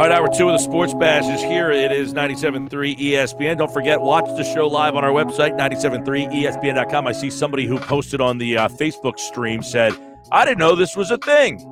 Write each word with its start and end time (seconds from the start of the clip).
All 0.00 0.08
right, 0.08 0.16
hour 0.16 0.30
two 0.34 0.48
of 0.48 0.54
the 0.54 0.64
Sports 0.64 0.94
Bash 0.94 1.28
is 1.28 1.42
here. 1.42 1.70
It 1.70 1.92
is 1.92 2.14
97.3 2.14 2.70
ESPN. 2.98 3.58
Don't 3.58 3.70
forget, 3.70 4.00
watch 4.00 4.24
the 4.34 4.44
show 4.44 4.66
live 4.66 4.96
on 4.96 5.04
our 5.04 5.10
website, 5.10 5.58
97.3ESPN.com. 5.58 7.06
I 7.06 7.12
see 7.12 7.28
somebody 7.28 7.66
who 7.66 7.78
posted 7.78 8.18
on 8.18 8.38
the 8.38 8.56
uh, 8.56 8.68
Facebook 8.68 9.18
stream 9.18 9.62
said, 9.62 9.94
I 10.32 10.46
didn't 10.46 10.56
know 10.56 10.74
this 10.74 10.96
was 10.96 11.10
a 11.10 11.18
thing. 11.18 11.62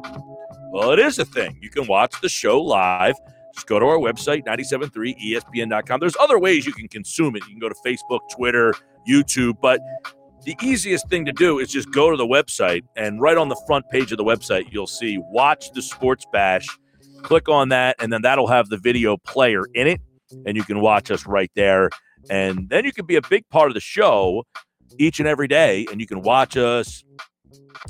Well, 0.71 0.91
it 0.91 0.99
is 0.99 1.19
a 1.19 1.25
thing. 1.25 1.59
You 1.63 1.71
can 1.71 1.87
watch 1.87 2.21
the 2.21 2.29
show 2.29 2.61
live. 2.61 3.15
Just 3.55 3.67
go 3.67 3.79
to 3.79 3.87
our 3.87 3.97
website, 3.97 4.45
97.3ESPN.com. 4.45 5.99
There's 5.99 6.17
other 6.21 6.39
ways 6.39 6.67
you 6.67 6.75
can 6.75 6.89
consume 6.89 7.35
it. 7.35 7.45
You 7.45 7.53
can 7.53 7.61
go 7.61 7.71
to 7.71 7.77
Facebook, 7.77 8.21
Twitter, 8.31 8.75
YouTube, 9.09 9.55
but 9.63 9.81
the 10.45 10.55
easiest 10.63 11.09
thing 11.09 11.25
to 11.25 11.33
do 11.33 11.61
is 11.61 11.73
just 11.73 11.91
go 11.93 12.11
to 12.11 12.17
the 12.19 12.27
website, 12.27 12.83
and 12.95 13.23
right 13.23 13.39
on 13.39 13.49
the 13.49 13.59
front 13.67 13.89
page 13.89 14.13
of 14.13 14.19
the 14.19 14.25
website, 14.25 14.71
you'll 14.71 14.87
see 14.87 15.17
Watch 15.19 15.73
the 15.73 15.81
Sports 15.81 16.27
Bash– 16.31 16.67
Click 17.23 17.49
on 17.49 17.69
that, 17.71 17.97
and 17.99 18.13
then 18.13 18.23
that'll 18.23 18.47
have 18.47 18.69
the 18.69 18.79
video 18.79 19.17
player 19.17 19.65
in 19.75 19.87
it, 19.87 20.01
and 20.47 20.57
you 20.57 20.65
can 20.65 20.81
watch 20.81 21.11
us 21.11 21.27
right 21.27 21.51
there. 21.55 21.91
And 22.31 22.69
then 22.69 22.85
you 22.85 22.93
can 22.93 23.07
be 23.07 23.17
a 23.17 23.23
big 23.23 23.49
part 23.49 23.69
of 23.69 23.75
the 23.75 23.81
show 23.81 24.45
each 24.99 25.19
and 25.19 25.29
every 25.29 25.49
day, 25.49 25.87
and 25.91 26.01
you 26.01 26.07
can 26.07 26.23
watch 26.23 26.57
us. 26.57 27.05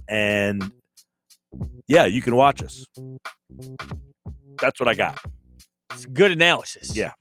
And 0.09 0.73
yeah, 1.87 2.07
you 2.07 2.23
can 2.23 2.37
watch 2.37 2.63
us. 2.63 2.85
That's 4.61 4.81
what 4.81 4.89
I 4.89 4.95
got. 4.95 5.19
It's 5.93 6.07
good 6.07 6.31
analysis. 6.31 6.97
Yeah. 6.97 7.13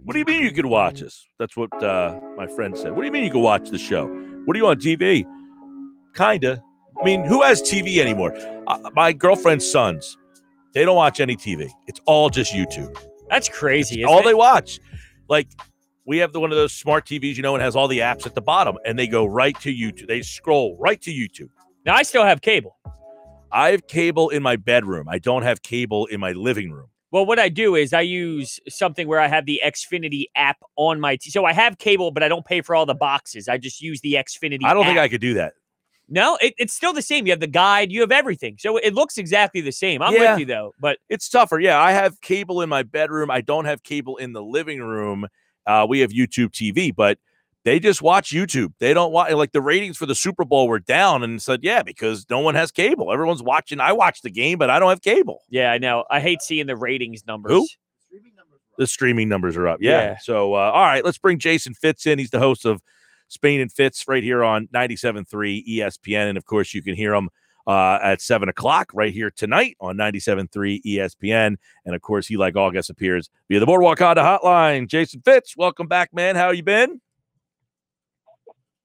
What 0.00 0.12
do 0.12 0.18
you 0.18 0.24
mean 0.24 0.42
you 0.42 0.52
can 0.52 0.68
watch 0.68 1.02
us? 1.02 1.26
That's 1.38 1.56
what 1.56 1.82
uh, 1.82 2.18
my 2.36 2.46
friend 2.46 2.76
said. 2.76 2.92
What 2.92 3.00
do 3.00 3.06
you 3.06 3.12
mean 3.12 3.24
you 3.24 3.30
can 3.30 3.40
watch 3.40 3.70
the 3.70 3.78
show? 3.78 4.06
What 4.44 4.56
are 4.56 4.58
you 4.58 4.66
on 4.66 4.78
TV? 4.78 5.24
Kinda. 6.14 6.62
I 7.00 7.04
mean, 7.04 7.24
who 7.24 7.42
has 7.42 7.62
TV 7.62 7.98
anymore? 7.98 8.34
Uh, 8.66 8.90
my 8.94 9.12
girlfriend's 9.12 9.70
sons 9.70 10.16
they 10.78 10.84
don't 10.84 10.96
watch 10.96 11.18
any 11.18 11.36
TV. 11.36 11.68
It's 11.88 12.00
all 12.06 12.30
just 12.30 12.52
YouTube. 12.52 12.96
That's 13.28 13.48
crazy. 13.48 14.04
all 14.04 14.20
it? 14.20 14.24
they 14.24 14.34
watch. 14.34 14.78
Like 15.28 15.48
we 16.06 16.18
have 16.18 16.32
the, 16.32 16.38
one 16.38 16.52
of 16.52 16.56
those 16.56 16.72
smart 16.72 17.04
TVs, 17.04 17.34
you 17.34 17.42
know, 17.42 17.54
and 17.56 17.62
has 17.62 17.74
all 17.74 17.88
the 17.88 17.98
apps 17.98 18.26
at 18.26 18.36
the 18.36 18.40
bottom, 18.40 18.78
and 18.86 18.96
they 18.96 19.08
go 19.08 19.26
right 19.26 19.58
to 19.60 19.74
YouTube. 19.74 20.06
They 20.06 20.22
scroll 20.22 20.76
right 20.78 21.00
to 21.02 21.10
YouTube. 21.10 21.50
Now 21.84 21.96
I 21.96 22.04
still 22.04 22.22
have 22.22 22.42
cable. 22.42 22.76
I 23.50 23.70
have 23.72 23.88
cable 23.88 24.28
in 24.28 24.40
my 24.40 24.54
bedroom. 24.54 25.08
I 25.08 25.18
don't 25.18 25.42
have 25.42 25.62
cable 25.62 26.06
in 26.06 26.20
my 26.20 26.30
living 26.30 26.70
room. 26.70 26.86
Well, 27.10 27.26
what 27.26 27.40
I 27.40 27.48
do 27.48 27.74
is 27.74 27.92
I 27.92 28.02
use 28.02 28.60
something 28.68 29.08
where 29.08 29.18
I 29.18 29.26
have 29.26 29.46
the 29.46 29.60
Xfinity 29.64 30.26
app 30.36 30.58
on 30.76 31.00
my 31.00 31.16
t- 31.16 31.30
so 31.30 31.44
I 31.44 31.54
have 31.54 31.78
cable, 31.78 32.12
but 32.12 32.22
I 32.22 32.28
don't 32.28 32.44
pay 32.44 32.60
for 32.60 32.76
all 32.76 32.86
the 32.86 32.94
boxes. 32.94 33.48
I 33.48 33.58
just 33.58 33.80
use 33.80 34.00
the 34.02 34.12
Xfinity. 34.14 34.64
I 34.64 34.74
don't 34.74 34.84
app. 34.84 34.90
think 34.90 34.98
I 34.98 35.08
could 35.08 35.22
do 35.22 35.34
that. 35.34 35.54
No, 36.08 36.38
it, 36.40 36.54
it's 36.56 36.72
still 36.72 36.92
the 36.92 37.02
same. 37.02 37.26
You 37.26 37.32
have 37.32 37.40
the 37.40 37.46
guide, 37.46 37.92
you 37.92 38.00
have 38.00 38.12
everything. 38.12 38.56
So 38.58 38.78
it 38.78 38.94
looks 38.94 39.18
exactly 39.18 39.60
the 39.60 39.72
same. 39.72 40.00
I'm 40.00 40.14
yeah. 40.14 40.32
with 40.32 40.40
you 40.40 40.46
though, 40.46 40.74
but 40.80 40.98
it's 41.08 41.28
tougher. 41.28 41.60
Yeah, 41.60 41.78
I 41.78 41.92
have 41.92 42.20
cable 42.20 42.62
in 42.62 42.68
my 42.68 42.82
bedroom. 42.82 43.30
I 43.30 43.42
don't 43.42 43.66
have 43.66 43.82
cable 43.82 44.16
in 44.16 44.32
the 44.32 44.42
living 44.42 44.80
room. 44.80 45.26
Uh, 45.66 45.86
we 45.88 46.00
have 46.00 46.10
YouTube 46.10 46.50
TV, 46.50 46.94
but 46.94 47.18
they 47.64 47.78
just 47.78 48.00
watch 48.00 48.30
YouTube. 48.30 48.72
They 48.78 48.94
don't 48.94 49.12
watch 49.12 49.30
like 49.32 49.52
the 49.52 49.60
ratings 49.60 49.98
for 49.98 50.06
the 50.06 50.14
Super 50.14 50.46
Bowl 50.46 50.68
were 50.68 50.78
down 50.78 51.22
and 51.22 51.42
said, 51.42 51.60
yeah, 51.62 51.82
because 51.82 52.24
no 52.30 52.40
one 52.40 52.54
has 52.54 52.70
cable. 52.70 53.12
Everyone's 53.12 53.42
watching. 53.42 53.78
I 53.78 53.92
watch 53.92 54.22
the 54.22 54.30
game, 54.30 54.58
but 54.58 54.70
I 54.70 54.78
don't 54.78 54.88
have 54.88 55.02
cable. 55.02 55.42
Yeah, 55.50 55.70
I 55.70 55.76
know. 55.76 56.04
I 56.10 56.20
hate 56.20 56.40
seeing 56.40 56.66
the 56.66 56.76
ratings 56.76 57.26
numbers. 57.26 57.52
Who? 57.52 57.66
The 58.78 58.86
streaming 58.86 59.28
numbers 59.28 59.56
are 59.56 59.68
up. 59.68 59.80
Yeah. 59.82 60.00
yeah. 60.00 60.18
So, 60.18 60.54
uh, 60.54 60.70
all 60.72 60.84
right, 60.84 61.04
let's 61.04 61.18
bring 61.18 61.38
Jason 61.38 61.74
Fitz 61.74 62.06
in. 62.06 62.18
He's 62.18 62.30
the 62.30 62.38
host 62.38 62.64
of 62.64 62.80
Spain 63.28 63.60
and 63.60 63.72
Fitz 63.72 64.06
right 64.08 64.22
here 64.22 64.42
on 64.42 64.66
97.3 64.68 65.26
ESPN. 65.68 66.28
And 66.28 66.38
of 66.38 66.44
course, 66.44 66.74
you 66.74 66.82
can 66.82 66.94
hear 66.94 67.12
them 67.12 67.30
uh, 67.66 67.98
at 68.02 68.20
7 68.20 68.48
o'clock 68.48 68.90
right 68.94 69.12
here 69.12 69.30
tonight 69.30 69.76
on 69.80 69.96
97.3 69.96 70.80
ESPN. 70.84 71.56
And 71.84 71.94
of 71.94 72.00
course, 72.00 72.26
he, 72.26 72.36
like 72.36 72.56
August, 72.56 72.90
appears 72.90 73.28
via 73.48 73.60
the 73.60 73.66
Boardwalk 73.66 73.98
Honda 73.98 74.22
hotline. 74.22 74.88
Jason 74.88 75.20
Fitz, 75.24 75.56
welcome 75.56 75.86
back, 75.86 76.12
man. 76.14 76.34
How 76.34 76.50
you 76.50 76.62
been? 76.62 77.00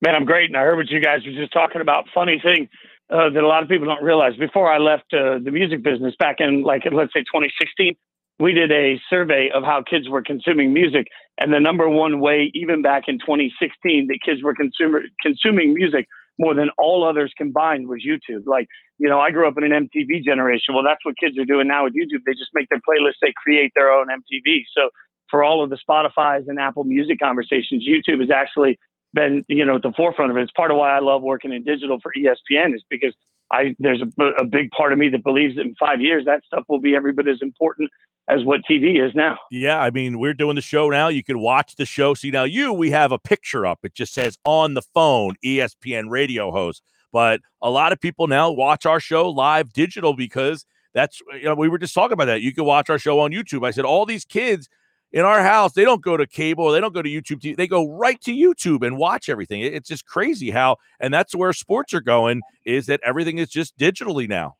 Man, 0.02 0.16
I'm 0.16 0.26
great. 0.26 0.50
And 0.50 0.58
I 0.58 0.62
heard 0.64 0.76
what 0.76 0.90
you 0.90 1.00
guys 1.00 1.26
were 1.26 1.32
just 1.32 1.54
talking 1.54 1.80
about. 1.80 2.08
Funny 2.14 2.42
thing 2.44 2.68
uh, 3.10 3.30
that 3.30 3.42
a 3.42 3.48
lot 3.48 3.64
of 3.64 3.70
people 3.70 3.88
don't 3.88 4.04
realize. 4.04 4.36
Before 4.36 4.70
I 4.70 4.78
left 4.78 5.14
uh, 5.14 5.40
the 5.42 5.52
music 5.52 5.82
business 5.82 6.14
back 6.20 6.38
in, 6.40 6.64
like, 6.64 6.84
let's 6.92 7.14
say 7.14 7.22
2016, 7.22 7.96
we 8.40 8.54
did 8.54 8.72
a 8.72 9.00
survey 9.10 9.50
of 9.54 9.64
how 9.64 9.84
kids 9.88 10.10
were 10.10 10.22
consuming 10.22 10.74
music, 10.74 11.08
and 11.38 11.54
the 11.54 11.60
number 11.60 11.88
one 11.90 12.20
way, 12.20 12.52
even 12.54 12.82
back 12.82 13.04
in 13.08 13.20
2016, 13.20 14.08
that 14.08 14.20
kids 14.26 14.44
were 14.44 14.54
consumer, 14.54 15.02
consuming 15.22 15.74
music 15.74 16.08
more 16.40 16.56
than 16.56 16.70
all 16.78 17.08
others 17.08 17.32
combined 17.38 17.88
was 17.88 18.04
YouTube. 18.06 18.46
Like, 18.46 18.68
you 18.98 19.08
know, 19.08 19.20
I 19.20 19.32
grew 19.32 19.48
up 19.48 19.56
in 19.58 19.72
an 19.72 19.88
MTV 19.88 20.24
generation. 20.24 20.74
Well, 20.74 20.84
that's 20.84 21.04
what 21.04 21.16
kids 21.18 21.38
are 21.38 21.46
doing 21.46 21.68
now 21.68 21.84
with 21.84 21.94
YouTube. 21.94 22.22
They 22.26 22.34
just 22.34 22.50
make 22.54 22.70
their 22.70 22.80
playlists, 22.80 23.22
they 23.22 23.34
create 23.36 23.72
their 23.76 23.92
own 23.92 24.08
MTV. 24.08 24.64
So 24.76 24.90
for 25.30 25.44
all 25.44 25.64
of 25.64 25.70
the 25.70 25.78
Spotify's 25.88 26.48
and 26.48 26.60
Apple 26.60 26.84
Music 26.84 27.20
conversations, 27.20 27.88
YouTube 27.88 28.20
has 28.20 28.32
actually 28.32 28.80
been, 29.14 29.44
you 29.48 29.64
know, 29.64 29.76
at 29.76 29.84
the 29.84 29.94
forefront 29.96 30.32
of 30.32 30.38
it. 30.38 30.42
It's 30.42 30.52
part 30.52 30.72
of 30.72 30.78
why 30.78 30.96
I 30.96 31.00
love 31.00 31.22
working 31.22 31.54
in 31.54 31.64
digital 31.64 32.00
for 32.02 32.12
ESPN 32.18 32.74
is 32.74 32.84
because 32.90 33.14
I 33.52 33.76
there's 33.78 34.02
a, 34.02 34.24
a 34.40 34.46
big 34.46 34.72
part 34.72 34.94
of 34.94 35.00
me 35.00 35.10
that 35.10 35.24
believes 35.24 35.56
that 35.56 35.62
in 35.62 35.76
five 35.80 36.02
years 36.02 36.26
that 36.26 36.44
stuff 36.46 36.64
will 36.68 36.80
be 36.80 36.96
every 36.96 37.14
bit 37.14 37.28
as 37.28 37.40
important 37.42 37.92
as 38.30 38.44
what 38.44 38.62
TV 38.70 39.06
is 39.06 39.14
now. 39.16 39.38
Yeah, 39.52 39.80
I 39.80 39.90
mean, 39.90 40.20
we're 40.20 40.34
doing 40.34 40.56
the 40.56 40.62
show 40.62 40.90
now. 40.90 41.10
You 41.10 41.24
can 41.24 41.40
watch 41.40 41.76
the 41.76 41.86
show. 41.86 42.14
See, 42.14 42.32
now 42.32 42.44
you, 42.44 42.72
we 42.72 42.92
have 42.92 43.12
a 43.12 43.20
picture 43.20 43.66
up. 43.66 43.80
It 43.84 43.94
just 43.94 44.14
says 44.14 44.38
on 44.46 44.74
the 44.74 44.82
phone, 44.82 45.36
ESPN 45.44 46.10
radio 46.10 46.52
host. 46.52 46.82
But 47.12 47.42
a 47.62 47.70
lot 47.70 47.92
of 47.92 48.00
people 48.00 48.28
now 48.28 48.52
watch 48.52 48.86
our 48.86 49.00
show 49.00 49.30
live 49.30 49.72
digital 49.74 50.16
because 50.16 50.66
that's, 50.94 51.22
you 51.34 51.44
know, 51.44 51.56
we 51.56 51.70
were 51.70 51.78
just 51.78 51.94
talking 51.94 52.14
about 52.14 52.26
that. 52.26 52.42
You 52.42 52.54
can 52.54 52.66
watch 52.66 52.90
our 52.90 52.98
show 52.98 53.20
on 53.20 53.32
YouTube. 53.32 53.66
I 53.66 53.72
said, 53.72 53.86
all 53.86 54.06
these 54.06 54.26
kids 54.26 54.68
in 55.12 55.24
our 55.24 55.44
house, 55.44 55.74
they 55.74 55.84
don't 55.84 56.02
go 56.02 56.18
to 56.18 56.26
cable, 56.26 56.72
they 56.72 56.80
don't 56.80 56.94
go 56.94 57.04
to 57.04 57.10
YouTube. 57.10 57.40
TV, 57.40 57.56
they 57.56 57.68
go 57.68 57.88
right 57.88 58.20
to 58.22 58.32
YouTube 58.32 58.86
and 58.86 58.98
watch 58.98 59.30
everything. 59.30 59.62
It's 59.62 59.88
just 59.88 60.06
crazy 60.08 60.50
how, 60.50 60.78
and 61.00 61.14
that's 61.14 61.36
where 61.36 61.54
sports 61.54 61.94
are 61.94 62.02
going, 62.02 62.42
is 62.66 62.88
that 62.88 63.00
everything 63.04 63.38
is 63.38 63.50
just 63.50 63.78
digitally 63.78 64.28
now. 64.28 64.56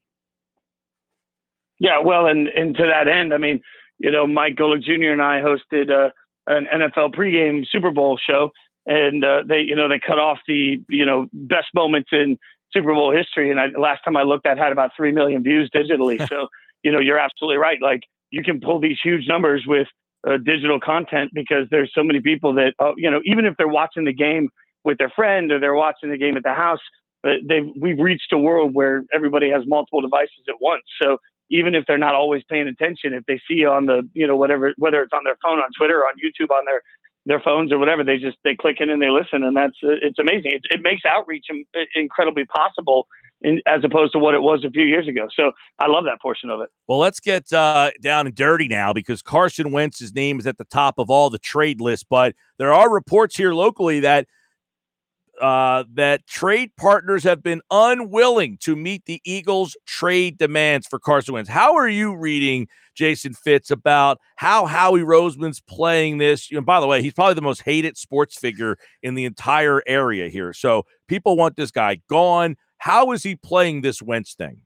Yeah, 1.84 2.00
well, 2.00 2.28
and 2.28 2.48
and 2.48 2.74
to 2.78 2.84
that 2.84 3.10
end, 3.10 3.34
I 3.34 3.38
mean, 3.38 3.60
you 4.00 4.10
know, 4.10 4.26
Mike 4.26 4.56
Golic 4.56 4.84
Jr. 4.84 5.12
and 5.12 5.22
I 5.22 5.42
hosted 5.42 5.92
uh, 5.92 6.12
an 6.48 6.66
NFL 6.74 7.14
pregame 7.14 7.66
Super 7.70 7.92
Bowl 7.92 8.18
show, 8.18 8.52
and 8.86 9.24
uh, 9.26 9.44
they, 9.46 9.60
you 9.60 9.76
know, 9.76 9.90
they 9.90 10.00
cut 10.00 10.18
off 10.18 10.40
the, 10.48 10.82
you 10.88 11.06
know, 11.06 11.28
best 11.34 11.68
moments 11.76 12.08
in 12.14 12.38
Super 12.72 12.94
Bowl 12.94 13.12
history. 13.14 13.52
And 13.52 13.60
I, 13.60 13.66
last 13.78 14.02
time 14.06 14.16
I 14.16 14.24
looked, 14.24 14.46
that 14.46 14.58
had 14.58 14.72
about 14.72 14.92
three 14.96 15.12
million 15.12 15.44
views 15.44 15.70
digitally. 15.76 16.26
so, 16.30 16.48
you 16.84 16.92
know, 16.92 17.00
you're 17.00 17.20
absolutely 17.20 17.58
right. 17.58 17.82
Like 17.82 18.04
you 18.32 18.44
can 18.44 18.62
pull 18.62 18.80
these 18.80 18.98
huge 19.04 19.28
numbers 19.28 19.66
with 19.68 19.88
uh, 20.26 20.38
digital 20.38 20.80
content 20.80 21.32
because 21.34 21.68
there's 21.70 21.92
so 21.94 22.02
many 22.02 22.22
people 22.22 22.54
that, 22.54 22.76
uh, 22.80 22.94
you 22.96 23.12
know, 23.12 23.20
even 23.26 23.44
if 23.44 23.56
they're 23.58 23.68
watching 23.68 24.06
the 24.06 24.14
game 24.14 24.48
with 24.86 24.98
their 25.00 25.12
friend 25.14 25.52
or 25.52 25.60
they're 25.60 25.76
watching 25.76 26.12
the 26.12 26.18
game 26.18 26.38
at 26.38 26.44
the 26.44 26.54
house, 26.54 26.80
uh, 27.26 27.32
they 27.48 27.60
we've 27.80 28.00
reached 28.00 28.32
a 28.32 28.38
world 28.38 28.74
where 28.74 29.04
everybody 29.14 29.50
has 29.50 29.64
multiple 29.68 30.02
devices 30.02 30.44
at 30.48 30.56
once. 30.62 30.84
So 31.02 31.18
even 31.54 31.76
if 31.76 31.86
they're 31.86 32.00
not 32.00 32.16
always 32.16 32.42
paying 32.50 32.68
attention, 32.68 33.14
if 33.14 33.24
they 33.28 33.40
see 33.48 33.64
on 33.64 33.86
the, 33.86 34.02
you 34.14 34.26
know, 34.26 34.36
whatever, 34.36 34.74
whether 34.78 35.04
it's 35.04 35.14
on 35.14 35.24
their 35.24 35.38
phone, 35.42 35.60
on 35.60 35.70
Twitter, 35.78 36.00
on 36.00 36.14
YouTube, 36.16 36.50
on 36.50 36.66
their 36.66 36.82
their 37.26 37.40
phones 37.40 37.72
or 37.72 37.78
whatever, 37.78 38.04
they 38.04 38.18
just 38.18 38.38
they 38.44 38.56
click 38.56 38.78
in 38.82 38.90
and 38.90 39.02
they 39.02 39.10
listen, 39.10 39.44
and 39.44 39.56
that's 39.56 39.78
it's 39.82 40.20
amazing. 40.20 40.52
It, 40.52 40.62
it 40.72 40.82
makes 40.82 41.04
outreach 41.06 41.46
incredibly 41.96 42.44
possible, 42.46 43.08
in, 43.42 43.62
as 43.68 43.82
opposed 43.84 44.14
to 44.14 44.20
what 44.20 44.34
it 44.34 44.42
was 44.42 44.66
a 44.66 44.72
few 44.72 44.84
years 44.84 45.08
ago. 45.08 45.28
So 45.34 45.52
I 45.80 45.88
love 45.88 46.06
that 46.06 46.20
portion 46.22 46.50
of 46.50 46.60
it. 46.60 46.70
Well, 46.88 46.98
let's 46.98 47.20
get 47.20 47.54
uh, 47.54 47.92
down 48.02 48.26
and 48.26 48.36
dirty 48.36 48.68
now 48.68 48.92
because 48.92 49.22
Carson 49.22 49.72
Wentz's 49.72 50.14
name 50.14 50.40
is 50.40 50.48
at 50.48 50.58
the 50.58 50.66
top 50.66 50.96
of 50.98 51.10
all 51.10 51.30
the 51.30 51.40
trade 51.40 51.80
lists, 51.80 52.06
but 52.10 52.36
there 52.58 52.74
are 52.74 52.92
reports 52.92 53.38
here 53.38 53.54
locally 53.54 54.00
that 54.02 54.28
uh, 55.44 55.84
that 55.94 56.26
trade 56.26 56.72
partners 56.78 57.22
have 57.26 57.44
been 57.44 57.62
unwilling 57.70 58.58
to 58.62 58.78
meet 58.78 59.04
the 59.04 59.20
Eagles' 59.26 59.76
trade 59.86 60.38
demands 60.38 60.88
for 60.88 61.00
Carson 61.00 61.34
Wentz. 61.34 61.50
How 61.50 61.76
are 61.76 61.90
you 61.90 62.16
reading 62.16 62.70
Jason 62.96 63.34
Fitz 63.34 63.70
about 63.70 64.20
how 64.38 64.66
Howie 64.66 65.02
Roseman's 65.02 65.60
playing 65.60 66.20
this? 66.20 66.50
You 66.50 66.56
know, 66.56 66.64
by 66.64 66.80
the 66.80 66.88
way, 66.88 67.02
he's 67.02 67.14
probably 67.14 67.34
the 67.34 67.42
most 67.42 67.64
hated 67.64 67.98
sports 67.98 68.38
figure 68.38 68.78
in 69.02 69.16
the 69.16 69.26
entire 69.26 69.84
area 69.86 70.30
here. 70.30 70.54
So 70.54 70.84
people 71.10 71.36
want 71.36 71.58
this 71.58 71.72
guy 71.72 72.00
gone. 72.10 72.56
How 72.78 73.12
is 73.12 73.24
he 73.24 73.36
playing 73.36 73.82
this 73.82 74.02
Wentz 74.02 74.36
thing? 74.36 74.62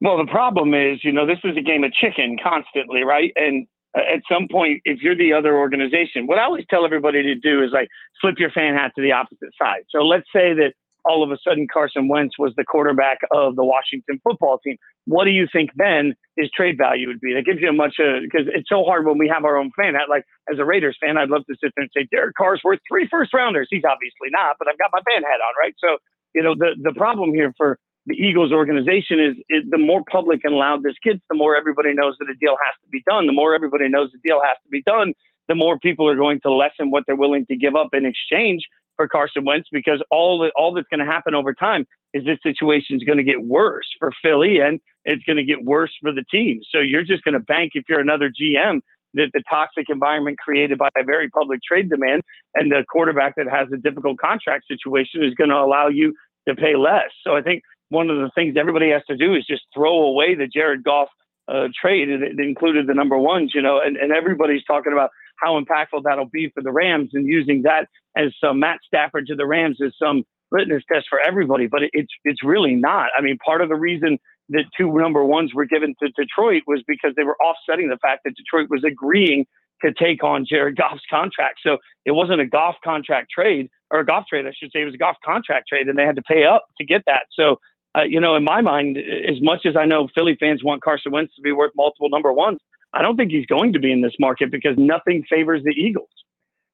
Well, 0.00 0.16
the 0.16 0.30
problem 0.30 0.74
is, 0.74 1.02
you 1.02 1.10
know, 1.10 1.26
this 1.26 1.40
is 1.42 1.56
a 1.56 1.60
game 1.60 1.82
of 1.82 1.92
chicken 1.92 2.36
constantly, 2.40 3.02
right? 3.02 3.32
And 3.34 3.66
at 3.96 4.20
some 4.30 4.46
point, 4.50 4.82
if 4.84 5.00
you're 5.00 5.16
the 5.16 5.32
other 5.32 5.56
organization, 5.56 6.26
what 6.26 6.38
I 6.38 6.44
always 6.44 6.64
tell 6.68 6.84
everybody 6.84 7.22
to 7.22 7.34
do 7.34 7.62
is 7.62 7.70
like 7.72 7.88
flip 8.20 8.36
your 8.38 8.50
fan 8.50 8.74
hat 8.74 8.92
to 8.96 9.02
the 9.02 9.12
opposite 9.12 9.50
side. 9.58 9.84
So 9.90 10.00
let's 10.00 10.26
say 10.32 10.52
that 10.54 10.72
all 11.06 11.22
of 11.22 11.30
a 11.30 11.38
sudden 11.46 11.66
Carson 11.72 12.08
Wentz 12.08 12.38
was 12.38 12.52
the 12.56 12.64
quarterback 12.64 13.18
of 13.30 13.54
the 13.54 13.64
Washington 13.64 14.20
football 14.22 14.58
team. 14.58 14.76
What 15.06 15.24
do 15.24 15.30
you 15.30 15.46
think 15.50 15.70
then 15.76 16.14
his 16.36 16.50
trade 16.50 16.76
value 16.76 17.06
would 17.06 17.20
be? 17.20 17.32
That 17.32 17.46
gives 17.46 17.60
you 17.60 17.70
a 17.70 17.72
much 17.72 17.94
because 17.96 18.46
uh, 18.50 18.58
it's 18.58 18.68
so 18.68 18.82
hard 18.82 19.06
when 19.06 19.16
we 19.16 19.28
have 19.32 19.44
our 19.44 19.56
own 19.56 19.70
fan 19.78 19.94
hat. 19.94 20.10
Like 20.10 20.24
as 20.52 20.58
a 20.58 20.64
Raiders 20.64 20.98
fan, 21.00 21.16
I'd 21.16 21.30
love 21.30 21.46
to 21.46 21.54
sit 21.62 21.72
there 21.76 21.86
and 21.86 21.90
say 21.96 22.08
Derek 22.10 22.34
Carr's 22.34 22.60
worth 22.64 22.80
three 22.90 23.06
first 23.08 23.32
rounders. 23.32 23.68
He's 23.70 23.86
obviously 23.86 24.28
not, 24.30 24.56
but 24.58 24.68
I've 24.68 24.78
got 24.78 24.90
my 24.92 25.00
fan 25.06 25.22
hat 25.22 25.40
on, 25.40 25.54
right? 25.58 25.74
So 25.78 25.98
you 26.34 26.42
know 26.42 26.54
the 26.58 26.74
the 26.82 26.92
problem 26.92 27.32
here 27.32 27.54
for 27.56 27.78
the 28.06 28.14
Eagles 28.14 28.52
organization 28.52 29.18
is, 29.20 29.36
is 29.48 29.64
the 29.70 29.78
more 29.78 30.02
public 30.10 30.40
and 30.44 30.54
loud 30.54 30.82
this 30.82 30.94
gets, 31.02 31.20
the 31.28 31.36
more 31.36 31.56
everybody 31.56 31.92
knows 31.92 32.14
that 32.20 32.30
a 32.30 32.34
deal 32.40 32.56
has 32.64 32.74
to 32.82 32.88
be 32.90 33.02
done. 33.08 33.26
The 33.26 33.32
more 33.32 33.54
everybody 33.54 33.88
knows 33.88 34.10
the 34.12 34.20
deal 34.24 34.40
has 34.44 34.56
to 34.62 34.68
be 34.70 34.82
done, 34.82 35.12
the 35.48 35.54
more 35.54 35.78
people 35.78 36.08
are 36.08 36.16
going 36.16 36.40
to 36.42 36.52
lessen 36.52 36.90
what 36.90 37.04
they're 37.06 37.16
willing 37.16 37.46
to 37.46 37.56
give 37.56 37.74
up 37.74 37.88
in 37.92 38.06
exchange 38.06 38.62
for 38.96 39.08
Carson 39.08 39.44
Wentz 39.44 39.68
because 39.70 40.02
all 40.10 40.38
that 40.40 40.52
all 40.56 40.72
that's 40.72 40.88
going 40.88 41.04
to 41.04 41.10
happen 41.10 41.34
over 41.34 41.52
time 41.52 41.86
is 42.14 42.24
this 42.24 42.38
situation 42.42 42.96
is 42.96 43.02
going 43.02 43.18
to 43.18 43.24
get 43.24 43.44
worse 43.44 43.86
for 43.98 44.10
Philly 44.22 44.58
and 44.60 44.80
it's 45.04 45.22
going 45.24 45.36
to 45.36 45.44
get 45.44 45.64
worse 45.64 45.92
for 46.00 46.12
the 46.12 46.24
team. 46.30 46.60
So 46.70 46.78
you're 46.78 47.04
just 47.04 47.22
going 47.24 47.34
to 47.34 47.40
bank 47.40 47.72
if 47.74 47.84
you're 47.88 48.00
another 48.00 48.30
GM 48.30 48.80
that 49.14 49.30
the 49.32 49.42
toxic 49.48 49.86
environment 49.88 50.38
created 50.38 50.78
by 50.78 50.88
a 50.96 51.04
very 51.04 51.28
public 51.28 51.60
trade 51.66 51.90
demand 51.90 52.22
and 52.54 52.70
the 52.70 52.84
quarterback 52.90 53.34
that 53.36 53.46
has 53.48 53.68
a 53.72 53.76
difficult 53.76 54.18
contract 54.18 54.64
situation 54.68 55.24
is 55.24 55.34
going 55.34 55.50
to 55.50 55.56
allow 55.56 55.88
you 55.88 56.14
to 56.48 56.54
pay 56.54 56.76
less. 56.76 57.10
So 57.24 57.36
I 57.36 57.42
think 57.42 57.62
one 57.88 58.10
of 58.10 58.18
the 58.18 58.30
things 58.34 58.56
everybody 58.58 58.90
has 58.90 59.02
to 59.08 59.16
do 59.16 59.34
is 59.34 59.46
just 59.46 59.62
throw 59.74 60.04
away 60.04 60.34
the 60.34 60.46
Jared 60.46 60.82
Goff 60.82 61.08
uh, 61.48 61.68
trade. 61.80 62.08
It 62.08 62.38
included 62.40 62.86
the 62.86 62.94
number 62.94 63.16
ones, 63.16 63.52
you 63.54 63.62
know, 63.62 63.80
and, 63.80 63.96
and 63.96 64.12
everybody's 64.12 64.64
talking 64.64 64.92
about 64.92 65.10
how 65.40 65.60
impactful 65.60 66.02
that'll 66.04 66.30
be 66.32 66.50
for 66.54 66.62
the 66.62 66.72
Rams 66.72 67.10
and 67.12 67.26
using 67.26 67.62
that 67.62 67.86
as 68.16 68.32
some 68.42 68.60
Matt 68.60 68.78
Stafford 68.86 69.26
to 69.28 69.36
the 69.36 69.46
Rams 69.46 69.78
as 69.84 69.92
some 70.02 70.24
litmus 70.50 70.82
test 70.90 71.06
for 71.08 71.20
everybody. 71.20 71.66
But 71.66 71.84
it, 71.84 71.90
it's 71.92 72.12
it's 72.24 72.42
really 72.42 72.74
not. 72.74 73.08
I 73.16 73.22
mean, 73.22 73.38
part 73.44 73.60
of 73.60 73.68
the 73.68 73.76
reason 73.76 74.18
that 74.48 74.64
two 74.76 74.92
number 74.92 75.24
ones 75.24 75.52
were 75.54 75.66
given 75.66 75.94
to 76.02 76.08
Detroit 76.10 76.62
was 76.66 76.82
because 76.86 77.12
they 77.16 77.24
were 77.24 77.36
offsetting 77.38 77.88
the 77.88 77.98
fact 77.98 78.22
that 78.24 78.34
Detroit 78.36 78.68
was 78.70 78.84
agreeing 78.84 79.44
to 79.82 79.92
take 79.92 80.24
on 80.24 80.46
Jared 80.48 80.76
Goff's 80.76 81.02
contract. 81.10 81.60
So 81.62 81.78
it 82.04 82.12
wasn't 82.12 82.40
a 82.40 82.46
Goff 82.46 82.76
contract 82.82 83.30
trade 83.30 83.68
or 83.90 84.00
a 84.00 84.06
Goff 84.06 84.26
trade, 84.28 84.46
I 84.46 84.52
should 84.56 84.70
say. 84.72 84.82
It 84.82 84.86
was 84.86 84.94
a 84.94 84.98
Goff 84.98 85.16
contract 85.24 85.68
trade, 85.68 85.88
and 85.88 85.98
they 85.98 86.04
had 86.04 86.16
to 86.16 86.22
pay 86.22 86.44
up 86.44 86.64
to 86.78 86.84
get 86.84 87.02
that. 87.06 87.24
So, 87.32 87.56
uh, 87.96 88.02
you 88.02 88.20
know, 88.20 88.36
in 88.36 88.44
my 88.44 88.60
mind, 88.60 88.98
as 88.98 89.40
much 89.40 89.64
as 89.64 89.76
I 89.76 89.86
know 89.86 90.08
Philly 90.14 90.36
fans 90.38 90.62
want 90.62 90.82
Carson 90.82 91.12
Wentz 91.12 91.34
to 91.36 91.42
be 91.42 91.52
worth 91.52 91.72
multiple 91.76 92.08
number 92.10 92.32
ones, 92.32 92.58
I 92.92 93.02
don't 93.02 93.16
think 93.16 93.30
he's 93.30 93.46
going 93.46 93.72
to 93.72 93.78
be 93.78 93.92
in 93.92 94.02
this 94.02 94.14
market 94.18 94.50
because 94.50 94.76
nothing 94.76 95.24
favors 95.28 95.62
the 95.64 95.70
Eagles. 95.70 96.08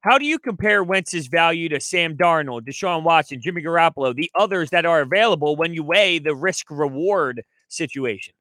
How 0.01 0.19
do 0.19 0.27
you 0.27 0.39
compare 0.39 0.83
Wentz's 0.83 1.29
value 1.29 1.69
to 1.69 1.81
Sam 1.81 2.17
Darnold, 2.17 2.63
Deshaun 2.63 3.05
Watson, 3.05 3.41
Jimmy 3.41 3.63
Garoppolo, 3.63 4.15
the 4.15 4.31
others 4.35 4.71
that 4.71 4.85
are 4.85 5.01
available 5.01 5.55
when 5.55 5.75
you 5.75 5.85
weigh 5.85 6.19
the 6.19 6.35
risk 6.35 6.71
reward 6.71 7.43
situation? 7.69 8.35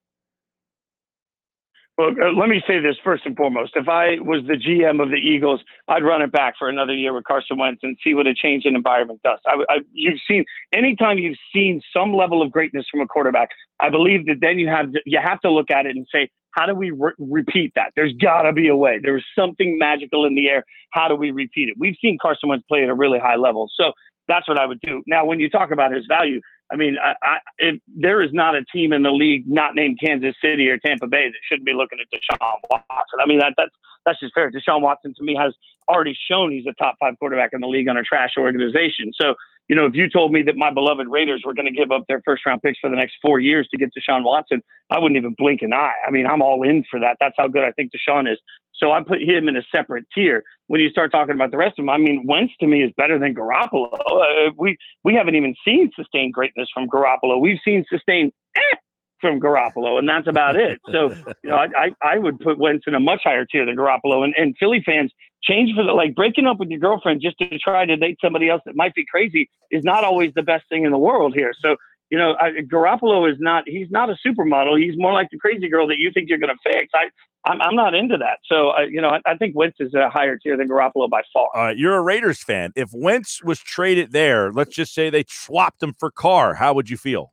Well, 1.97 2.09
uh, 2.21 2.31
let 2.33 2.49
me 2.49 2.61
say 2.67 2.79
this 2.79 2.95
first 3.03 3.25
and 3.25 3.35
foremost. 3.35 3.73
If 3.75 3.87
I 3.87 4.17
was 4.21 4.43
the 4.47 4.55
GM 4.55 5.01
of 5.03 5.09
the 5.09 5.17
Eagles, 5.17 5.61
I'd 5.87 6.03
run 6.03 6.21
it 6.21 6.31
back 6.31 6.55
for 6.57 6.69
another 6.69 6.93
year 6.93 7.13
with 7.13 7.25
Carson 7.25 7.57
Wentz 7.57 7.81
and 7.83 7.97
see 8.03 8.13
what 8.13 8.27
a 8.27 8.33
change 8.33 8.65
in 8.65 8.75
environment 8.75 9.21
does. 9.23 9.39
I, 9.45 9.63
I, 9.69 9.77
you've 9.91 10.19
seen 10.27 10.45
anytime 10.73 11.17
you've 11.17 11.37
seen 11.53 11.81
some 11.95 12.13
level 12.13 12.41
of 12.41 12.51
greatness 12.51 12.85
from 12.89 13.01
a 13.01 13.07
quarterback, 13.07 13.49
I 13.79 13.89
believe 13.89 14.25
that 14.27 14.37
then 14.41 14.57
you 14.57 14.67
have 14.69 14.87
you 15.05 15.19
have 15.21 15.41
to 15.41 15.51
look 15.51 15.69
at 15.69 15.85
it 15.85 15.95
and 15.95 16.07
say, 16.11 16.29
how 16.51 16.65
do 16.65 16.73
we 16.73 16.91
re- 16.91 17.13
repeat 17.19 17.73
that? 17.75 17.91
There's 17.95 18.13
got 18.13 18.43
to 18.43 18.53
be 18.53 18.67
a 18.67 18.75
way. 18.75 18.99
There's 19.01 19.25
something 19.37 19.77
magical 19.77 20.25
in 20.25 20.35
the 20.35 20.47
air. 20.47 20.63
How 20.91 21.07
do 21.07 21.15
we 21.15 21.31
repeat 21.31 21.69
it? 21.69 21.75
We've 21.77 21.95
seen 22.01 22.17
Carson 22.21 22.49
Wentz 22.49 22.65
play 22.67 22.83
at 22.83 22.89
a 22.89 22.95
really 22.95 23.19
high 23.19 23.35
level, 23.35 23.69
so 23.75 23.91
that's 24.27 24.47
what 24.47 24.57
I 24.57 24.65
would 24.65 24.79
do. 24.81 25.03
Now, 25.07 25.25
when 25.25 25.39
you 25.39 25.49
talk 25.49 25.71
about 25.71 25.93
his 25.93 26.05
value, 26.07 26.41
I 26.71 26.77
mean, 26.77 26.95
I, 27.03 27.13
I, 27.21 27.79
there 27.87 28.21
is 28.21 28.31
not 28.31 28.55
a 28.55 28.63
team 28.65 28.93
in 28.93 29.03
the 29.03 29.11
league 29.11 29.43
not 29.47 29.75
named 29.75 29.99
Kansas 30.01 30.35
City 30.41 30.69
or 30.69 30.77
Tampa 30.77 31.07
Bay 31.07 31.27
that 31.27 31.37
shouldn't 31.47 31.65
be 31.65 31.73
looking 31.73 31.99
at 31.99 32.07
Deshaun 32.11 32.57
Watson. 32.69 33.19
I 33.21 33.27
mean, 33.27 33.39
that, 33.39 33.53
that's 33.57 33.71
that's 34.05 34.19
just 34.19 34.33
fair. 34.33 34.49
Deshaun 34.51 34.81
Watson 34.81 35.13
to 35.17 35.23
me 35.23 35.35
has 35.35 35.53
already 35.89 36.17
shown 36.29 36.51
he's 36.51 36.65
a 36.65 36.73
top 36.73 36.95
five 36.99 37.17
quarterback 37.19 37.51
in 37.53 37.61
the 37.61 37.67
league 37.67 37.87
on 37.87 37.97
a 37.97 38.03
trash 38.03 38.31
organization. 38.37 39.11
So, 39.19 39.35
you 39.67 39.75
know, 39.75 39.85
if 39.85 39.93
you 39.93 40.09
told 40.09 40.31
me 40.31 40.41
that 40.43 40.55
my 40.55 40.71
beloved 40.71 41.07
Raiders 41.07 41.43
were 41.45 41.53
going 41.53 41.67
to 41.67 41.71
give 41.71 41.91
up 41.91 42.03
their 42.07 42.21
first 42.25 42.45
round 42.45 42.61
picks 42.61 42.79
for 42.79 42.89
the 42.89 42.95
next 42.95 43.15
four 43.21 43.39
years 43.39 43.67
to 43.69 43.77
get 43.77 43.89
Deshaun 43.95 44.23
Watson, 44.23 44.61
I 44.89 44.99
wouldn't 44.99 45.17
even 45.17 45.35
blink 45.37 45.61
an 45.61 45.73
eye. 45.73 45.93
I 46.05 46.11
mean, 46.11 46.25
I'm 46.25 46.41
all 46.41 46.63
in 46.63 46.83
for 46.89 46.99
that. 46.99 47.17
That's 47.19 47.35
how 47.37 47.47
good 47.47 47.63
I 47.63 47.71
think 47.71 47.91
Deshaun 47.91 48.31
is. 48.31 48.39
So 48.81 48.91
I 48.91 49.01
put 49.03 49.21
him 49.21 49.47
in 49.47 49.55
a 49.55 49.61
separate 49.71 50.05
tier. 50.13 50.43
When 50.67 50.81
you 50.81 50.89
start 50.89 51.11
talking 51.11 51.35
about 51.35 51.51
the 51.51 51.57
rest 51.57 51.77
of 51.77 51.83
them, 51.83 51.89
I 51.89 51.97
mean, 51.97 52.25
Wentz 52.27 52.53
to 52.59 52.67
me 52.67 52.83
is 52.83 52.91
better 52.97 53.19
than 53.19 53.35
Garoppolo. 53.35 53.93
Uh, 53.93 54.51
we 54.57 54.77
we 55.03 55.13
haven't 55.13 55.35
even 55.35 55.55
seen 55.63 55.91
sustained 55.95 56.33
greatness 56.33 56.67
from 56.73 56.87
Garoppolo. 56.87 57.39
We've 57.39 57.59
seen 57.63 57.85
sustained 57.89 58.31
eh, 58.55 58.75
from 59.19 59.39
Garoppolo, 59.39 59.99
and 59.99 60.09
that's 60.09 60.27
about 60.27 60.55
it. 60.55 60.79
So 60.91 61.11
you 61.43 61.49
know, 61.49 61.55
I, 61.55 61.67
I, 61.77 62.13
I 62.13 62.17
would 62.17 62.39
put 62.39 62.57
Wentz 62.57 62.85
in 62.87 62.95
a 62.95 62.99
much 62.99 63.21
higher 63.23 63.45
tier 63.45 63.65
than 63.65 63.75
Garoppolo. 63.75 64.23
And, 64.23 64.33
and 64.35 64.55
Philly 64.59 64.81
fans 64.85 65.11
change 65.43 65.73
for 65.75 65.83
the 65.83 65.93
like 65.93 66.15
breaking 66.15 66.47
up 66.47 66.59
with 66.59 66.69
your 66.69 66.79
girlfriend 66.79 67.21
just 67.21 67.37
to 67.39 67.57
try 67.59 67.85
to 67.85 67.95
date 67.95 68.17
somebody 68.21 68.49
else 68.49 68.61
that 68.65 68.75
might 68.75 68.93
be 68.93 69.05
crazy 69.05 69.49
is 69.69 69.83
not 69.83 70.03
always 70.03 70.31
the 70.35 70.43
best 70.43 70.65
thing 70.69 70.85
in 70.85 70.91
the 70.91 70.97
world 70.97 71.33
here. 71.35 71.53
So 71.61 71.75
you 72.11 72.17
know, 72.17 72.35
I, 72.39 72.61
Garoppolo 72.61 73.31
is 73.31 73.37
not, 73.39 73.63
he's 73.65 73.89
not 73.89 74.09
a 74.09 74.17
supermodel. 74.25 74.77
He's 74.77 74.95
more 74.97 75.13
like 75.13 75.29
the 75.31 75.37
crazy 75.37 75.69
girl 75.69 75.87
that 75.87 75.97
you 75.97 76.11
think 76.13 76.29
you're 76.29 76.37
going 76.37 76.53
to 76.53 76.71
fix. 76.71 76.89
I, 76.93 77.09
I'm, 77.49 77.61
I'm 77.61 77.75
not 77.75 77.95
into 77.95 78.17
that. 78.17 78.39
So, 78.45 78.69
I, 78.69 78.83
you 78.83 79.01
know, 79.01 79.09
I, 79.09 79.21
I 79.25 79.37
think 79.37 79.55
Wentz 79.55 79.77
is 79.79 79.93
a 79.93 80.09
higher 80.09 80.37
tier 80.37 80.57
than 80.57 80.67
Garoppolo 80.67 81.09
by 81.09 81.21
far. 81.33 81.47
All 81.55 81.63
right. 81.63 81.77
You're 81.77 81.95
a 81.95 82.01
Raiders 82.01 82.43
fan. 82.43 82.73
If 82.75 82.89
Wentz 82.93 83.41
was 83.41 83.59
traded 83.59 84.11
there, 84.11 84.51
let's 84.51 84.75
just 84.75 84.93
say 84.93 85.09
they 85.09 85.23
swapped 85.27 85.81
him 85.81 85.95
for 85.97 86.11
Carr, 86.11 86.55
how 86.55 86.73
would 86.73 86.89
you 86.89 86.97
feel? 86.97 87.31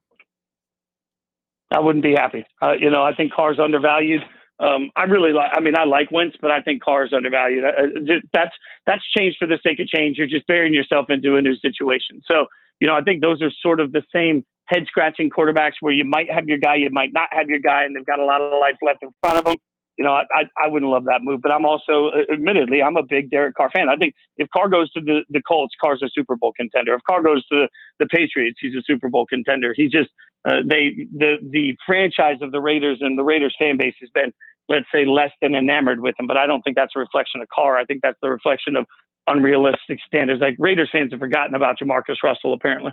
I 1.70 1.80
wouldn't 1.80 2.04
be 2.04 2.14
happy. 2.14 2.46
Uh, 2.62 2.72
you 2.72 2.88
know, 2.88 3.02
I 3.02 3.14
think 3.14 3.32
Carr's 3.32 3.58
undervalued. 3.58 4.22
Um, 4.60 4.90
I 4.96 5.04
really 5.04 5.32
like. 5.32 5.50
I 5.54 5.60
mean, 5.60 5.76
I 5.76 5.84
like 5.84 6.10
Wentz, 6.10 6.36
but 6.40 6.50
I 6.50 6.62
think 6.62 6.82
Carr's 6.82 7.12
undervalued. 7.12 7.64
Uh, 7.64 8.18
that's 8.32 8.54
that's 8.86 9.02
changed 9.16 9.36
for 9.38 9.46
the 9.46 9.58
sake 9.62 9.78
of 9.78 9.86
change. 9.86 10.16
You're 10.16 10.26
just 10.26 10.46
burying 10.46 10.72
yourself 10.72 11.10
into 11.10 11.36
a 11.36 11.42
new 11.42 11.54
situation. 11.56 12.22
So, 12.24 12.46
you 12.80 12.88
know, 12.88 12.94
I 12.94 13.02
think 13.02 13.20
those 13.20 13.42
are 13.42 13.50
sort 13.60 13.80
of 13.80 13.92
the 13.92 14.02
same 14.12 14.44
head 14.68 14.84
scratching 14.86 15.30
quarterbacks 15.30 15.74
where 15.80 15.92
you 15.92 16.04
might 16.04 16.30
have 16.30 16.46
your 16.46 16.58
guy, 16.58 16.76
you 16.76 16.90
might 16.90 17.12
not 17.12 17.28
have 17.32 17.48
your 17.48 17.58
guy, 17.58 17.84
and 17.84 17.96
they've 17.96 18.06
got 18.06 18.18
a 18.18 18.24
lot 18.24 18.40
of 18.40 18.52
life 18.60 18.76
left 18.82 19.02
in 19.02 19.10
front 19.22 19.38
of 19.38 19.44
them. 19.44 19.56
You 19.96 20.04
know, 20.04 20.12
I, 20.12 20.22
I, 20.32 20.64
I 20.64 20.68
wouldn't 20.68 20.92
love 20.92 21.06
that 21.06 21.22
move, 21.22 21.42
but 21.42 21.50
I'm 21.50 21.64
also, 21.64 22.10
uh, 22.10 22.32
admittedly, 22.32 22.80
I'm 22.80 22.96
a 22.96 23.02
big 23.02 23.30
Derek 23.30 23.56
Carr 23.56 23.70
fan. 23.70 23.88
I 23.88 23.96
think 23.96 24.14
if 24.36 24.48
Carr 24.50 24.68
goes 24.68 24.92
to 24.92 25.00
the, 25.00 25.24
the 25.28 25.42
Colts, 25.42 25.74
Carr's 25.80 26.02
a 26.04 26.08
Super 26.14 26.36
Bowl 26.36 26.52
contender. 26.56 26.94
If 26.94 27.00
Carr 27.08 27.22
goes 27.22 27.44
to 27.48 27.66
the, 27.66 27.68
the 27.98 28.06
Patriots, 28.06 28.58
he's 28.60 28.76
a 28.76 28.82
Super 28.86 29.08
Bowl 29.08 29.26
contender. 29.26 29.74
He's 29.74 29.90
just, 29.90 30.10
uh, 30.48 30.60
they, 30.64 31.08
the, 31.12 31.38
the 31.42 31.76
franchise 31.84 32.36
of 32.42 32.52
the 32.52 32.60
Raiders 32.60 32.98
and 33.00 33.18
the 33.18 33.24
Raiders 33.24 33.56
fan 33.58 33.76
base 33.76 33.94
has 34.00 34.10
been, 34.10 34.32
let's 34.68 34.86
say, 34.94 35.04
less 35.04 35.32
than 35.42 35.56
enamored 35.56 36.00
with 36.00 36.14
him. 36.20 36.28
But 36.28 36.36
I 36.36 36.46
don't 36.46 36.62
think 36.62 36.76
that's 36.76 36.92
a 36.94 37.00
reflection 37.00 37.40
of 37.40 37.48
Carr. 37.48 37.76
I 37.76 37.84
think 37.84 38.02
that's 38.02 38.18
the 38.22 38.30
reflection 38.30 38.76
of 38.76 38.86
unrealistic 39.26 39.98
standards. 40.06 40.40
Like 40.40 40.54
Raiders 40.60 40.90
fans 40.92 41.10
have 41.10 41.18
forgotten 41.18 41.56
about 41.56 41.80
Jamarcus 41.80 42.22
Russell, 42.22 42.52
apparently. 42.52 42.92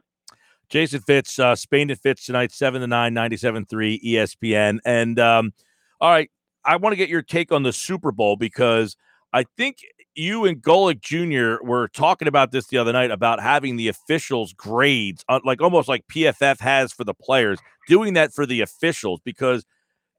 Jason 0.69 1.01
Fitz, 1.01 1.39
uh, 1.39 1.56
Spain 1.56 1.89
and 1.89 2.00
Fitz 2.00 2.25
tonight, 2.25 2.51
7 2.51 2.81
to 2.81 2.88
9, 2.88 3.13
97.3 3.13 4.03
ESPN. 4.03 4.79
And 4.85 5.19
um, 5.19 5.54
all 6.01 6.11
right, 6.11 6.30
I 6.63 6.78
want 6.78 6.94
to 6.94 6.97
get 6.97 7.09
your 7.09 7.21
take 7.21 7.51
on 7.51 7.63
the 7.63 7.73
Super 7.73 8.11
Bowl 8.11 8.35
because 8.35 8.95
I 9.33 9.45
think 9.57 9.78
you 10.16 10.45
and 10.45 10.61
Golic 10.61 11.01
Jr. 11.01 11.63
were 11.63 11.87
talking 11.90 12.28
about 12.28 12.51
this 12.51 12.68
the 12.68 12.78
other 12.78 12.94
night 12.94 13.11
about 13.11 13.42
having 13.42 13.75
the 13.75 13.87
officials' 13.87 14.54
grades, 14.54 15.23
uh, 15.30 15.40
like 15.44 15.61
almost 15.61 15.87
like 15.87 16.07
PFF 16.07 16.59
has 16.61 16.94
for 16.94 17.04
the 17.04 17.13
players, 17.13 17.59
doing 17.87 18.13
that 18.13 18.33
for 18.33 18.45
the 18.45 18.61
officials 18.61 19.19
because 19.23 19.66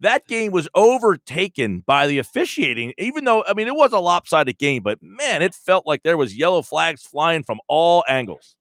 that 0.01 0.27
game 0.27 0.53
was 0.53 0.69
overtaken 0.75 1.83
by 1.87 2.07
the 2.07 2.19
officiating, 2.19 2.93
even 2.99 3.25
though, 3.25 3.45
I 3.47 3.55
mean, 3.55 3.67
it 3.67 3.75
was 3.75 3.93
a 3.93 3.99
lopsided 3.99 4.59
game, 4.59 4.83
but 4.83 4.99
man, 5.03 5.41
it 5.41 5.55
felt 5.55 5.87
like 5.87 6.03
there 6.03 6.19
was 6.19 6.37
yellow 6.37 6.63
flags 6.63 7.03
flying 7.03 7.43
from 7.43 7.61
all 7.67 8.05
angles. 8.07 8.57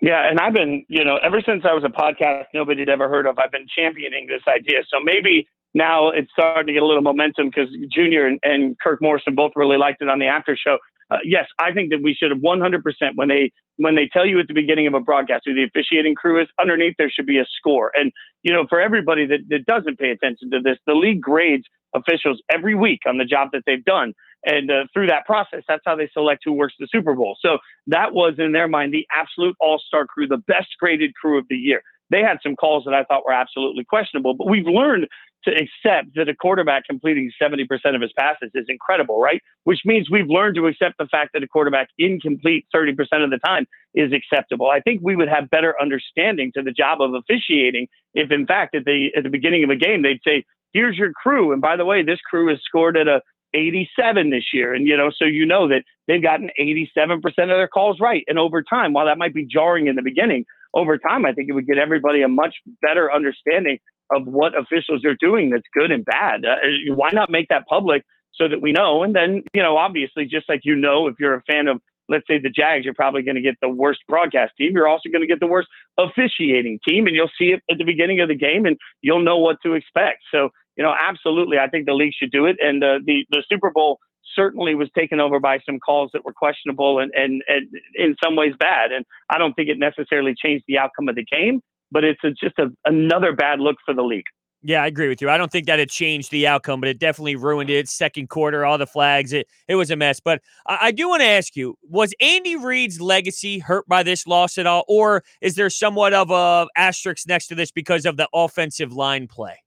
Yeah, 0.00 0.28
and 0.28 0.38
I've 0.38 0.52
been, 0.52 0.84
you 0.88 1.04
know, 1.04 1.18
ever 1.22 1.42
since 1.44 1.64
I 1.68 1.74
was 1.74 1.84
a 1.84 1.88
podcast 1.88 2.46
nobody 2.54 2.80
had 2.80 2.88
ever 2.88 3.08
heard 3.08 3.26
of, 3.26 3.38
I've 3.38 3.50
been 3.50 3.66
championing 3.76 4.26
this 4.28 4.42
idea. 4.46 4.80
So 4.88 5.00
maybe 5.02 5.48
now 5.74 6.10
it's 6.10 6.30
starting 6.32 6.68
to 6.68 6.72
get 6.72 6.82
a 6.82 6.86
little 6.86 7.02
momentum 7.02 7.48
because 7.48 7.68
Junior 7.92 8.26
and, 8.26 8.38
and, 8.42 8.78
Kirk 8.78 9.02
Morrison 9.02 9.34
both 9.34 9.52
really 9.56 9.76
liked 9.76 10.00
it 10.00 10.08
on 10.08 10.18
the 10.18 10.26
after 10.26 10.56
show. 10.56 10.78
Uh, 11.10 11.18
yes, 11.24 11.46
I 11.58 11.72
think 11.72 11.90
that 11.90 12.00
we 12.02 12.14
should 12.14 12.30
have 12.30 12.40
100% 12.40 12.82
when 13.14 13.28
they 13.28 13.50
when 13.76 13.94
they 13.94 14.08
tell 14.12 14.26
you 14.26 14.40
at 14.40 14.48
the 14.48 14.54
beginning 14.54 14.86
of 14.88 14.94
a 14.94 15.00
broadcast 15.00 15.42
who 15.46 15.54
the 15.54 15.64
officiating 15.64 16.14
crew 16.14 16.40
is, 16.42 16.48
underneath 16.60 16.94
there 16.98 17.10
should 17.10 17.26
be 17.26 17.38
a 17.38 17.46
score. 17.56 17.92
And 17.94 18.12
you 18.42 18.52
know, 18.52 18.66
for 18.68 18.80
everybody 18.80 19.26
that, 19.26 19.40
that 19.48 19.66
doesn't 19.66 19.98
pay 19.98 20.10
attention 20.10 20.50
to 20.50 20.60
this, 20.60 20.76
the 20.86 20.94
league 20.94 21.20
grades 21.20 21.64
officials 21.94 22.42
every 22.50 22.74
week 22.74 23.00
on 23.06 23.18
the 23.18 23.24
job 23.24 23.48
that 23.52 23.62
they've 23.66 23.84
done. 23.84 24.12
And 24.44 24.70
uh, 24.70 24.84
through 24.92 25.08
that 25.08 25.26
process, 25.26 25.62
that's 25.66 25.82
how 25.84 25.96
they 25.96 26.08
select 26.12 26.42
who 26.44 26.52
works 26.52 26.74
the 26.78 26.88
Super 26.90 27.14
Bowl. 27.14 27.36
So 27.40 27.58
that 27.88 28.12
was, 28.12 28.34
in 28.38 28.52
their 28.52 28.68
mind, 28.68 28.94
the 28.94 29.06
absolute 29.14 29.56
all 29.60 29.80
star 29.84 30.06
crew, 30.06 30.26
the 30.26 30.36
best 30.36 30.68
graded 30.78 31.14
crew 31.14 31.38
of 31.38 31.46
the 31.48 31.56
year. 31.56 31.82
They 32.10 32.22
had 32.22 32.38
some 32.42 32.56
calls 32.56 32.84
that 32.84 32.94
I 32.94 33.04
thought 33.04 33.24
were 33.26 33.32
absolutely 33.32 33.84
questionable, 33.84 34.34
but 34.34 34.48
we've 34.48 34.66
learned 34.66 35.08
to 35.44 35.50
accept 35.52 36.14
that 36.16 36.28
a 36.28 36.34
quarterback 36.34 36.84
completing 36.88 37.30
70% 37.40 37.62
of 37.94 38.00
his 38.00 38.12
passes 38.18 38.50
is 38.54 38.66
incredible, 38.68 39.20
right? 39.20 39.40
Which 39.64 39.80
means 39.84 40.10
we've 40.10 40.28
learned 40.28 40.56
to 40.56 40.66
accept 40.66 40.98
the 40.98 41.06
fact 41.06 41.30
that 41.34 41.42
a 41.42 41.48
quarterback 41.48 41.88
incomplete 41.98 42.66
30% 42.74 42.90
of 43.22 43.30
the 43.30 43.38
time 43.44 43.66
is 43.94 44.12
acceptable. 44.12 44.68
I 44.68 44.80
think 44.80 45.00
we 45.02 45.16
would 45.16 45.28
have 45.28 45.50
better 45.50 45.74
understanding 45.80 46.50
to 46.54 46.62
the 46.62 46.72
job 46.72 47.00
of 47.00 47.14
officiating 47.14 47.88
if, 48.14 48.30
in 48.32 48.46
fact, 48.46 48.74
at 48.74 48.84
the 48.84 49.10
at 49.16 49.22
the 49.22 49.30
beginning 49.30 49.64
of 49.64 49.70
a 49.70 49.76
game 49.76 50.02
they'd 50.02 50.20
say, 50.26 50.44
"Here's 50.72 50.96
your 50.96 51.12
crew," 51.12 51.52
and 51.52 51.60
by 51.60 51.76
the 51.76 51.84
way, 51.84 52.02
this 52.02 52.20
crew 52.20 52.48
has 52.48 52.58
scored 52.64 52.96
at 52.96 53.06
a 53.06 53.22
87 53.54 54.30
this 54.30 54.44
year. 54.52 54.74
And, 54.74 54.86
you 54.86 54.96
know, 54.96 55.10
so 55.16 55.24
you 55.24 55.46
know 55.46 55.68
that 55.68 55.82
they've 56.06 56.22
gotten 56.22 56.50
87% 56.60 57.16
of 57.16 57.32
their 57.34 57.68
calls 57.68 57.98
right. 58.00 58.24
And 58.28 58.38
over 58.38 58.62
time, 58.62 58.92
while 58.92 59.06
that 59.06 59.18
might 59.18 59.34
be 59.34 59.46
jarring 59.46 59.86
in 59.86 59.96
the 59.96 60.02
beginning, 60.02 60.44
over 60.74 60.98
time, 60.98 61.24
I 61.24 61.32
think 61.32 61.48
it 61.48 61.52
would 61.52 61.66
get 61.66 61.78
everybody 61.78 62.22
a 62.22 62.28
much 62.28 62.54
better 62.82 63.12
understanding 63.12 63.78
of 64.10 64.26
what 64.26 64.52
officials 64.56 65.04
are 65.04 65.16
doing 65.18 65.50
that's 65.50 65.66
good 65.72 65.90
and 65.90 66.04
bad. 66.04 66.44
Uh, 66.44 66.94
why 66.94 67.10
not 67.12 67.30
make 67.30 67.48
that 67.48 67.66
public 67.66 68.04
so 68.34 68.48
that 68.48 68.62
we 68.62 68.72
know? 68.72 69.02
And 69.02 69.14
then, 69.14 69.42
you 69.52 69.62
know, 69.62 69.76
obviously, 69.76 70.24
just 70.24 70.48
like 70.48 70.60
you 70.64 70.76
know, 70.76 71.08
if 71.08 71.16
you're 71.18 71.34
a 71.34 71.42
fan 71.42 71.68
of, 71.68 71.80
let's 72.08 72.26
say, 72.26 72.38
the 72.38 72.50
Jags, 72.50 72.84
you're 72.84 72.94
probably 72.94 73.22
going 73.22 73.36
to 73.36 73.42
get 73.42 73.56
the 73.60 73.68
worst 73.68 74.00
broadcast 74.08 74.52
team. 74.56 74.72
You're 74.74 74.88
also 74.88 75.10
going 75.10 75.20
to 75.20 75.26
get 75.26 75.40
the 75.40 75.46
worst 75.46 75.68
officiating 75.98 76.78
team, 76.86 77.06
and 77.06 77.14
you'll 77.14 77.30
see 77.38 77.52
it 77.52 77.62
at 77.70 77.78
the 77.78 77.84
beginning 77.84 78.20
of 78.20 78.28
the 78.28 78.34
game, 78.34 78.64
and 78.64 78.76
you'll 79.02 79.22
know 79.22 79.38
what 79.38 79.56
to 79.64 79.74
expect. 79.74 80.20
So, 80.32 80.50
you 80.78 80.84
know, 80.84 80.94
absolutely, 80.98 81.58
I 81.58 81.68
think 81.68 81.86
the 81.86 81.92
league 81.92 82.14
should 82.18 82.30
do 82.30 82.46
it. 82.46 82.56
And 82.60 82.82
uh, 82.82 83.00
the 83.04 83.26
the 83.30 83.42
Super 83.48 83.70
Bowl 83.70 83.98
certainly 84.34 84.74
was 84.74 84.88
taken 84.96 85.20
over 85.20 85.40
by 85.40 85.58
some 85.66 85.78
calls 85.80 86.10
that 86.12 86.24
were 86.24 86.32
questionable 86.32 87.00
and, 87.00 87.10
and, 87.14 87.42
and 87.48 87.66
in 87.94 88.14
some 88.22 88.36
ways 88.36 88.52
bad. 88.58 88.92
And 88.92 89.04
I 89.30 89.38
don't 89.38 89.54
think 89.54 89.68
it 89.68 89.78
necessarily 89.78 90.34
changed 90.40 90.64
the 90.68 90.78
outcome 90.78 91.08
of 91.08 91.16
the 91.16 91.24
game, 91.24 91.60
but 91.90 92.04
it's 92.04 92.20
a, 92.22 92.30
just 92.30 92.58
a, 92.58 92.66
another 92.84 93.34
bad 93.34 93.58
look 93.58 93.76
for 93.84 93.94
the 93.94 94.02
league. 94.02 94.26
Yeah, 94.62 94.82
I 94.82 94.86
agree 94.86 95.08
with 95.08 95.22
you. 95.22 95.30
I 95.30 95.38
don't 95.38 95.52
think 95.52 95.66
that 95.66 95.78
it 95.78 95.88
changed 95.88 96.32
the 96.32 96.46
outcome, 96.46 96.80
but 96.80 96.88
it 96.88 96.98
definitely 96.98 97.36
ruined 97.36 97.70
it. 97.70 97.88
Second 97.88 98.28
quarter, 98.28 98.66
all 98.66 98.76
the 98.76 98.88
flags, 98.88 99.32
it 99.32 99.46
it 99.68 99.76
was 99.76 99.88
a 99.92 99.96
mess. 99.96 100.18
But 100.18 100.42
I, 100.66 100.78
I 100.82 100.90
do 100.90 101.08
want 101.08 101.22
to 101.22 101.28
ask 101.28 101.54
you: 101.54 101.76
Was 101.84 102.12
Andy 102.20 102.56
Reid's 102.56 103.00
legacy 103.00 103.60
hurt 103.60 103.86
by 103.86 104.02
this 104.02 104.26
loss 104.26 104.58
at 104.58 104.66
all, 104.66 104.84
or 104.88 105.22
is 105.40 105.54
there 105.54 105.70
somewhat 105.70 106.12
of 106.12 106.32
a 106.32 106.66
asterisk 106.76 107.28
next 107.28 107.46
to 107.48 107.54
this 107.54 107.70
because 107.70 108.04
of 108.04 108.16
the 108.16 108.28
offensive 108.34 108.92
line 108.92 109.28
play? 109.28 109.58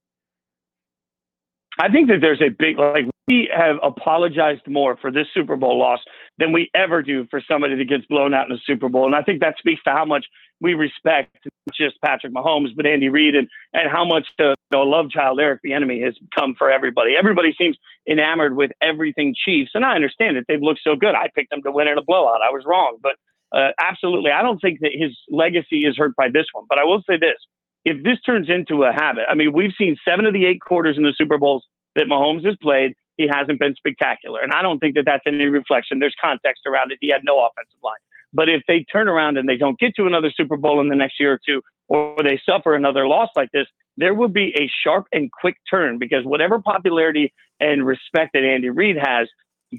I 1.79 1.89
think 1.89 2.09
that 2.09 2.19
there's 2.21 2.41
a 2.41 2.49
big 2.49 2.77
like 2.77 3.05
we 3.27 3.49
have 3.55 3.77
apologized 3.81 4.67
more 4.67 4.97
for 4.97 5.11
this 5.11 5.27
Super 5.33 5.55
Bowl 5.55 5.79
loss 5.79 5.99
than 6.37 6.51
we 6.51 6.69
ever 6.75 7.01
do 7.01 7.25
for 7.29 7.41
somebody 7.47 7.75
that 7.75 7.87
gets 7.87 8.05
blown 8.07 8.33
out 8.33 8.49
in 8.49 8.55
a 8.55 8.59
Super 8.65 8.89
Bowl, 8.89 9.05
and 9.05 9.15
I 9.15 9.21
think 9.21 9.39
that 9.41 9.55
speaks 9.57 9.81
to 9.83 9.91
how 9.91 10.05
much 10.05 10.25
we 10.59 10.73
respect 10.73 11.35
not 11.43 11.75
just 11.75 11.99
Patrick 12.01 12.33
Mahomes 12.33 12.75
but 12.75 12.85
Andy 12.85 13.09
Reid 13.09 13.35
and 13.35 13.47
and 13.73 13.89
how 13.89 14.05
much 14.05 14.27
the 14.37 14.55
love 14.73 15.09
child 15.09 15.39
Eric 15.39 15.61
Bieniemy 15.65 16.03
has 16.03 16.15
come 16.37 16.55
for 16.57 16.69
everybody. 16.69 17.15
Everybody 17.17 17.53
seems 17.57 17.77
enamored 18.09 18.55
with 18.55 18.71
everything 18.81 19.33
Chiefs, 19.45 19.71
and 19.73 19.85
I 19.85 19.95
understand 19.95 20.37
that 20.37 20.45
they've 20.47 20.61
looked 20.61 20.81
so 20.83 20.95
good. 20.95 21.15
I 21.15 21.29
picked 21.33 21.51
them 21.51 21.63
to 21.63 21.71
win 21.71 21.87
in 21.87 21.97
a 21.97 22.03
blowout. 22.03 22.41
I 22.45 22.51
was 22.51 22.63
wrong, 22.65 22.97
but 23.01 23.15
uh, 23.57 23.71
absolutely, 23.79 24.31
I 24.31 24.41
don't 24.41 24.59
think 24.59 24.79
that 24.81 24.91
his 24.93 25.17
legacy 25.29 25.85
is 25.85 25.97
hurt 25.97 26.15
by 26.15 26.29
this 26.29 26.45
one. 26.53 26.65
But 26.69 26.79
I 26.79 26.83
will 26.83 27.01
say 27.09 27.17
this: 27.17 27.37
if 27.85 28.03
this 28.03 28.21
turns 28.21 28.49
into 28.49 28.83
a 28.83 28.91
habit, 28.91 29.23
I 29.29 29.35
mean, 29.35 29.53
we've 29.53 29.73
seen 29.77 29.97
seven 30.07 30.25
of 30.25 30.33
the 30.33 30.45
eight 30.45 30.61
quarters 30.61 30.97
in 30.97 31.03
the 31.03 31.13
Super 31.17 31.37
Bowls 31.37 31.65
that 31.95 32.05
Mahomes 32.05 32.45
has 32.45 32.55
played. 32.61 32.93
He 33.17 33.27
hasn't 33.31 33.59
been 33.59 33.75
spectacular. 33.75 34.41
And 34.41 34.51
I 34.51 34.61
don't 34.61 34.79
think 34.79 34.95
that 34.95 35.05
that's 35.05 35.23
any 35.25 35.45
reflection. 35.45 35.99
There's 35.99 36.15
context 36.21 36.63
around 36.65 36.91
it. 36.91 36.99
He 37.01 37.09
had 37.09 37.21
no 37.23 37.39
offensive 37.39 37.79
line. 37.83 37.99
But 38.33 38.49
if 38.49 38.61
they 38.67 38.85
turn 38.91 39.07
around 39.07 39.37
and 39.37 39.47
they 39.47 39.57
don't 39.57 39.77
get 39.77 39.95
to 39.95 40.05
another 40.05 40.31
Super 40.35 40.57
Bowl 40.57 40.79
in 40.79 40.89
the 40.89 40.95
next 40.95 41.19
year 41.19 41.33
or 41.33 41.39
two, 41.45 41.61
or 41.87 42.15
they 42.23 42.39
suffer 42.45 42.75
another 42.75 43.07
loss 43.07 43.29
like 43.35 43.51
this, 43.51 43.67
there 43.97 44.13
will 44.13 44.29
be 44.29 44.53
a 44.57 44.69
sharp 44.83 45.07
and 45.11 45.29
quick 45.31 45.57
turn 45.69 45.97
because 45.97 46.23
whatever 46.23 46.59
popularity 46.59 47.33
and 47.59 47.85
respect 47.85 48.31
that 48.33 48.43
Andy 48.43 48.69
Reid 48.69 48.95
has, 48.97 49.27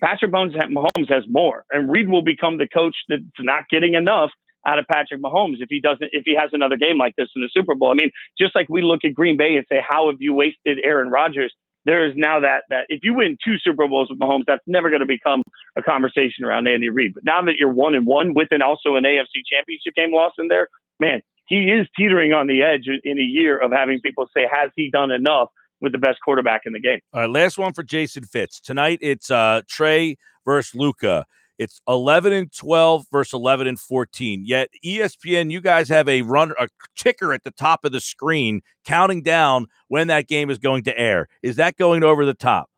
Patrick 0.02 0.32
Mahomes 0.32 1.11
has 1.11 1.25
more. 1.28 1.64
And 1.71 1.90
Reid 1.90 2.09
will 2.09 2.23
become 2.23 2.59
the 2.59 2.68
coach 2.68 2.94
that's 3.09 3.23
not 3.40 3.68
getting 3.71 3.94
enough 3.94 4.30
out 4.66 4.78
of 4.78 4.87
Patrick 4.87 5.21
Mahomes 5.21 5.57
if 5.61 5.69
he 5.69 5.81
doesn't 5.81 6.11
if 6.12 6.25
he 6.25 6.37
has 6.37 6.50
another 6.52 6.76
game 6.76 6.99
like 6.99 7.14
this 7.16 7.28
in 7.35 7.42
the 7.42 7.50
Super 7.52 7.75
Bowl. 7.75 7.90
I 7.90 7.95
mean, 7.95 8.11
just 8.38 8.54
like 8.54 8.69
we 8.69 8.83
look 8.83 9.04
at 9.04 9.14
Green 9.14 9.37
Bay 9.37 9.57
and 9.57 9.66
say, 9.69 9.81
How 9.87 10.11
have 10.11 10.21
you 10.21 10.35
wasted 10.35 10.78
Aaron 10.85 11.11
Rodgers? 11.11 11.52
there 11.85 12.07
is 12.07 12.14
now 12.16 12.40
that 12.40 12.62
that 12.71 12.87
if 12.88 13.00
you 13.02 13.14
win 13.14 13.37
two 13.45 13.57
Super 13.59 13.88
Bowls 13.88 14.09
with 14.11 14.19
Mahomes, 14.19 14.45
that's 14.47 14.62
never 14.66 14.88
going 14.88 15.00
to 15.00 15.07
become 15.07 15.42
a 15.76 15.83
conversation 15.83 16.45
around 16.45 16.69
Andy 16.69 16.88
Reid. 16.88 17.14
But 17.14 17.25
now 17.25 17.42
that 17.42 17.54
you're 17.59 17.73
one 17.73 17.95
and 17.95 18.07
one 18.07 18.35
with 18.35 18.49
an 18.50 18.62
also 18.62 18.97
an 18.97 19.04
AFC 19.04 19.42
Championship 19.50 19.95
game 19.95 20.12
loss 20.12 20.33
in 20.38 20.49
there, 20.49 20.69
man, 21.00 21.23
he 21.47 21.71
is 21.71 21.87
teetering 21.97 22.33
on 22.33 22.47
the 22.47 22.62
edge 22.62 22.88
in 23.04 23.19
a 23.19 23.23
year 23.23 23.59
of 23.59 23.73
having 23.73 24.00
people 24.00 24.26
say, 24.35 24.42
has 24.50 24.71
he 24.76 24.90
done 24.90 25.11
enough 25.11 25.49
with 25.81 25.92
the 25.92 25.99
best 25.99 26.19
quarterback 26.25 26.62
in 26.64 26.73
the 26.73 26.81
game? 26.81 27.00
All 27.12 27.23
right, 27.23 27.31
last 27.31 27.59
one 27.59 27.73
for 27.73 27.83
Jason 27.83 28.25
Fitz 28.25 28.61
tonight. 28.61 28.99
It's 29.02 29.31
uh 29.31 29.62
Trey 29.69 30.16
versus 30.45 30.75
Luka. 30.75 31.26
It's 31.62 31.81
11 31.88 32.33
and 32.33 32.52
12 32.52 33.07
versus 33.11 33.33
11 33.33 33.66
and 33.66 33.78
14. 33.78 34.45
Yet 34.45 34.69
ESPN, 34.85 35.50
you 35.50 35.61
guys 35.61 35.88
have 35.88 36.09
a 36.09 36.23
run 36.23 36.52
a 36.59 36.69
ticker 36.97 37.33
at 37.33 37.45
the 37.45 37.50
top 37.52 37.85
of 37.85 37.92
the 37.92 38.00
screen 38.00 38.62
counting 38.85 39.23
down 39.23 39.66
when 39.88 40.09
that 40.09 40.28
game 40.28 40.50
is 40.50 40.59
going 40.59 40.83
to 40.85 40.99
air. 40.99 41.28
Is 41.42 41.57
that 41.57 41.76
going 41.76 42.02
over 42.02 42.26
the 42.26 42.35
top? 42.35 42.69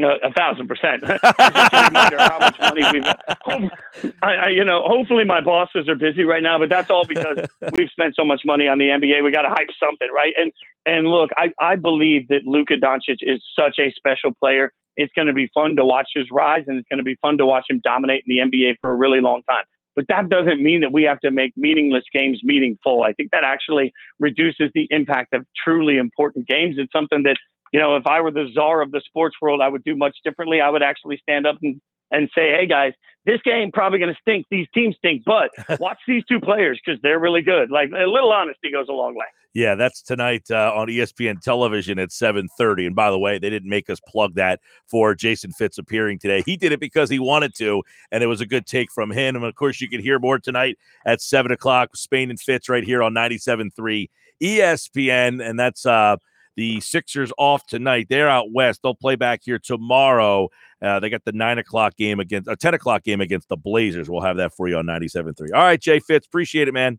No, 0.00 0.16
a 0.22 0.32
thousand 0.32 0.66
percent. 0.66 1.04
how 1.22 2.38
much 2.38 2.58
money 2.58 2.82
we've. 2.90 3.04
I, 4.22 4.34
I, 4.34 4.48
you 4.48 4.64
know, 4.64 4.82
hopefully 4.86 5.24
my 5.24 5.42
bosses 5.42 5.90
are 5.90 5.94
busy 5.94 6.24
right 6.24 6.42
now, 6.42 6.58
but 6.58 6.70
that's 6.70 6.88
all 6.88 7.04
because 7.04 7.46
we've 7.72 7.90
spent 7.90 8.16
so 8.16 8.24
much 8.24 8.40
money 8.46 8.66
on 8.66 8.78
the 8.78 8.86
NBA. 8.86 9.22
We 9.22 9.30
got 9.30 9.42
to 9.42 9.50
hype 9.50 9.68
something, 9.78 10.08
right? 10.10 10.32
And 10.38 10.52
and 10.86 11.06
look, 11.06 11.28
I 11.36 11.52
I 11.58 11.76
believe 11.76 12.28
that 12.28 12.46
Luka 12.46 12.76
Doncic 12.76 13.18
is 13.20 13.42
such 13.54 13.78
a 13.78 13.92
special 13.92 14.32
player. 14.32 14.72
It's 15.00 15.12
going 15.14 15.28
to 15.28 15.32
be 15.32 15.48
fun 15.54 15.76
to 15.76 15.84
watch 15.84 16.08
his 16.14 16.26
rise, 16.30 16.64
and 16.66 16.78
it's 16.78 16.88
going 16.88 16.98
to 16.98 17.04
be 17.04 17.16
fun 17.22 17.38
to 17.38 17.46
watch 17.46 17.64
him 17.70 17.80
dominate 17.82 18.24
in 18.26 18.36
the 18.36 18.58
NBA 18.58 18.74
for 18.80 18.90
a 18.90 18.94
really 18.94 19.20
long 19.20 19.42
time. 19.48 19.64
But 19.96 20.06
that 20.08 20.28
doesn't 20.28 20.62
mean 20.62 20.82
that 20.82 20.92
we 20.92 21.02
have 21.04 21.20
to 21.20 21.30
make 21.30 21.52
meaningless 21.56 22.04
games 22.12 22.40
meaningful. 22.42 23.02
I 23.02 23.12
think 23.12 23.30
that 23.32 23.42
actually 23.44 23.92
reduces 24.18 24.70
the 24.74 24.86
impact 24.90 25.32
of 25.34 25.44
truly 25.64 25.96
important 25.96 26.46
games. 26.46 26.76
It's 26.78 26.92
something 26.92 27.22
that, 27.24 27.36
you 27.72 27.80
know, 27.80 27.96
if 27.96 28.06
I 28.06 28.20
were 28.20 28.30
the 28.30 28.48
czar 28.54 28.82
of 28.82 28.92
the 28.92 29.00
sports 29.04 29.36
world, 29.40 29.60
I 29.62 29.68
would 29.68 29.84
do 29.84 29.96
much 29.96 30.16
differently. 30.22 30.60
I 30.60 30.68
would 30.68 30.82
actually 30.82 31.18
stand 31.22 31.46
up 31.46 31.56
and, 31.62 31.80
and 32.10 32.28
say, 32.34 32.50
hey, 32.50 32.66
guys, 32.66 32.92
this 33.26 33.40
game 33.42 33.70
probably 33.72 33.98
going 33.98 34.12
to 34.12 34.20
stink. 34.20 34.46
These 34.50 34.66
teams 34.74 34.96
stink, 34.96 35.22
but 35.24 35.50
watch 35.80 35.98
these 36.06 36.24
two 36.26 36.40
players 36.40 36.80
because 36.84 37.00
they're 37.02 37.18
really 37.18 37.42
good. 37.42 37.70
Like 37.70 37.90
a 37.90 38.06
little 38.06 38.32
honesty 38.32 38.70
goes 38.72 38.86
a 38.88 38.92
long 38.92 39.14
way. 39.14 39.26
Yeah, 39.52 39.74
that's 39.74 40.00
tonight 40.00 40.44
uh, 40.48 40.72
on 40.74 40.86
ESPN 40.86 41.40
television 41.40 41.98
at 41.98 42.10
7:30. 42.10 42.86
And 42.86 42.94
by 42.94 43.10
the 43.10 43.18
way, 43.18 43.38
they 43.38 43.50
didn't 43.50 43.68
make 43.68 43.90
us 43.90 43.98
plug 44.06 44.34
that 44.36 44.60
for 44.86 45.14
Jason 45.14 45.50
Fitz 45.50 45.76
appearing 45.76 46.20
today. 46.20 46.42
He 46.46 46.56
did 46.56 46.70
it 46.70 46.78
because 46.78 47.10
he 47.10 47.18
wanted 47.18 47.54
to, 47.56 47.82
and 48.12 48.22
it 48.22 48.28
was 48.28 48.40
a 48.40 48.46
good 48.46 48.64
take 48.64 48.92
from 48.92 49.10
him. 49.10 49.34
And 49.34 49.44
of 49.44 49.54
course, 49.56 49.80
you 49.80 49.88
can 49.88 50.00
hear 50.00 50.20
more 50.20 50.38
tonight 50.38 50.78
at 51.04 51.20
seven 51.20 51.50
o'clock. 51.50 51.96
Spain 51.96 52.30
and 52.30 52.38
Fitz 52.38 52.68
right 52.68 52.84
here 52.84 53.02
on 53.02 53.12
97.3 53.12 54.08
ESPN, 54.40 55.44
and 55.44 55.58
that's 55.58 55.84
uh, 55.84 56.16
the 56.60 56.78
Sixers 56.82 57.32
off 57.38 57.64
tonight. 57.66 58.08
They're 58.10 58.28
out 58.28 58.52
west. 58.52 58.80
They'll 58.82 58.94
play 58.94 59.16
back 59.16 59.40
here 59.42 59.58
tomorrow. 59.58 60.50
Uh, 60.82 61.00
they 61.00 61.08
got 61.08 61.24
the 61.24 61.32
nine 61.32 61.56
o'clock 61.56 61.96
game 61.96 62.20
against 62.20 62.50
a 62.50 62.54
10 62.54 62.74
o'clock 62.74 63.02
game 63.02 63.22
against 63.22 63.48
the 63.48 63.56
Blazers. 63.56 64.10
We'll 64.10 64.20
have 64.20 64.36
that 64.36 64.52
for 64.52 64.68
you 64.68 64.76
on 64.76 64.84
97.3. 64.84 65.54
All 65.54 65.62
right, 65.62 65.80
Jay 65.80 66.00
Fitz, 66.00 66.26
appreciate 66.26 66.68
it, 66.68 66.74
man. 66.74 66.98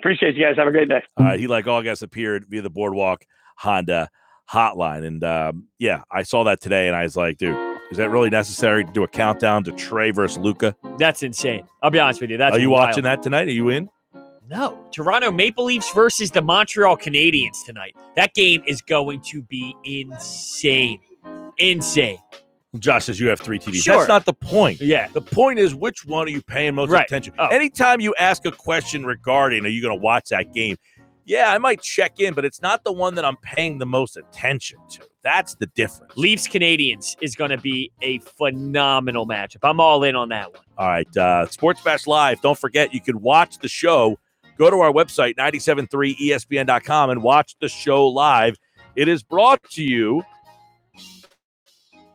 Appreciate 0.00 0.34
you 0.34 0.46
guys. 0.46 0.56
Have 0.56 0.66
a 0.66 0.70
great 0.70 0.88
day. 0.88 1.02
Uh, 1.18 1.36
he, 1.36 1.46
like 1.46 1.66
all 1.66 1.82
guests, 1.82 2.02
appeared 2.02 2.46
via 2.46 2.62
the 2.62 2.70
Boardwalk 2.70 3.26
Honda 3.58 4.08
hotline. 4.50 5.06
And 5.06 5.22
um, 5.22 5.68
yeah, 5.78 6.04
I 6.10 6.22
saw 6.22 6.44
that 6.44 6.62
today 6.62 6.88
and 6.88 6.96
I 6.96 7.02
was 7.02 7.18
like, 7.18 7.36
dude, 7.36 7.54
is 7.90 7.98
that 7.98 8.08
really 8.08 8.30
necessary 8.30 8.86
to 8.86 8.92
do 8.92 9.02
a 9.02 9.08
countdown 9.08 9.62
to 9.64 9.72
Trey 9.72 10.10
versus 10.10 10.38
Luka? 10.38 10.74
That's 10.96 11.22
insane. 11.22 11.68
I'll 11.82 11.90
be 11.90 12.00
honest 12.00 12.22
with 12.22 12.30
you. 12.30 12.38
That's 12.38 12.56
Are 12.56 12.58
you 12.58 12.70
wild. 12.70 12.88
watching 12.88 13.04
that 13.04 13.22
tonight? 13.22 13.48
Are 13.48 13.52
you 13.52 13.68
in? 13.68 13.90
No. 14.48 14.78
Toronto 14.92 15.30
Maple 15.30 15.64
Leafs 15.64 15.90
versus 15.94 16.30
the 16.30 16.42
Montreal 16.42 16.96
Canadiens 16.96 17.64
tonight. 17.64 17.96
That 18.16 18.34
game 18.34 18.62
is 18.66 18.82
going 18.82 19.20
to 19.22 19.42
be 19.42 19.74
insane. 19.84 21.00
Insane. 21.58 22.18
Josh 22.78 23.04
says 23.04 23.20
you 23.20 23.28
have 23.28 23.40
three 23.40 23.58
TVs. 23.58 23.84
Sure. 23.84 23.96
That's 23.98 24.08
not 24.08 24.24
the 24.24 24.32
point. 24.34 24.80
Yeah. 24.80 25.08
The 25.12 25.20
point 25.20 25.58
is 25.60 25.74
which 25.74 26.04
one 26.04 26.26
are 26.26 26.30
you 26.30 26.42
paying 26.42 26.74
most 26.74 26.90
Right. 26.90 27.06
attention? 27.06 27.32
Oh. 27.38 27.46
Anytime 27.46 28.00
you 28.00 28.14
ask 28.18 28.44
a 28.46 28.50
question 28.50 29.06
regarding 29.06 29.64
are 29.64 29.68
you 29.68 29.80
going 29.80 29.96
to 29.96 30.02
watch 30.02 30.28
that 30.30 30.52
game, 30.52 30.76
yeah, 31.24 31.50
I 31.50 31.58
might 31.58 31.80
check 31.80 32.20
in, 32.20 32.34
but 32.34 32.44
it's 32.44 32.60
not 32.60 32.84
the 32.84 32.92
one 32.92 33.14
that 33.14 33.24
I'm 33.24 33.36
paying 33.38 33.78
the 33.78 33.86
most 33.86 34.16
attention 34.18 34.78
to. 34.90 35.00
That's 35.22 35.54
the 35.54 35.66
difference. 35.68 36.12
Leafs 36.16 36.46
Canadiens 36.46 37.16
is 37.22 37.34
going 37.34 37.50
to 37.50 37.56
be 37.56 37.90
a 38.02 38.18
phenomenal 38.18 39.26
matchup. 39.26 39.58
I'm 39.62 39.80
all 39.80 40.02
in 40.04 40.16
on 40.16 40.28
that 40.30 40.52
one. 40.52 40.60
All 40.76 40.86
right, 40.88 41.16
uh, 41.16 41.46
Sports 41.46 41.80
Bash 41.80 42.06
Live. 42.06 42.42
Don't 42.42 42.58
forget, 42.58 42.92
you 42.92 43.00
can 43.00 43.22
watch 43.22 43.58
the 43.58 43.68
show. 43.68 44.18
Go 44.56 44.70
to 44.70 44.80
our 44.80 44.92
website, 44.92 45.36
973ESPN.com, 45.36 47.10
and 47.10 47.22
watch 47.22 47.56
the 47.60 47.68
show 47.68 48.06
live. 48.06 48.56
It 48.94 49.08
is 49.08 49.22
brought 49.22 49.62
to 49.70 49.82
you 49.82 50.22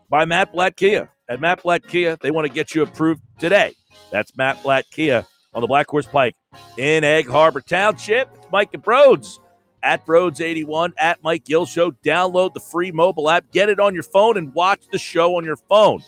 by 0.09 0.25
Matt 0.25 0.53
Blatt 0.53 0.75
Kia. 0.75 1.09
At 1.27 1.41
Matt 1.41 1.61
Blatt 1.63 1.85
Kia, 1.87 2.17
they 2.21 2.31
want 2.31 2.47
to 2.47 2.53
get 2.53 2.73
you 2.73 2.81
approved 2.81 3.21
today. 3.37 3.75
That's 4.11 4.35
Matt 4.35 4.63
Blatt 4.63 4.85
Kia 4.91 5.25
on 5.53 5.61
the 5.61 5.67
Black 5.67 5.87
Horse 5.87 6.07
Pike 6.07 6.35
in 6.77 7.03
Egg 7.03 7.27
Harbor 7.27 7.61
Township. 7.61 8.29
Mike 8.51 8.73
and 8.73 8.83
Brodes 8.83 9.39
at 9.83 10.05
Brodes81 10.05 10.93
at 10.97 11.21
Mike 11.23 11.45
Gill 11.45 11.65
Show. 11.65 11.91
Download 11.91 12.53
the 12.53 12.59
free 12.59 12.91
mobile 12.91 13.29
app, 13.29 13.51
get 13.51 13.69
it 13.69 13.79
on 13.79 13.93
your 13.93 14.03
phone, 14.03 14.37
and 14.37 14.53
watch 14.53 14.81
the 14.91 14.97
show 14.97 15.35
on 15.35 15.45
your 15.45 15.57
phone. 15.57 16.01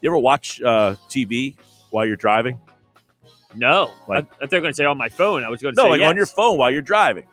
You 0.00 0.10
ever 0.10 0.18
watch 0.18 0.60
uh, 0.62 0.96
TV 1.08 1.56
while 1.90 2.06
you're 2.06 2.16
driving? 2.16 2.60
No. 3.54 3.92
Like- 4.06 4.24
I, 4.40 4.44
I 4.44 4.46
thought 4.46 4.52
you 4.52 4.56
were 4.58 4.60
going 4.62 4.72
to 4.72 4.76
say 4.76 4.84
on 4.84 4.98
my 4.98 5.08
phone. 5.08 5.44
I 5.44 5.48
was 5.48 5.60
going 5.62 5.74
to 5.74 5.80
No, 5.82 5.86
say 5.86 5.90
like 6.00 6.08
on 6.08 6.16
your 6.16 6.26
phone 6.26 6.58
while 6.58 6.70
you're 6.70 6.82
driving. 6.82 7.24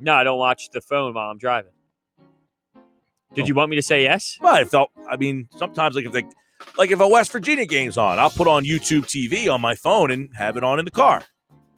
No, 0.00 0.14
I 0.14 0.24
don't 0.24 0.38
watch 0.38 0.70
the 0.70 0.80
phone 0.80 1.14
while 1.14 1.30
I'm 1.30 1.38
driving. 1.38 1.70
Did 3.34 3.44
Oh. 3.44 3.46
you 3.46 3.54
want 3.54 3.70
me 3.70 3.76
to 3.76 3.82
say 3.82 4.02
yes? 4.02 4.36
But 4.40 4.54
I 4.54 4.64
felt, 4.64 4.90
I 5.08 5.16
mean, 5.16 5.48
sometimes 5.56 5.94
like 5.94 6.04
if 6.04 6.12
they 6.12 6.24
like 6.76 6.90
if 6.90 7.00
a 7.00 7.08
West 7.08 7.32
Virginia 7.32 7.66
game's 7.66 7.96
on, 7.98 8.18
I'll 8.18 8.30
put 8.30 8.46
on 8.46 8.64
YouTube 8.64 9.04
TV 9.06 9.52
on 9.52 9.60
my 9.60 9.74
phone 9.74 10.10
and 10.10 10.28
have 10.36 10.56
it 10.56 10.64
on 10.64 10.78
in 10.78 10.84
the 10.84 10.90
car. 10.90 11.22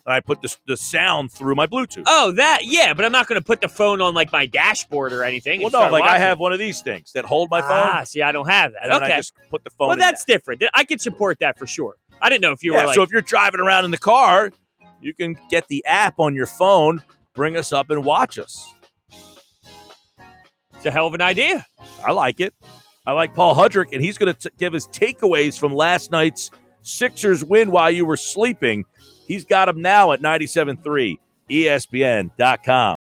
And 0.07 0.13
I 0.13 0.21
put 0.21 0.43
the, 0.43 0.55
the 0.67 0.77
sound 0.77 1.33
through 1.33 1.55
my 1.55 1.67
Bluetooth. 1.67 2.03
Oh, 2.07 2.33
that 2.33 2.61
yeah, 2.65 2.93
but 2.93 3.05
I'm 3.07 3.13
not 3.13 3.27
going 3.27 3.41
to 3.41 3.45
put 3.45 3.61
the 3.63 3.69
phone 3.69 4.03
on 4.03 4.13
like 4.15 4.33
my 4.33 4.45
dashboard 4.47 5.13
or 5.15 5.25
anything. 5.25 5.63
well, 5.63 5.71
no, 5.71 5.91
like 5.91 6.05
I 6.05 6.19
have 6.19 6.39
one 6.39 6.53
of 6.53 6.59
these 6.59 6.83
things 6.83 7.13
that 7.13 7.25
hold 7.25 7.49
my 7.51 7.61
phone. 7.63 7.71
Ah, 7.71 8.05
see, 8.05 8.21
I 8.21 8.31
don't 8.33 8.49
have 8.49 8.73
that. 8.73 8.83
and 8.83 8.93
then 8.93 9.03
I 9.03 9.07
Okay, 9.07 9.17
just 9.17 9.33
put 9.51 9.65
the 9.65 9.71
phone. 9.71 9.89
well, 9.89 9.97
that's 9.97 10.25
different. 10.25 10.63
I 10.75 10.85
can 10.85 10.99
support 10.99 11.39
that 11.39 11.59
for 11.59 11.67
sure. 11.67 11.95
I 12.21 12.29
didn't 12.29 12.43
know 12.43 12.53
if 12.53 12.63
you 12.63 12.73
yeah, 12.73 12.81
were 12.81 12.87
like, 12.89 12.95
so 12.95 13.03
if 13.03 13.11
you're 13.11 13.23
driving 13.23 13.61
around 13.61 13.85
in 13.85 13.91
the 13.91 13.99
car, 13.99 14.51
you 15.01 15.15
can 15.15 15.37
get 15.51 15.69
the 15.69 15.85
app 15.87 16.19
on 16.19 16.35
your 16.35 16.47
phone, 16.47 17.03
bring 17.35 17.57
us 17.57 17.73
up 17.73 17.91
and 17.91 18.05
watch 18.05 18.39
us. 18.39 18.73
it's 20.75 20.87
a 20.87 20.91
hell 20.91 21.07
of 21.07 21.15
an 21.15 21.21
idea. 21.21 21.67
I 22.05 22.13
like 22.13 22.41
it. 22.41 22.55
I 23.07 23.13
like 23.13 23.35
Paul 23.35 23.55
Hudrick, 23.55 23.93
and 23.93 24.03
he's 24.03 24.17
going 24.17 24.35
to 24.35 24.51
give 24.57 24.75
us 24.75 24.87
takeaways 24.89 25.59
from 25.59 25.75
last 25.75 26.11
night's 26.11 26.51
Sixers 26.83 27.45
win 27.45 27.71
while 27.71 27.91
you 27.91 28.05
were 28.05 28.17
sleeping. 28.17 28.85
He's 29.27 29.45
got 29.45 29.67
them 29.67 29.81
now 29.81 30.13
at 30.13 30.21
97.3 30.21 31.19
ESPN.com. 31.51 32.97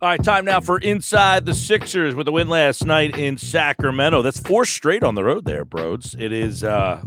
All 0.00 0.08
right, 0.08 0.22
time 0.22 0.44
now 0.44 0.60
for 0.60 0.78
Inside 0.78 1.44
the 1.44 1.54
Sixers 1.54 2.14
with 2.14 2.26
the 2.26 2.30
win 2.30 2.48
last 2.48 2.86
night 2.86 3.18
in 3.18 3.36
Sacramento. 3.36 4.22
That's 4.22 4.38
four 4.38 4.64
straight 4.64 5.02
on 5.02 5.16
the 5.16 5.24
road 5.24 5.44
there, 5.44 5.64
Brodes. 5.64 6.14
It 6.16 6.32
is 6.32 6.62
uh, 6.62 7.02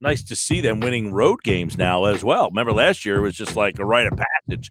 nice 0.00 0.22
to 0.22 0.34
see 0.34 0.62
them 0.62 0.80
winning 0.80 1.12
road 1.12 1.42
games 1.42 1.76
now 1.76 2.06
as 2.06 2.24
well. 2.24 2.48
Remember 2.48 2.72
last 2.72 3.04
year 3.04 3.18
it 3.18 3.20
was 3.20 3.34
just 3.34 3.56
like 3.56 3.78
a 3.78 3.84
rite 3.84 4.06
of 4.06 4.18
passage. 4.48 4.70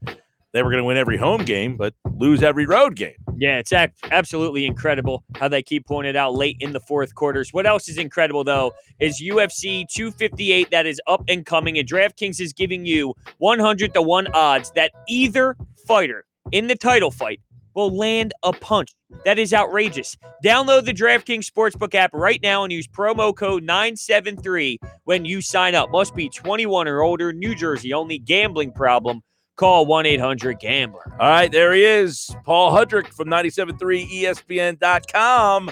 They 0.51 0.63
were 0.63 0.71
going 0.71 0.81
to 0.81 0.83
win 0.83 0.97
every 0.97 1.17
home 1.17 1.45
game, 1.45 1.77
but 1.77 1.93
lose 2.15 2.41
every 2.41 2.65
road 2.65 2.95
game. 2.95 3.13
Yeah, 3.37 3.59
it's 3.59 3.71
absolutely 3.71 4.65
incredible 4.65 5.23
how 5.35 5.47
they 5.47 5.61
keep 5.61 5.85
pulling 5.85 6.07
it 6.07 6.15
out 6.15 6.33
late 6.33 6.57
in 6.61 6.73
the 6.73 6.79
fourth 6.79 7.13
quarters. 7.13 7.53
What 7.53 7.67
else 7.67 7.87
is 7.87 7.99
incredible, 7.99 8.43
though, 8.43 8.73
is 8.99 9.21
UFC 9.21 9.87
258 9.87 10.71
that 10.71 10.87
is 10.87 10.99
up 11.05 11.23
and 11.27 11.45
coming, 11.45 11.77
and 11.77 11.87
DraftKings 11.87 12.41
is 12.41 12.51
giving 12.51 12.87
you 12.87 13.13
100 13.37 13.93
to 13.93 14.01
1 14.01 14.27
odds 14.33 14.71
that 14.71 14.91
either 15.07 15.55
fighter 15.85 16.25
in 16.51 16.65
the 16.65 16.75
title 16.75 17.11
fight 17.11 17.39
will 17.79 17.95
land 17.95 18.33
a 18.43 18.51
punch. 18.51 18.93
That 19.23 19.39
is 19.39 19.53
outrageous. 19.53 20.17
Download 20.43 20.83
the 20.83 20.93
DraftKings 20.93 21.49
Sportsbook 21.49 21.95
app 21.95 22.11
right 22.13 22.41
now 22.43 22.63
and 22.63 22.73
use 22.73 22.87
promo 22.87 23.33
code 23.33 23.63
973 23.63 24.79
when 25.05 25.23
you 25.23 25.41
sign 25.41 25.75
up. 25.75 25.89
Must 25.89 26.13
be 26.13 26.27
21 26.29 26.89
or 26.89 27.01
older, 27.01 27.31
New 27.31 27.55
Jersey 27.55 27.93
only, 27.93 28.19
gambling 28.19 28.73
problem. 28.73 29.21
Call 29.55 29.85
1 29.85 30.05
800 30.05 30.59
Gambler. 30.59 31.11
All 31.19 31.29
right, 31.29 31.51
there 31.51 31.73
he 31.73 31.83
is. 31.83 32.33
Paul 32.45 32.71
Hudrick 32.71 33.07
from 33.07 33.27
97.3 33.27 34.09
ESPN.com. 34.09 35.71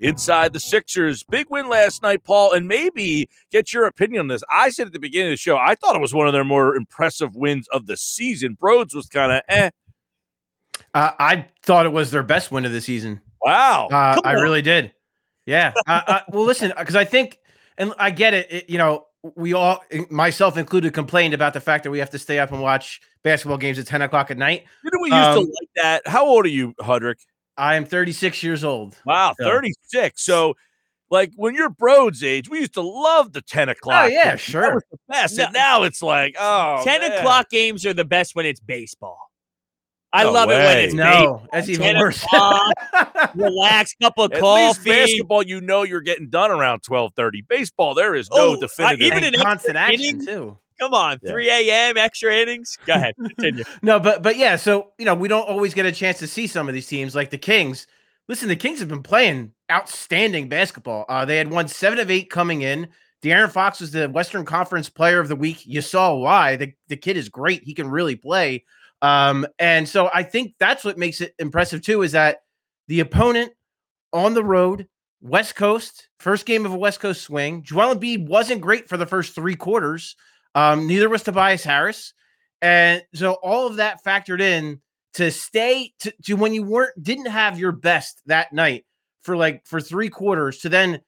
Inside 0.00 0.52
the 0.52 0.58
Sixers. 0.58 1.22
Big 1.22 1.46
win 1.48 1.68
last 1.68 2.02
night, 2.02 2.24
Paul, 2.24 2.52
and 2.52 2.66
maybe 2.66 3.28
get 3.52 3.72
your 3.72 3.86
opinion 3.86 4.20
on 4.22 4.28
this. 4.28 4.42
I 4.50 4.70
said 4.70 4.88
at 4.88 4.92
the 4.92 4.98
beginning 4.98 5.28
of 5.28 5.34
the 5.34 5.36
show, 5.36 5.56
I 5.56 5.76
thought 5.76 5.94
it 5.94 6.00
was 6.00 6.12
one 6.12 6.26
of 6.26 6.32
their 6.32 6.44
more 6.44 6.74
impressive 6.74 7.36
wins 7.36 7.68
of 7.68 7.86
the 7.86 7.96
season. 7.96 8.58
Brodes 8.60 8.96
was 8.96 9.06
kind 9.06 9.30
of 9.30 9.42
eh. 9.48 9.70
Uh, 10.94 11.12
I 11.18 11.46
thought 11.62 11.86
it 11.86 11.92
was 11.92 12.10
their 12.10 12.22
best 12.22 12.50
win 12.52 12.64
of 12.64 12.72
the 12.72 12.80
season. 12.80 13.20
Wow. 13.44 13.88
Uh, 13.90 14.20
I 14.24 14.34
on. 14.36 14.42
really 14.42 14.62
did. 14.62 14.92
Yeah. 15.46 15.72
uh, 15.86 16.00
uh, 16.06 16.20
well, 16.28 16.44
listen, 16.44 16.72
because 16.78 16.96
I 16.96 17.04
think, 17.04 17.38
and 17.78 17.92
I 17.98 18.10
get 18.10 18.34
it, 18.34 18.52
it. 18.52 18.70
You 18.70 18.78
know, 18.78 19.06
we 19.36 19.52
all, 19.54 19.82
myself 20.10 20.56
included, 20.56 20.92
complained 20.92 21.34
about 21.34 21.54
the 21.54 21.60
fact 21.60 21.84
that 21.84 21.90
we 21.90 21.98
have 21.98 22.10
to 22.10 22.18
stay 22.18 22.38
up 22.38 22.52
and 22.52 22.60
watch 22.60 23.00
basketball 23.24 23.56
games 23.58 23.78
at 23.78 23.86
ten 23.86 24.02
o'clock 24.02 24.30
at 24.30 24.36
night. 24.38 24.64
You 24.84 24.90
know, 24.92 24.98
we 25.02 25.10
used 25.10 25.32
to 25.32 25.38
Um, 25.40 25.44
like 25.46 25.68
that. 25.76 26.06
How 26.06 26.26
old 26.26 26.44
are 26.44 26.48
you, 26.50 26.74
Hudrick? 26.80 27.16
I 27.56 27.74
am 27.76 27.84
36 27.84 28.42
years 28.42 28.64
old. 28.64 28.96
Wow, 29.04 29.34
Yeah. 29.38 29.46
36. 29.46 30.24
So, 30.24 30.54
like, 31.10 31.32
when 31.36 31.54
you're 31.54 31.68
Brodes' 31.70 32.22
age, 32.24 32.48
we 32.48 32.60
used 32.60 32.74
to 32.74 32.80
love 32.82 33.32
the 33.32 33.42
10 33.42 33.68
o'clock. 33.68 34.04
Oh, 34.04 34.08
yeah, 34.08 34.30
games. 34.30 34.40
sure. 34.40 34.62
That 34.62 34.74
was 34.74 34.82
the 34.90 34.98
best. 35.08 35.38
And 35.38 35.52
now 35.52 35.82
it's 35.82 36.02
like, 36.02 36.34
oh, 36.40 36.80
10 36.84 37.00
man. 37.02 37.12
o'clock 37.12 37.50
games 37.50 37.84
are 37.84 37.92
the 37.92 38.04
best 38.06 38.34
when 38.34 38.46
it's 38.46 38.60
baseball. 38.60 39.18
I 40.12 40.24
No 40.24 40.32
love 40.32 40.50
it 40.50 40.54
when 40.54 40.66
way. 40.66 40.84
it's 40.84 40.94
No, 40.94 41.42
that's 41.52 41.68
even 41.68 41.82
10 41.94 41.98
worse. 41.98 42.24
relax, 43.34 43.94
cup 44.00 44.14
of 44.18 44.32
At 44.32 44.42
least 44.42 44.42
coffee. 44.78 44.90
basketball, 44.90 45.42
you 45.42 45.60
know 45.60 45.82
you're 45.82 46.00
getting 46.00 46.28
done 46.28 46.50
around 46.50 46.82
12:30. 46.82 47.46
Baseball, 47.48 47.94
there 47.94 48.14
is 48.14 48.30
no 48.30 48.36
Oh, 48.50 48.56
I- 48.56 48.60
definitive. 48.60 49.00
even 49.06 49.24
and 49.24 49.34
an 49.34 49.40
constant 49.42 49.76
action 49.76 50.00
inning? 50.04 50.26
too. 50.26 50.58
Come 50.78 50.94
on, 50.94 51.18
Yeah. 51.22 51.30
3 51.30 51.48
a.m. 51.50 51.96
extra 51.96 52.34
innings. 52.34 52.76
Go 52.86 52.94
ahead, 52.94 53.14
continue. 53.16 53.64
No, 53.82 54.00
but 54.00 54.22
but 54.22 54.36
yeah, 54.36 54.56
so 54.56 54.92
you 54.98 55.04
know, 55.04 55.14
we 55.14 55.28
don't 55.28 55.48
always 55.48 55.74
get 55.74 55.86
a 55.86 55.92
chance 55.92 56.18
to 56.18 56.26
see 56.26 56.46
some 56.46 56.68
of 56.68 56.74
these 56.74 56.86
teams 56.86 57.14
like 57.14 57.30
the 57.30 57.38
Kings. 57.38 57.86
Listen, 58.28 58.48
the 58.48 58.56
Kings 58.56 58.80
have 58.80 58.88
been 58.88 59.02
playing 59.02 59.52
outstanding 59.70 60.48
basketball. 60.48 61.04
Uh, 61.08 61.24
they 61.24 61.36
had 61.36 61.50
won 61.50 61.68
seven 61.68 61.98
of 61.98 62.10
eight 62.10 62.30
coming 62.30 62.62
in. 62.62 62.88
De'Aaron 63.22 63.50
Fox 63.52 63.80
was 63.80 63.92
the 63.92 64.08
Western 64.08 64.44
Conference 64.44 64.88
Player 64.88 65.20
of 65.20 65.28
the 65.28 65.36
Week. 65.36 65.64
You 65.64 65.80
saw 65.80 66.14
why. 66.16 66.56
The, 66.56 66.72
the 66.88 66.96
kid 66.96 67.16
is 67.16 67.28
great. 67.28 67.62
He 67.62 67.72
can 67.74 67.88
really 67.88 68.16
play. 68.16 68.64
Um, 69.02 69.46
and 69.58 69.86
so 69.88 70.08
I 70.14 70.22
think 70.22 70.54
that's 70.58 70.84
what 70.84 70.96
makes 70.96 71.20
it 71.20 71.34
impressive 71.38 71.82
too, 71.82 72.02
is 72.02 72.12
that 72.12 72.38
the 72.88 73.00
opponent 73.00 73.52
on 74.12 74.32
the 74.34 74.44
road, 74.44 74.86
West 75.20 75.56
Coast, 75.56 76.08
first 76.18 76.46
game 76.46 76.64
of 76.64 76.72
a 76.72 76.78
West 76.78 77.00
Coast 77.00 77.22
swing. 77.22 77.62
Joel 77.62 77.96
Embiid 77.96 78.26
wasn't 78.26 78.60
great 78.60 78.88
for 78.88 78.96
the 78.96 79.06
first 79.06 79.34
three 79.34 79.56
quarters. 79.56 80.16
Um, 80.54 80.86
neither 80.86 81.08
was 81.08 81.22
Tobias 81.22 81.64
Harris. 81.64 82.14
And 82.60 83.02
so 83.12 83.34
all 83.34 83.66
of 83.66 83.76
that 83.76 84.04
factored 84.04 84.40
in 84.40 84.80
to 85.14 85.30
stay 85.30 85.92
to, 86.00 86.12
to 86.24 86.34
when 86.34 86.54
you 86.54 86.62
weren't 86.62 87.02
didn't 87.02 87.26
have 87.26 87.58
your 87.58 87.72
best 87.72 88.22
that 88.26 88.52
night 88.52 88.84
for 89.22 89.36
like 89.36 89.66
for 89.66 89.80
three 89.80 90.08
quarters 90.08 90.58
to 90.58 90.68
then 90.68 91.00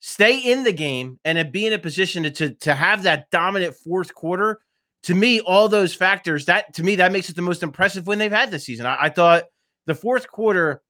stay 0.00 0.38
in 0.38 0.64
the 0.64 0.72
game 0.72 1.18
and 1.24 1.52
be 1.52 1.66
in 1.66 1.72
a 1.72 1.78
position 1.78 2.24
to, 2.24 2.30
to 2.30 2.54
to 2.54 2.74
have 2.74 3.02
that 3.02 3.30
dominant 3.30 3.76
fourth 3.76 4.14
quarter. 4.14 4.60
To 5.04 5.14
me, 5.14 5.40
all 5.40 5.68
those 5.68 5.94
factors 5.94 6.46
that 6.46 6.74
to 6.74 6.82
me 6.82 6.96
that 6.96 7.12
makes 7.12 7.28
it 7.28 7.36
the 7.36 7.42
most 7.42 7.62
impressive 7.62 8.06
win 8.06 8.18
they've 8.18 8.30
had 8.30 8.50
this 8.50 8.64
season. 8.64 8.86
I, 8.86 8.96
I 9.02 9.08
thought 9.08 9.44
the 9.86 9.94
fourth 9.94 10.28
quarter, 10.28 10.80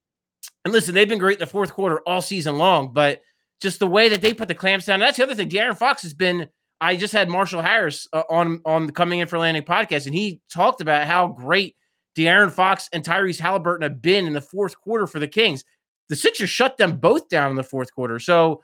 and 0.64 0.72
listen, 0.72 0.94
they've 0.94 1.09
been 1.09 1.18
great 1.18 1.38
in 1.38 1.40
the 1.40 1.46
fourth 1.46 1.72
quarter 1.72 2.01
all 2.07 2.20
season 2.20 2.59
long, 2.59 2.92
but 2.92 3.22
just 3.61 3.79
the 3.79 3.87
way 3.87 4.09
that 4.11 4.20
they 4.20 4.35
put 4.35 4.48
the 4.48 4.55
clamps 4.55 4.87
down. 4.87 5.01
That's 5.01 5.16
the 5.16 5.22
other 5.22 5.35
thing. 5.35 5.48
De'Aaron 5.48 5.79
Fox 5.79 6.03
has 6.03 6.14
been. 6.14 6.48
I 6.81 6.96
just 6.96 7.12
had 7.12 7.29
Marshall 7.29 7.62
Harris 7.62 8.09
uh, 8.12 8.25
on 8.29 8.61
on 8.64 8.87
the 8.87 8.92
Coming 8.92 9.20
In 9.20 9.29
for 9.29 9.38
Landing 9.38 9.62
podcast, 9.62 10.07
and 10.07 10.14
he 10.14 10.40
talked 10.53 10.81
about 10.81 11.07
how 11.07 11.29
great 11.29 11.77
De'Aaron 12.16 12.51
Fox 12.51 12.88
and 12.92 13.05
Tyrese 13.05 13.38
Halliburton 13.38 13.83
have 13.83 14.03
been 14.03 14.27
in 14.27 14.33
the 14.33 14.40
fourth 14.40 14.79
quarter 14.81 15.07
for 15.07 15.20
the 15.20 15.29
Kings. 15.29 15.64
The 16.09 16.16
Sixers 16.16 16.51
shut 16.51 16.77
them 16.77 16.98
both 16.98 17.29
down 17.29 17.51
in 17.51 17.57
the 17.57 17.62
fourth 17.62 17.94
quarter. 17.94 18.18
So 18.18 18.62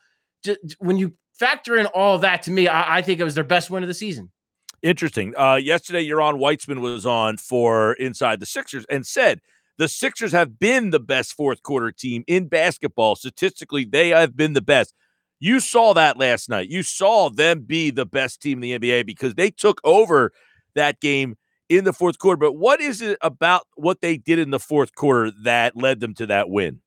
when 0.78 0.98
you 0.98 1.14
factor 1.38 1.76
in 1.76 1.86
all 1.86 2.18
that, 2.18 2.42
to 2.42 2.50
me, 2.50 2.68
I, 2.68 2.98
I 2.98 3.02
think 3.02 3.20
it 3.20 3.24
was 3.24 3.34
their 3.34 3.44
best 3.44 3.70
win 3.70 3.82
of 3.82 3.88
the 3.88 3.94
season. 3.94 4.30
Interesting. 4.82 5.34
Uh, 5.36 5.56
yesterday, 5.56 6.06
Yaron 6.06 6.38
Weitzman 6.38 6.80
was 6.80 7.04
on 7.04 7.36
for 7.36 7.94
Inside 7.94 8.40
the 8.40 8.46
Sixers 8.46 8.84
and 8.88 9.06
said 9.06 9.40
the 9.76 9.88
Sixers 9.88 10.32
have 10.32 10.58
been 10.58 10.90
the 10.90 11.00
best 11.00 11.34
fourth 11.34 11.62
quarter 11.62 11.90
team 11.90 12.24
in 12.26 12.46
basketball. 12.46 13.16
Statistically, 13.16 13.84
they 13.84 14.10
have 14.10 14.36
been 14.36 14.52
the 14.52 14.60
best. 14.60 14.94
You 15.40 15.60
saw 15.60 15.94
that 15.94 16.16
last 16.16 16.48
night. 16.48 16.68
You 16.68 16.82
saw 16.82 17.30
them 17.30 17.60
be 17.60 17.90
the 17.90 18.06
best 18.06 18.40
team 18.40 18.62
in 18.62 18.80
the 18.80 18.88
NBA 18.90 19.06
because 19.06 19.34
they 19.34 19.50
took 19.50 19.80
over 19.84 20.32
that 20.74 21.00
game 21.00 21.36
in 21.68 21.84
the 21.84 21.92
fourth 21.92 22.18
quarter. 22.18 22.36
But 22.36 22.52
what 22.52 22.80
is 22.80 23.02
it 23.02 23.18
about 23.20 23.66
what 23.76 24.00
they 24.00 24.16
did 24.16 24.38
in 24.38 24.50
the 24.50 24.58
fourth 24.58 24.94
quarter 24.94 25.32
that 25.44 25.76
led 25.76 26.00
them 26.00 26.14
to 26.14 26.26
that 26.26 26.50
win? 26.50 26.80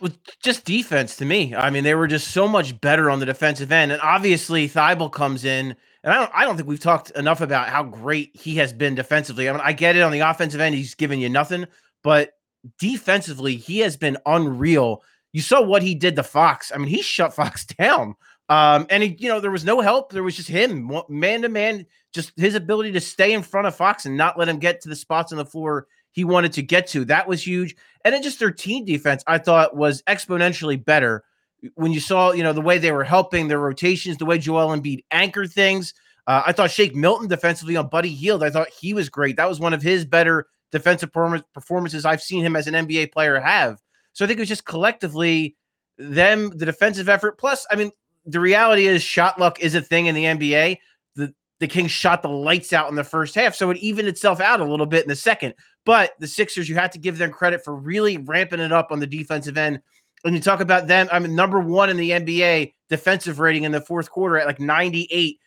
Well, 0.00 0.12
just 0.42 0.64
defense 0.64 1.16
to 1.16 1.24
me. 1.24 1.54
I 1.54 1.70
mean, 1.70 1.84
they 1.84 1.94
were 1.94 2.06
just 2.06 2.28
so 2.28 2.46
much 2.46 2.78
better 2.80 3.10
on 3.10 3.18
the 3.18 3.26
defensive 3.26 3.72
end, 3.72 3.92
and 3.92 4.00
obviously 4.02 4.68
Thybulle 4.68 5.12
comes 5.12 5.44
in, 5.44 5.74
and 6.04 6.12
I 6.12 6.16
don't, 6.16 6.30
I 6.34 6.44
don't 6.44 6.56
think 6.56 6.68
we've 6.68 6.80
talked 6.80 7.10
enough 7.12 7.40
about 7.40 7.68
how 7.68 7.82
great 7.82 8.30
he 8.34 8.56
has 8.56 8.72
been 8.72 8.94
defensively. 8.94 9.48
I 9.48 9.52
mean, 9.52 9.62
I 9.64 9.72
get 9.72 9.96
it 9.96 10.02
on 10.02 10.12
the 10.12 10.20
offensive 10.20 10.60
end, 10.60 10.74
he's 10.74 10.94
giving 10.94 11.20
you 11.20 11.30
nothing, 11.30 11.66
but 12.02 12.32
defensively, 12.78 13.56
he 13.56 13.78
has 13.78 13.96
been 13.96 14.18
unreal. 14.26 15.02
You 15.32 15.40
saw 15.40 15.62
what 15.62 15.82
he 15.82 15.94
did 15.94 16.16
to 16.16 16.22
Fox. 16.22 16.72
I 16.74 16.78
mean, 16.78 16.88
he 16.88 17.00
shut 17.00 17.34
Fox 17.34 17.64
down. 17.64 18.16
Um, 18.48 18.86
and 18.90 19.02
he, 19.02 19.16
you 19.18 19.28
know, 19.28 19.40
there 19.40 19.50
was 19.50 19.64
no 19.64 19.80
help. 19.80 20.12
There 20.12 20.22
was 20.22 20.36
just 20.36 20.48
him, 20.48 20.88
man 21.08 21.42
to 21.42 21.48
man, 21.48 21.84
just 22.12 22.32
his 22.36 22.54
ability 22.54 22.92
to 22.92 23.00
stay 23.00 23.32
in 23.32 23.42
front 23.42 23.66
of 23.66 23.74
Fox 23.74 24.06
and 24.06 24.16
not 24.16 24.38
let 24.38 24.48
him 24.48 24.58
get 24.58 24.80
to 24.82 24.88
the 24.88 24.94
spots 24.94 25.32
on 25.32 25.38
the 25.38 25.44
floor 25.44 25.88
he 26.16 26.24
wanted 26.24 26.54
to 26.54 26.62
get 26.62 26.86
to. 26.88 27.04
That 27.04 27.28
was 27.28 27.46
huge. 27.46 27.76
And 28.06 28.14
then 28.14 28.22
just 28.22 28.38
their 28.38 28.52
team 28.52 28.84
defense, 28.84 29.24
I 29.26 29.38
thought 29.38 29.74
was 29.74 30.00
exponentially 30.02 30.82
better 30.82 31.24
when 31.74 31.92
you 31.92 31.98
saw, 31.98 32.30
you 32.30 32.44
know, 32.44 32.52
the 32.52 32.60
way 32.60 32.78
they 32.78 32.92
were 32.92 33.02
helping 33.02 33.48
their 33.48 33.58
rotations, 33.58 34.16
the 34.16 34.24
way 34.24 34.38
Joel 34.38 34.68
Embiid 34.68 35.02
anchored 35.10 35.50
things. 35.50 35.92
Uh, 36.28 36.40
I 36.46 36.52
thought 36.52 36.70
Shake 36.70 36.94
Milton 36.94 37.26
defensively 37.26 37.74
on 37.74 37.88
Buddy 37.88 38.10
Hield, 38.10 38.44
I 38.44 38.50
thought 38.50 38.68
he 38.68 38.94
was 38.94 39.08
great. 39.08 39.36
That 39.36 39.48
was 39.48 39.58
one 39.58 39.74
of 39.74 39.82
his 39.82 40.04
better 40.04 40.46
defensive 40.70 41.10
performances 41.12 42.04
I've 42.04 42.22
seen 42.22 42.44
him 42.44 42.54
as 42.54 42.68
an 42.68 42.74
NBA 42.74 43.10
player 43.10 43.40
have. 43.40 43.82
So 44.12 44.24
I 44.24 44.28
think 44.28 44.38
it 44.38 44.42
was 44.42 44.50
just 44.50 44.66
collectively 44.66 45.56
them, 45.98 46.50
the 46.50 46.64
defensive 46.64 47.08
effort. 47.08 47.38
Plus, 47.38 47.66
I 47.72 47.74
mean, 47.74 47.90
the 48.24 48.38
reality 48.38 48.86
is 48.86 49.02
shot 49.02 49.36
luck 49.40 49.58
is 49.58 49.74
a 49.74 49.82
thing 49.82 50.06
in 50.06 50.14
the 50.14 50.26
NBA. 50.26 50.78
The 51.16 51.34
the 51.58 51.66
Kings 51.66 51.90
shot 51.90 52.22
the 52.22 52.28
lights 52.28 52.72
out 52.72 52.88
in 52.88 52.94
the 52.94 53.02
first 53.02 53.34
half, 53.34 53.56
so 53.56 53.70
it 53.70 53.78
evened 53.78 54.06
itself 54.06 54.40
out 54.40 54.60
a 54.60 54.64
little 54.64 54.86
bit 54.86 55.02
in 55.02 55.08
the 55.08 55.16
second. 55.16 55.54
But 55.86 56.12
the 56.18 56.26
Sixers, 56.26 56.68
you 56.68 56.74
have 56.74 56.90
to 56.90 56.98
give 56.98 57.16
them 57.16 57.30
credit 57.30 57.64
for 57.64 57.74
really 57.74 58.18
ramping 58.18 58.60
it 58.60 58.72
up 58.72 58.88
on 58.90 59.00
the 59.00 59.06
defensive 59.06 59.56
end 59.56 59.80
when 60.26 60.34
you 60.34 60.40
talk 60.40 60.60
about 60.60 60.88
them, 60.88 61.08
I'm 61.12 61.36
number 61.36 61.60
one 61.60 61.88
in 61.88 61.96
the 61.96 62.10
NBA 62.10 62.74
defensive 62.88 63.38
rating 63.38 63.62
in 63.62 63.70
the 63.70 63.80
fourth 63.80 64.10
quarter 64.10 64.36
at 64.36 64.46
like 64.46 64.58
98. 64.58 65.38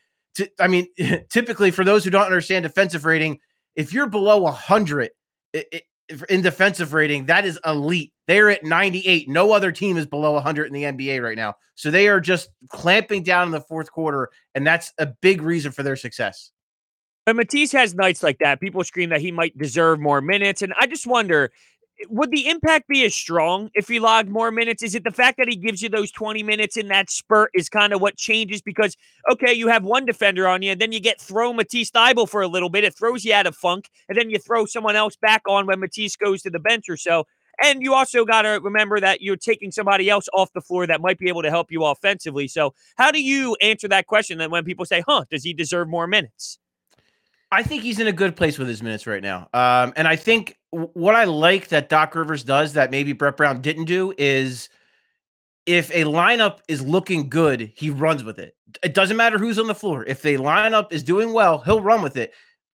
I 0.57 0.67
mean, 0.67 0.87
typically 1.29 1.69
for 1.71 1.83
those 1.83 2.05
who 2.05 2.09
don't 2.09 2.25
understand 2.25 2.63
defensive 2.63 3.03
rating, 3.03 3.39
if 3.75 3.91
you're 3.91 4.07
below 4.07 4.37
100 4.37 5.09
in 6.29 6.41
defensive 6.41 6.93
rating, 6.93 7.25
that 7.25 7.43
is 7.43 7.59
elite. 7.65 8.13
They 8.27 8.39
are 8.39 8.49
at 8.49 8.63
98. 8.63 9.27
No 9.27 9.51
other 9.51 9.73
team 9.73 9.97
is 9.97 10.05
below 10.05 10.31
100 10.33 10.67
in 10.67 10.73
the 10.73 10.83
NBA 10.83 11.21
right 11.21 11.35
now. 11.35 11.55
So 11.75 11.91
they 11.91 12.07
are 12.07 12.21
just 12.21 12.49
clamping 12.69 13.23
down 13.23 13.47
in 13.47 13.51
the 13.51 13.59
fourth 13.59 13.91
quarter, 13.91 14.29
and 14.55 14.65
that's 14.65 14.93
a 14.97 15.07
big 15.07 15.41
reason 15.41 15.73
for 15.73 15.83
their 15.83 15.97
success. 15.97 16.51
But 17.29 17.35
Matisse 17.35 17.71
has 17.73 17.93
nights 17.93 18.23
like 18.23 18.39
that. 18.39 18.59
People 18.59 18.83
scream 18.83 19.11
that 19.11 19.21
he 19.21 19.31
might 19.31 19.55
deserve 19.55 19.99
more 19.99 20.19
minutes. 20.19 20.63
And 20.63 20.73
I 20.79 20.87
just 20.87 21.05
wonder 21.05 21.51
would 22.09 22.31
the 22.31 22.49
impact 22.49 22.87
be 22.87 23.05
as 23.05 23.13
strong 23.13 23.69
if 23.75 23.87
he 23.87 23.99
logged 23.99 24.29
more 24.29 24.49
minutes? 24.49 24.81
Is 24.81 24.95
it 24.95 25.03
the 25.03 25.11
fact 25.11 25.37
that 25.37 25.47
he 25.47 25.55
gives 25.55 25.83
you 25.83 25.89
those 25.89 26.09
20 26.11 26.41
minutes 26.41 26.75
in 26.75 26.87
that 26.87 27.11
spurt 27.11 27.51
is 27.53 27.69
kind 27.69 27.93
of 27.93 28.01
what 28.01 28.17
changes? 28.17 28.63
Because, 28.63 28.97
okay, 29.31 29.53
you 29.53 29.67
have 29.67 29.83
one 29.83 30.07
defender 30.07 30.47
on 30.47 30.63
you, 30.63 30.71
and 30.71 30.81
then 30.81 30.91
you 30.91 30.99
get 30.99 31.21
throw 31.21 31.53
Matisse 31.53 31.91
Thybulle 31.91 32.27
for 32.27 32.41
a 32.41 32.47
little 32.47 32.69
bit. 32.69 32.83
It 32.83 32.95
throws 32.95 33.23
you 33.23 33.31
out 33.31 33.45
of 33.45 33.55
funk, 33.55 33.91
and 34.07 34.17
then 34.17 34.31
you 34.31 34.39
throw 34.39 34.65
someone 34.65 34.95
else 34.95 35.15
back 35.15 35.43
on 35.47 35.67
when 35.67 35.79
Matisse 35.79 36.15
goes 36.15 36.41
to 36.41 36.49
the 36.49 36.57
bench 36.57 36.89
or 36.89 36.97
so. 36.97 37.27
And 37.63 37.83
you 37.83 37.93
also 37.93 38.25
got 38.25 38.41
to 38.41 38.59
remember 38.63 38.99
that 39.01 39.21
you're 39.21 39.37
taking 39.37 39.69
somebody 39.69 40.09
else 40.09 40.27
off 40.33 40.51
the 40.53 40.61
floor 40.61 40.87
that 40.87 40.99
might 40.99 41.19
be 41.19 41.27
able 41.27 41.43
to 41.43 41.51
help 41.51 41.71
you 41.71 41.85
offensively. 41.85 42.47
So, 42.47 42.73
how 42.97 43.11
do 43.11 43.21
you 43.21 43.55
answer 43.61 43.87
that 43.89 44.07
question 44.07 44.39
then 44.39 44.49
when 44.49 44.63
people 44.63 44.85
say, 44.85 45.03
huh, 45.07 45.25
does 45.29 45.43
he 45.43 45.53
deserve 45.53 45.87
more 45.87 46.07
minutes? 46.07 46.57
I 47.51 47.63
think 47.63 47.83
he's 47.83 47.99
in 47.99 48.07
a 48.07 48.11
good 48.11 48.35
place 48.35 48.57
with 48.59 48.67
his 48.67 48.83
minutes 48.83 49.07
right 49.07 49.23
now. 49.23 49.49
Um, 49.53 49.93
and 49.95 50.07
I 50.07 50.15
think 50.15 50.57
what 50.71 51.15
I 51.15 51.23
like 51.23 51.69
that 51.69 51.89
Doc 51.89 52.13
Rivers 52.13 52.43
does 52.43 52.73
that 52.73 52.91
maybe 52.91 53.13
Brett 53.13 53.37
Brown 53.37 53.61
didn't 53.61 53.85
do 53.85 54.13
is 54.17 54.69
if 55.65 55.89
a 55.91 56.03
lineup 56.03 56.59
is 56.67 56.81
looking 56.81 57.29
good, 57.29 57.71
he 57.75 57.89
runs 57.89 58.23
with 58.23 58.39
it. 58.39 58.55
It 58.83 58.93
doesn't 58.93 59.17
matter 59.17 59.37
who's 59.37 59.57
on 59.57 59.67
the 59.67 59.75
floor. 59.75 60.03
If 60.05 60.21
the 60.21 60.35
lineup 60.35 60.91
is 60.91 61.03
doing 61.03 61.33
well, 61.33 61.59
he'll 61.59 61.81
run 61.81 62.01
with 62.01 62.17
it. 62.17 62.33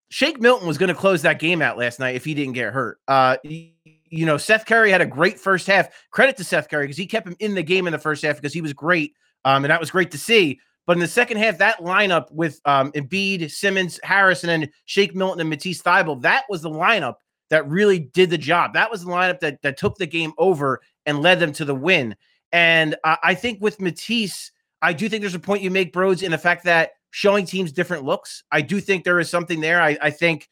Shake 0.08 0.40
Milton 0.40 0.68
was 0.68 0.78
going 0.78 0.88
to 0.88 0.94
close 0.94 1.22
that 1.22 1.38
game 1.38 1.62
out 1.62 1.78
last 1.78 1.98
night 1.98 2.16
if 2.16 2.24
he 2.24 2.34
didn't 2.34 2.52
get 2.52 2.72
hurt. 2.72 2.98
Uh, 3.08 3.36
you 3.44 4.26
know, 4.26 4.36
Seth 4.36 4.66
Curry 4.66 4.90
had 4.90 5.00
a 5.00 5.06
great 5.06 5.40
first 5.40 5.66
half. 5.66 5.88
Credit 6.10 6.36
to 6.36 6.44
Seth 6.44 6.68
Curry 6.68 6.84
because 6.84 6.98
he 6.98 7.06
kept 7.06 7.26
him 7.26 7.36
in 7.40 7.54
the 7.54 7.62
game 7.62 7.86
in 7.86 7.92
the 7.92 7.98
first 7.98 8.22
half 8.22 8.36
because 8.36 8.52
he 8.52 8.60
was 8.60 8.74
great. 8.74 9.14
Um, 9.44 9.64
and 9.64 9.70
that 9.70 9.80
was 9.80 9.90
great 9.90 10.10
to 10.10 10.18
see. 10.18 10.60
But 10.86 10.96
in 10.96 11.00
the 11.00 11.08
second 11.08 11.38
half, 11.38 11.58
that 11.58 11.78
lineup 11.78 12.30
with 12.32 12.60
um, 12.64 12.90
Embiid, 12.92 13.50
Simmons, 13.50 14.00
Harris, 14.02 14.42
and 14.42 14.50
then 14.50 14.70
Shake 14.84 15.14
Milton 15.14 15.40
and 15.40 15.50
Matisse 15.50 15.82
Thybulle, 15.82 16.22
that 16.22 16.44
was 16.48 16.62
the 16.62 16.70
lineup 16.70 17.16
that 17.50 17.68
really 17.68 17.98
did 17.98 18.30
the 18.30 18.38
job. 18.38 18.72
That 18.72 18.90
was 18.90 19.04
the 19.04 19.10
lineup 19.10 19.40
that, 19.40 19.62
that 19.62 19.76
took 19.76 19.96
the 19.96 20.06
game 20.06 20.32
over 20.38 20.80
and 21.06 21.22
led 21.22 21.38
them 21.38 21.52
to 21.52 21.64
the 21.64 21.74
win. 21.74 22.16
And 22.50 22.96
uh, 23.04 23.16
I 23.22 23.34
think 23.34 23.60
with 23.60 23.80
Matisse, 23.80 24.50
I 24.80 24.92
do 24.92 25.08
think 25.08 25.20
there's 25.20 25.34
a 25.34 25.40
point 25.40 25.62
you 25.62 25.70
make, 25.70 25.92
Brodes, 25.92 26.22
in 26.22 26.32
the 26.32 26.38
fact 26.38 26.64
that 26.64 26.92
showing 27.10 27.46
teams 27.46 27.70
different 27.70 28.04
looks. 28.04 28.42
I 28.50 28.62
do 28.62 28.80
think 28.80 29.04
there 29.04 29.20
is 29.20 29.30
something 29.30 29.60
there. 29.60 29.80
I, 29.80 29.96
I 30.02 30.10
think 30.10 30.48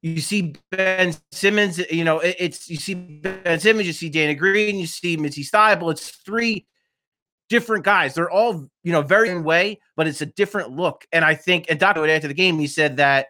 you 0.00 0.20
see 0.20 0.54
Ben 0.70 1.14
Simmons, 1.32 1.78
you 1.90 2.04
know, 2.04 2.20
it, 2.20 2.36
it's 2.38 2.68
you 2.68 2.76
see 2.76 2.94
Ben 2.94 3.60
Simmons, 3.60 3.86
you 3.86 3.92
see 3.92 4.08
Danny 4.08 4.34
Green, 4.34 4.76
you 4.76 4.86
see 4.86 5.16
Matisse 5.16 5.50
Thybulle. 5.50 5.92
It's 5.92 6.10
three 6.10 6.66
different 7.48 7.84
guys. 7.84 8.14
They're 8.14 8.30
all, 8.30 8.68
you 8.82 8.92
know, 8.92 9.02
very 9.02 9.30
in 9.30 9.44
way, 9.44 9.80
but 9.96 10.06
it's 10.06 10.20
a 10.20 10.26
different 10.26 10.70
look. 10.70 11.06
And 11.12 11.24
I 11.24 11.34
think, 11.34 11.66
and 11.68 11.78
Doc 11.78 11.96
after 11.96 12.28
the 12.28 12.34
game, 12.34 12.58
he 12.58 12.66
said 12.66 12.96
that 12.96 13.26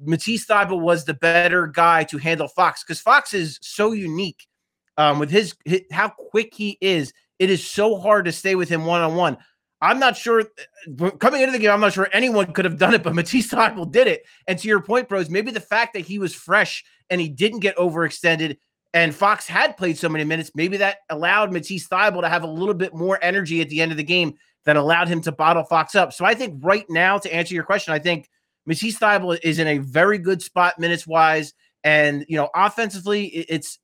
Matisse 0.00 0.46
Thybulle 0.46 0.80
was 0.80 1.04
the 1.04 1.14
better 1.14 1.66
guy 1.66 2.04
to 2.04 2.18
handle 2.18 2.48
Fox 2.48 2.82
because 2.82 3.00
Fox 3.00 3.34
is 3.34 3.58
so 3.62 3.92
unique 3.92 4.46
um, 4.96 5.18
with 5.18 5.30
his, 5.30 5.54
his, 5.64 5.82
how 5.92 6.08
quick 6.08 6.54
he 6.54 6.78
is. 6.80 7.12
It 7.38 7.50
is 7.50 7.66
so 7.66 7.98
hard 7.98 8.24
to 8.24 8.32
stay 8.32 8.54
with 8.54 8.68
him 8.68 8.86
one 8.86 9.02
on 9.02 9.14
one. 9.14 9.36
I'm 9.82 9.98
not 9.98 10.16
sure 10.16 10.42
uh, 11.00 11.10
coming 11.10 11.42
into 11.42 11.52
the 11.52 11.58
game. 11.58 11.70
I'm 11.70 11.80
not 11.80 11.92
sure 11.92 12.08
anyone 12.12 12.52
could 12.52 12.64
have 12.64 12.78
done 12.78 12.94
it, 12.94 13.02
but 13.02 13.14
Matisse 13.14 13.50
Thybulle 13.50 13.92
did 13.92 14.06
it. 14.06 14.22
And 14.46 14.58
to 14.58 14.68
your 14.68 14.80
point, 14.80 15.08
Brodes, 15.08 15.28
maybe 15.28 15.50
the 15.50 15.60
fact 15.60 15.92
that 15.94 16.06
he 16.06 16.18
was 16.18 16.34
fresh 16.34 16.84
and 17.10 17.20
he 17.20 17.28
didn't 17.28 17.60
get 17.60 17.76
overextended 17.76 18.56
and 18.96 19.14
Fox 19.14 19.46
had 19.46 19.76
played 19.76 19.98
so 19.98 20.08
many 20.08 20.24
minutes, 20.24 20.50
maybe 20.54 20.78
that 20.78 21.00
allowed 21.10 21.52
Matisse 21.52 21.86
Thybulle 21.86 22.22
to 22.22 22.30
have 22.30 22.44
a 22.44 22.46
little 22.46 22.72
bit 22.72 22.94
more 22.94 23.18
energy 23.20 23.60
at 23.60 23.68
the 23.68 23.82
end 23.82 23.90
of 23.90 23.98
the 23.98 24.02
game 24.02 24.36
that 24.64 24.78
allowed 24.78 25.06
him 25.06 25.20
to 25.20 25.32
bottle 25.32 25.64
Fox 25.64 25.94
up. 25.94 26.14
So 26.14 26.24
I 26.24 26.32
think 26.32 26.64
right 26.64 26.86
now, 26.88 27.18
to 27.18 27.32
answer 27.32 27.54
your 27.54 27.62
question, 27.62 27.92
I 27.92 27.98
think 27.98 28.30
Matisse 28.64 28.98
Thybulle 28.98 29.38
is 29.42 29.58
in 29.58 29.66
a 29.66 29.76
very 29.76 30.16
good 30.16 30.40
spot 30.40 30.78
minutes 30.78 31.06
wise, 31.06 31.52
and 31.84 32.24
you 32.26 32.38
know 32.38 32.48
offensively, 32.54 33.26
it's 33.26 33.78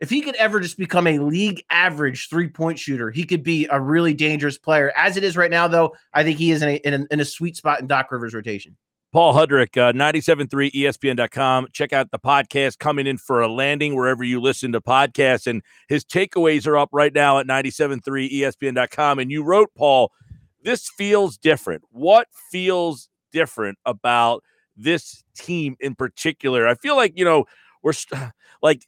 if 0.00 0.10
he 0.10 0.20
could 0.20 0.36
ever 0.36 0.60
just 0.60 0.76
become 0.76 1.06
a 1.06 1.18
league 1.18 1.64
average 1.70 2.28
three 2.28 2.48
point 2.48 2.78
shooter, 2.78 3.10
he 3.10 3.24
could 3.24 3.42
be 3.42 3.66
a 3.70 3.80
really 3.80 4.12
dangerous 4.12 4.58
player. 4.58 4.92
As 4.94 5.16
it 5.16 5.24
is 5.24 5.38
right 5.38 5.50
now, 5.50 5.66
though, 5.66 5.94
I 6.12 6.24
think 6.24 6.36
he 6.36 6.50
is 6.50 6.60
in 6.60 6.68
a, 6.68 6.74
in 6.74 6.92
a, 6.92 7.06
in 7.10 7.20
a 7.20 7.24
sweet 7.24 7.56
spot 7.56 7.80
in 7.80 7.86
Doc 7.86 8.12
Rivers' 8.12 8.34
rotation. 8.34 8.76
Paul 9.16 9.32
Hudrick, 9.32 9.78
uh, 9.78 9.94
97.3 9.94 10.70
ESPN.com. 10.72 11.68
Check 11.72 11.94
out 11.94 12.10
the 12.10 12.18
podcast 12.18 12.78
coming 12.78 13.06
in 13.06 13.16
for 13.16 13.40
a 13.40 13.48
landing 13.48 13.96
wherever 13.96 14.22
you 14.22 14.42
listen 14.42 14.72
to 14.72 14.80
podcasts. 14.82 15.46
And 15.46 15.62
his 15.88 16.04
takeaways 16.04 16.66
are 16.66 16.76
up 16.76 16.90
right 16.92 17.14
now 17.14 17.38
at 17.38 17.46
97.3 17.46 18.02
ESPN.com. 18.30 19.18
And 19.18 19.30
you 19.30 19.42
wrote, 19.42 19.70
Paul, 19.74 20.12
this 20.64 20.90
feels 20.90 21.38
different. 21.38 21.82
What 21.92 22.28
feels 22.52 23.08
different 23.32 23.78
about 23.86 24.44
this 24.76 25.24
team 25.34 25.76
in 25.80 25.94
particular? 25.94 26.68
I 26.68 26.74
feel 26.74 26.94
like, 26.94 27.14
you 27.16 27.24
know, 27.24 27.46
we're 27.82 27.94
st- 27.94 28.20
like, 28.62 28.82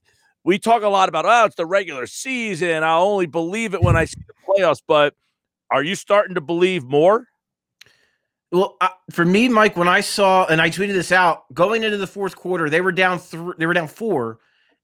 we 0.44 0.58
talk 0.58 0.82
a 0.82 0.88
lot 0.88 1.08
about, 1.08 1.24
oh, 1.24 1.46
it's 1.46 1.56
the 1.56 1.64
regular 1.64 2.06
season. 2.06 2.84
I'll 2.84 3.04
only 3.04 3.24
believe 3.24 3.72
it 3.72 3.80
when 3.80 3.96
I 3.96 4.04
see 4.04 4.20
the 4.26 4.34
playoffs. 4.46 4.82
But 4.86 5.14
are 5.70 5.82
you 5.82 5.94
starting 5.94 6.34
to 6.34 6.42
believe 6.42 6.84
more? 6.84 7.28
Well, 8.50 8.78
for 9.10 9.24
me, 9.24 9.48
Mike, 9.48 9.76
when 9.76 9.88
I 9.88 10.00
saw 10.00 10.46
and 10.46 10.60
I 10.60 10.70
tweeted 10.70 10.94
this 10.94 11.12
out 11.12 11.52
going 11.52 11.84
into 11.84 11.98
the 11.98 12.06
fourth 12.06 12.34
quarter, 12.34 12.70
they 12.70 12.80
were 12.80 12.92
down 12.92 13.18
three, 13.18 13.52
they 13.58 13.66
were 13.66 13.74
down 13.74 13.88
four, 13.88 14.38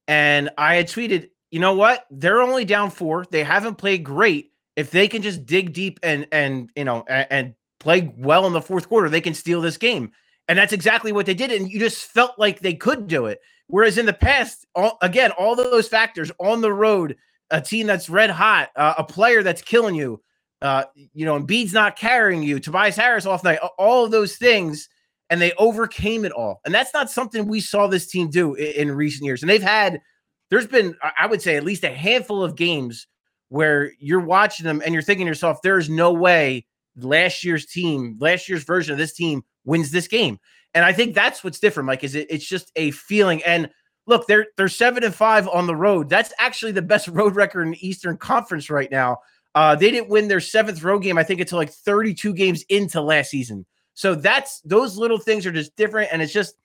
and 0.07 0.51
I 0.59 0.75
had 0.75 0.87
tweeted, 0.87 1.31
you 1.51 1.61
know 1.61 1.75
what? 1.75 2.07
They're 2.11 2.43
only 2.43 2.67
down 2.67 2.91
four. 2.91 3.25
They 3.31 3.43
haven't 3.43 3.77
played 3.77 4.05
great. 4.05 4.53
If 4.77 4.91
they 4.91 5.09
can 5.09 5.23
just 5.23 5.47
dig 5.47 5.73
deep 5.73 5.99
and 6.03 6.27
and 6.31 6.71
you 6.77 6.85
know 6.85 7.05
and, 7.09 7.27
and 7.31 7.55
play 7.81 8.13
well 8.19 8.47
in 8.47 8.53
the 8.53 8.61
fourth 8.61 8.89
quarter, 8.89 9.09
they 9.09 9.21
can 9.21 9.35
steal 9.35 9.61
this 9.61 9.79
game. 9.79 10.13
And 10.49 10.59
that's 10.59 10.73
exactly 10.73 11.13
what 11.13 11.25
they 11.25 11.35
did. 11.35 11.51
And 11.51 11.71
you 11.71 11.79
just 11.79 12.05
felt 12.05 12.39
like 12.39 12.61
they 12.61 12.75
could 12.75 13.07
do 13.07 13.27
it. 13.27 13.41
Whereas 13.69 13.97
in 13.97 14.05
the 14.05 14.13
past, 14.13 14.67
all, 14.75 14.99
again, 15.01 15.31
all 15.33 15.57
those 15.57 15.89
factors 15.89 16.31
on 16.39 16.61
the 16.61 16.73
road, 16.73 17.17
a 17.51 17.63
team 17.63 17.87
that's 17.87 18.11
red 18.11 18.29
hot, 18.29 18.71
uh, 18.77 18.95
a 18.99 19.05
player 19.05 19.43
that's 19.43 19.63
killing 19.63 19.95
you, 19.95 20.21
uh, 20.65 20.85
you 21.13 21.27
know, 21.27 21.39
Embiid's 21.39 21.75
not 21.75 21.95
carrying 21.95 22.43
you, 22.43 22.59
Tobias 22.59 22.97
Harris 22.97 23.27
off 23.27 23.45
night, 23.45 23.59
all 23.79 24.07
of 24.07 24.11
those 24.11 24.37
things, 24.37 24.89
and 25.29 25.41
they 25.41 25.53
overcame 25.59 26.25
it 26.25 26.33
all. 26.33 26.63
And 26.65 26.75
that's 26.75 26.95
not 26.95 27.11
something 27.11 27.47
we 27.47 27.61
saw 27.61 27.87
this 27.87 28.07
team 28.07 28.31
do 28.31 28.55
in, 28.55 28.89
in 28.89 28.93
recent 28.93 29.27
years. 29.27 29.43
And 29.43 29.51
they've 29.51 29.63
had, 29.63 30.01
there's 30.49 30.67
been, 30.67 30.95
I 31.19 31.27
would 31.27 31.43
say, 31.43 31.57
at 31.57 31.65
least 31.65 31.85
a 31.85 31.91
handful 31.91 32.43
of 32.43 32.57
games 32.57 33.07
where 33.51 33.93
you're 33.99 34.21
watching 34.21 34.65
them 34.65 34.81
and 34.83 34.95
you're 34.95 35.03
thinking 35.03 35.27
to 35.27 35.31
yourself, 35.31 35.61
there 35.63 35.77
is 35.77 35.91
no 35.91 36.11
way 36.13 36.65
last 36.97 37.45
year's 37.45 37.67
team, 37.67 38.17
last 38.19 38.49
year's 38.49 38.65
version 38.65 38.93
of 38.93 38.99
this 38.99 39.13
team 39.13 39.43
wins 39.67 39.91
this 39.91 40.09
game. 40.09 40.39
And 40.73 40.83
I 40.83 40.95
think 40.95 41.15
that's 41.15 41.45
what's 41.45 41.61
different, 41.61 41.89
Mike, 41.89 42.05
is 42.05 42.15
it, 42.15 42.27
it's 42.31 42.49
just 42.49 42.73
a 42.77 42.91
feeling. 42.93 43.43
And 43.45 43.69
look, 44.07 44.27
they're 44.27 44.47
they're 44.57 44.69
seven 44.69 45.05
and 45.05 45.15
five 45.15 45.47
on 45.47 45.67
the 45.67 45.77
road. 45.77 46.09
That's 46.09 46.33
actually 46.39 46.73
the 46.73 46.81
best 46.81 47.09
road 47.13 47.37
record 47.37 47.67
in 47.67 47.75
Eastern 47.75 48.17
Conference 48.17 48.71
right 48.71 48.91
now. 48.91 49.19
Uh, 49.55 49.77
they 49.77 49.91
didn't 49.91 50.09
win 50.09 50.29
their 50.29 50.41
seventh 50.41 50.83
road 50.83 51.01
game, 51.01 51.17
I 51.17 51.23
think, 51.23 51.41
until 51.41 51.59
like 51.59 51.71
32 51.71 52.35
games 52.35 52.63
into 52.69 53.01
last 53.01 53.31
season. 53.31 53.67
So 53.95 54.15
that's 54.15 54.61
those 54.63 54.97
little 54.97 55.19
things 55.19 55.47
are 55.47 55.53
just 55.53 55.77
different, 55.77 56.11
and 56.13 56.21
it's 56.21 56.33
just 56.33 56.57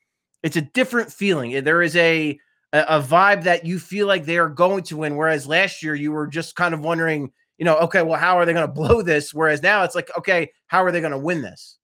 it's 0.42 0.58
a 0.58 0.62
different 0.62 1.12
feeling. 1.12 1.64
There 1.64 1.82
is 1.82 1.96
a 1.96 2.40
a, 2.74 3.02
vibe 3.02 3.44
that 3.44 3.66
you 3.66 3.80
feel 3.80 4.06
like 4.06 4.26
they 4.26 4.38
are 4.38 4.50
going 4.50 4.84
to 4.84 4.98
win, 4.98 5.16
whereas 5.16 5.48
last 5.48 5.82
year 5.82 5.96
you 5.96 6.12
were 6.12 6.28
just 6.28 6.56
kind 6.56 6.74
of 6.74 6.82
wondering, 6.82 7.32
you 7.58 7.66
know, 7.66 7.76
okay, 7.78 8.04
well, 8.04 8.20
how 8.20 8.38
are 8.38 8.46
they 8.46 8.54
going 8.54 8.68
to 8.68 8.74
blow 8.74 9.02
this? 9.02 9.34
Whereas 9.34 9.64
now 9.64 9.84
it's 9.84 9.96
like, 9.96 10.10
okay, 10.18 10.52
how 10.68 10.84
are 10.84 10.92
they 10.92 11.02
going 11.02 11.12
to 11.12 11.18
win 11.18 11.42
this? 11.42 11.79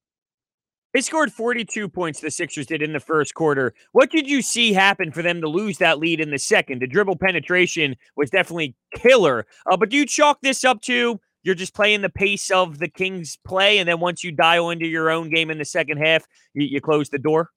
They 0.95 1.01
scored 1.01 1.33
42 1.33 1.89
points, 1.89 2.21
the 2.21 2.31
Sixers 2.31 2.67
did 2.67 2.81
in 2.81 2.93
the 2.93 3.01
first 3.01 3.33
quarter. 3.33 3.73
What 3.91 4.11
did 4.11 4.29
you 4.29 4.41
see 4.41 4.71
happen 4.71 5.11
for 5.11 5.21
them 5.21 5.41
to 5.41 5.49
lose 5.49 5.77
that 5.79 5.99
lead 5.99 6.21
in 6.21 6.31
the 6.31 6.39
second? 6.39 6.81
The 6.81 6.87
dribble 6.87 7.17
penetration 7.17 7.97
was 8.15 8.29
definitely 8.29 8.77
killer. 8.95 9.45
Uh, 9.69 9.75
but 9.75 9.89
do 9.89 9.97
you 9.97 10.05
chalk 10.05 10.39
this 10.41 10.63
up 10.63 10.79
to 10.83 11.19
you're 11.43 11.53
just 11.53 11.75
playing 11.75 12.01
the 12.01 12.09
pace 12.09 12.49
of 12.49 12.79
the 12.79 12.87
Kings' 12.87 13.37
play, 13.45 13.77
and 13.77 13.89
then 13.89 13.99
once 13.99 14.23
you 14.23 14.31
dial 14.31 14.69
into 14.69 14.87
your 14.87 15.09
own 15.09 15.29
game 15.29 15.51
in 15.51 15.57
the 15.57 15.65
second 15.65 15.97
half, 15.97 16.25
you, 16.53 16.65
you 16.65 16.79
close 16.79 17.09
the 17.09 17.19
door? 17.19 17.49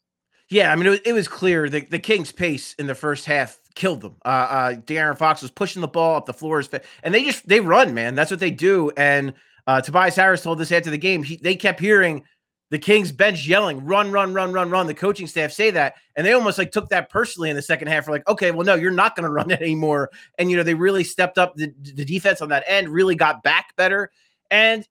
Yeah, 0.51 0.73
I 0.73 0.75
mean, 0.75 0.99
it 1.05 1.13
was, 1.13 1.29
clear 1.29 1.69
the, 1.69 1.83
the 1.83 2.01
Kings' 2.01 2.33
pace 2.33 2.75
in 2.75 2.89
the 2.89 2.95
first 2.97 3.25
half 3.25 3.61
killed 3.77 4.01
them. 4.01 4.17
Uh, 4.25 4.29
uh, 4.29 4.75
De'Aaron 4.75 5.17
Fox 5.17 5.43
was 5.43 5.53
pushing 5.53 5.81
the 5.81 5.87
ball 5.87 6.17
up 6.17 6.27
the 6.27 6.35
floors, 6.35 6.69
and 7.05 7.15
they 7.15 7.23
just 7.23 7.47
they 7.47 7.61
run, 7.61 7.95
man. 7.95 8.17
That's 8.17 8.33
what 8.33 8.41
they 8.41 8.51
do. 8.51 8.91
And 8.97 9.33
uh, 9.69 9.81
Tobias 9.81 10.17
Harris 10.17 10.43
told 10.43 10.61
us 10.61 10.73
after 10.73 10.91
the 10.91 10.99
game, 10.99 11.23
he, 11.23 11.37
they 11.37 11.55
kept 11.55 11.79
hearing– 11.79 12.25
the 12.71 12.79
Kings 12.79 13.13
bench 13.13 13.47
yelling, 13.47 13.85
run, 13.85 14.11
run, 14.11 14.35
run, 14.35 14.53
run, 14.53 14.71
run. 14.71 14.87
The 14.87 14.95
coaching 14.95 15.27
staff 15.27 15.53
say 15.53 15.71
that. 15.71 15.95
And 16.17 16.27
they 16.27 16.33
almost 16.33 16.59
like 16.59 16.71
took 16.71 16.89
that 16.91 17.09
personally 17.09 17.51
in 17.51 17.57
the 17.57 17.63
second 17.63 17.89
half. 17.89 18.05
For 18.05 18.11
like, 18.11 18.29
okay, 18.29 18.51
well, 18.51 18.67
no, 18.67 18.75
you're 18.75 18.91
not 18.91 19.17
going 19.17 19.25
to 19.27 19.33
run 19.33 19.51
it 19.51 19.63
anymore. 19.63 20.11
And, 20.39 20.51
you 20.51 20.57
know, 20.57 20.63
they 20.63 20.75
really 20.75 21.05
stepped 21.05 21.39
up 21.39 21.55
the, 21.57 21.73
the 21.81 22.05
defense 22.05 22.43
on 22.43 22.51
that 22.51 22.65
end, 22.67 22.89
really 22.89 23.15
got 23.15 23.43
back 23.43 23.75
better. 23.77 24.11
And 24.51 24.87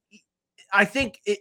I 0.72 0.86
think 0.86 1.20
it, 1.26 1.40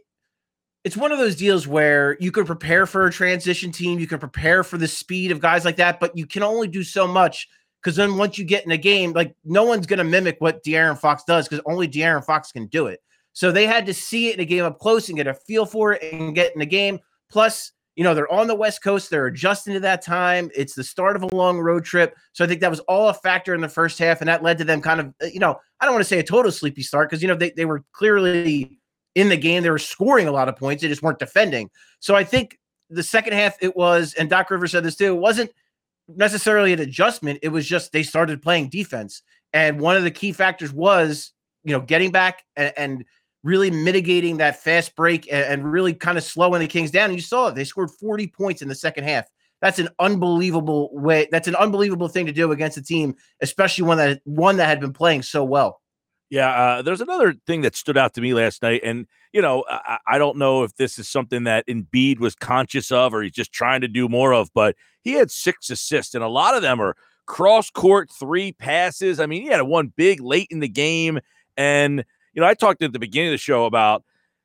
it's 0.85 0.97
one 0.97 1.11
of 1.11 1.19
those 1.19 1.37
deals 1.37 1.67
where 1.67 2.17
you 2.21 2.31
can 2.31 2.45
prepare 2.45 2.87
for 2.87 3.07
a 3.07 3.13
transition 3.13 3.73
team, 3.73 3.99
you 3.99 4.07
can 4.07 4.21
prepare 4.21 4.63
for 4.63 4.79
the 4.79 4.87
speed 4.87 5.33
of 5.33 5.41
guys 5.41 5.65
like 5.65 5.77
that, 5.77 5.99
but 5.99 6.17
you 6.17 6.27
can 6.27 6.43
only 6.43 6.69
do 6.69 6.85
so 6.85 7.09
much 7.09 7.49
because 7.83 7.97
then 7.97 8.17
once 8.17 8.39
you 8.39 8.45
get 8.45 8.65
in 8.65 8.71
a 8.71 8.77
game, 8.77 9.13
like 9.13 9.35
no 9.45 9.65
one's 9.65 9.87
going 9.87 9.99
to 9.99 10.05
mimic 10.05 10.37
what 10.39 10.63
De'Aaron 10.63 10.99
Fox 10.99 11.25
does 11.25 11.49
because 11.49 11.63
only 11.67 11.89
De'Aaron 11.89 12.25
Fox 12.25 12.53
can 12.53 12.67
do 12.67 12.87
it. 12.87 13.01
So 13.37 13.53
they 13.53 13.67
had 13.67 13.85
to 13.85 13.93
see 13.93 14.29
it 14.29 14.35
in 14.37 14.41
a 14.41 14.47
game 14.47 14.65
up 14.65 14.79
close 14.79 15.11
and 15.11 15.17
get 15.19 15.27
a 15.27 15.35
feel 15.35 15.67
for 15.67 15.93
it 15.93 16.03
and 16.11 16.35
get 16.35 16.55
in 16.55 16.59
the 16.59 16.65
game. 16.65 17.01
Plus, 17.31 17.71
you 17.95 18.03
know, 18.03 18.15
they're 18.15 18.33
on 18.33 18.47
the 18.47 18.55
West 18.55 18.83
Coast, 18.83 19.11
they're 19.11 19.27
adjusting 19.27 19.75
to 19.75 19.81
that 19.81 20.01
time. 20.01 20.51
It's 20.55 20.75
the 20.75 20.83
start 20.83 21.17
of 21.17 21.23
a 21.23 21.35
long 21.35 21.59
road 21.59 21.85
trip. 21.85 22.17
So 22.33 22.47
I 22.47 22.49
think 22.49 22.63
that 22.63 22.71
was 22.71 22.81
all 22.81 23.11
a 23.11 23.15
factor 23.15 23.55
in 23.55 23.61
the 23.61 23.69
first 23.69 23.99
half. 23.99 24.23
And 24.23 24.29
that 24.29 24.43
led 24.43 24.57
to 24.57 24.65
them 24.65 24.81
kind 24.81 25.01
of, 25.01 25.15
uh, 25.23 25.27
you 25.27 25.39
know, 25.39 25.61
I 25.81 25.85
don't 25.85 25.93
want 25.93 26.03
to 26.03 26.09
say 26.09 26.19
a 26.19 26.23
total 26.23 26.51
sleepy 26.51 26.81
start 26.81 27.11
because, 27.11 27.21
you 27.21 27.29
know, 27.29 27.35
they, 27.35 27.51
they 27.51 27.67
were 27.67 27.85
clearly 27.93 28.81
in 29.15 29.29
the 29.29 29.37
game. 29.37 29.63
They 29.63 29.69
were 29.69 29.79
scoring 29.79 30.29
a 30.29 30.33
lot 30.33 30.49
of 30.49 30.57
points, 30.57 30.81
they 30.81 30.89
just 30.89 31.03
weren't 31.03 31.19
defending. 31.19 31.69
So 32.01 32.15
I 32.15 32.25
think 32.25 32.59
the 32.89 33.03
second 33.03 33.35
half 33.35 33.59
it 33.61 33.77
was, 33.77 34.15
and 34.15 34.31
Doc 34.31 34.51
Rivers 34.51 34.73
said 34.73 34.83
this 34.83 34.97
too, 34.97 35.15
it 35.15 35.21
wasn't 35.21 35.51
necessarily 36.09 36.73
an 36.73 36.81
adjustment. 36.81 37.41
It 37.43 37.51
was 37.51 37.67
just 37.67 37.93
they 37.93 38.03
started 38.03 38.41
playing 38.41 38.71
defense. 38.71 39.21
And 39.53 39.79
one 39.79 39.99
of 39.99 40.05
the 40.05 40.11
key 40.11 40.33
factors 40.33 40.73
was, 40.73 41.33
you 41.65 41.73
know, 41.73 41.81
getting 41.81 42.13
back 42.13 42.45
and, 42.57 42.73
and 42.79 43.05
really 43.47 43.71
mitigating 43.71 44.39
that 44.39 44.61
fast 44.63 44.97
break 44.97 45.33
and, 45.33 45.45
and 45.45 45.73
really 45.73 45.95
kind 45.95 46.19
of 46.19 46.25
slowing 46.25 46.61
the 46.61 46.67
Kings 46.67 46.91
down. 46.91 47.11
And 47.11 47.19
you 47.19 47.23
saw 47.23 47.49
it. 47.49 47.55
They 47.55 47.65
scored 47.65 47.91
40 47.91 48.27
points 48.27 48.61
in 48.61 48.69
the 48.69 48.75
second 48.75 49.05
half. 49.05 49.27
That's 49.63 49.79
an 49.79 49.89
unbelievable 49.99 50.91
way. 50.93 51.29
That's 51.31 51.49
an 51.49 51.55
unbelievable 51.55 52.09
thing 52.09 52.27
to 52.27 52.33
do 52.33 52.53
against 52.53 52.77
a 52.77 52.83
team, 52.83 53.15
especially 53.41 53.85
one 53.85 53.99
that 53.99 54.21
one 54.25 54.57
that 54.59 54.67
had 54.67 54.81
been 54.81 54.93
playing 54.93 55.23
so 55.23 55.45
well. 55.45 55.81
Yeah, 56.29 56.51
uh, 56.51 56.83
there's 56.83 57.01
another 57.01 57.35
thing 57.47 57.63
that 57.63 57.77
stood 57.77 57.97
out 57.97 58.15
to 58.15 58.21
me 58.21 58.35
last 58.35 58.61
night, 58.61 58.81
and 58.85 59.07
you 59.33 59.41
know, 59.41 59.65
I, 59.69 59.99
I, 60.09 60.19
don't 60.19 60.37
know 60.39 60.65
if 60.65 60.75
this 60.75 60.99
is 60.99 61.09
something 61.09 61.45
that 61.45 61.67
Embiid 61.69 62.19
was 62.19 62.35
conscious 62.35 62.91
of 62.91 63.15
or 63.15 63.23
he's 63.23 63.33
just 63.33 63.53
trying 63.53 63.81
to 63.83 63.89
do 63.89 64.09
more 64.09 64.35
of, 64.35 64.51
but 64.53 64.75
he 65.03 65.13
had 65.13 65.31
six 65.31 65.71
assists, 65.71 66.15
and 66.15 66.25
a 66.25 66.29
lot 66.29 66.57
of 66.57 66.63
them 66.63 66.81
are 66.81 66.97
cross 67.27 67.71
court 67.71 68.11
three 68.11 68.53
passes. 68.53 69.21
I 69.21 69.27
mean, 69.27 69.43
he 69.43 69.49
had 69.49 69.63
one 69.63 69.93
big 69.97 70.21
late 70.21 70.49
in 70.51 70.59
the 70.59 70.69
game, 70.69 71.21
and 71.57 72.05
you 72.37 72.43
know, 72.43 72.47
I 72.47 72.55
talked 72.55 72.83
at 72.83 72.93
the 72.93 73.01
beginning 73.01 73.31
of 73.31 73.33
the 73.33 73.39
show 73.39 73.65
about 73.65 74.05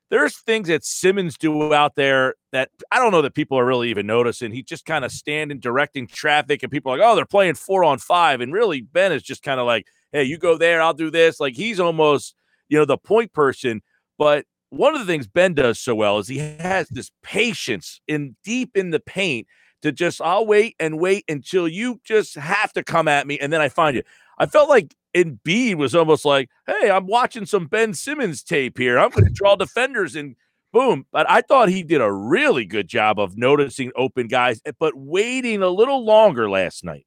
there's 0.09 0.39
things 0.39 0.67
that 0.69 0.83
Simmons 0.83 1.37
do 1.37 1.73
out 1.73 1.93
there 1.95 2.33
that 2.51 2.69
I 2.91 2.97
don't 2.97 3.11
know 3.11 3.21
that 3.21 3.35
people 3.35 3.59
are 3.59 3.65
really 3.65 3.89
even 3.91 4.07
noticing. 4.07 4.51
He 4.51 4.63
just 4.63 4.85
kind 4.85 5.05
of 5.05 5.11
standing 5.11 5.59
directing 5.59 6.07
traffic, 6.07 6.63
and 6.63 6.71
people 6.71 6.91
are 6.91 6.97
like, 6.97 7.07
oh, 7.07 7.15
they're 7.15 7.25
playing 7.25 7.53
four 7.53 7.83
on 7.83 7.99
five, 7.99 8.41
and 8.41 8.51
really 8.51 8.81
Ben 8.81 9.11
is 9.11 9.21
just 9.21 9.43
kind 9.43 9.59
of 9.59 9.67
like 9.67 9.85
hey, 10.11 10.23
you 10.23 10.37
go 10.37 10.57
there, 10.57 10.81
I'll 10.81 10.93
do 10.93 11.09
this. 11.09 11.39
Like 11.39 11.55
he's 11.55 11.79
almost, 11.79 12.35
you 12.69 12.77
know, 12.77 12.85
the 12.85 12.97
point 12.97 13.33
person. 13.33 13.81
But 14.17 14.45
one 14.69 14.93
of 14.93 14.99
the 14.99 15.07
things 15.07 15.27
Ben 15.27 15.53
does 15.53 15.79
so 15.79 15.95
well 15.95 16.19
is 16.19 16.27
he 16.27 16.37
has 16.37 16.87
this 16.89 17.11
patience 17.23 18.01
in 18.07 18.35
deep 18.43 18.75
in 18.75 18.91
the 18.91 18.99
paint 18.99 19.47
to 19.81 19.91
just 19.91 20.21
I'll 20.21 20.45
wait 20.45 20.75
and 20.79 20.99
wait 20.99 21.25
until 21.27 21.67
you 21.67 21.99
just 22.03 22.35
have 22.35 22.71
to 22.73 22.83
come 22.83 23.07
at 23.07 23.25
me 23.25 23.39
and 23.39 23.51
then 23.51 23.61
I 23.61 23.69
find 23.69 23.95
you. 23.95 24.03
I 24.37 24.45
felt 24.45 24.69
like 24.69 24.95
Embiid 25.15 25.75
was 25.75 25.95
almost 25.95 26.25
like, 26.25 26.49
hey, 26.67 26.89
I'm 26.89 27.07
watching 27.07 27.45
some 27.45 27.67
Ben 27.67 27.93
Simmons 27.93 28.43
tape 28.43 28.77
here. 28.77 28.97
I'm 28.97 29.09
going 29.09 29.25
to 29.25 29.33
draw 29.33 29.55
defenders 29.55 30.15
and 30.15 30.35
boom. 30.71 31.05
But 31.11 31.29
I 31.29 31.41
thought 31.41 31.69
he 31.69 31.83
did 31.83 32.01
a 32.01 32.11
really 32.11 32.65
good 32.65 32.87
job 32.87 33.19
of 33.19 33.37
noticing 33.37 33.91
open 33.95 34.27
guys, 34.27 34.61
but 34.79 34.95
waiting 34.95 35.61
a 35.61 35.69
little 35.69 36.03
longer 36.03 36.49
last 36.49 36.83
night. 36.83 37.05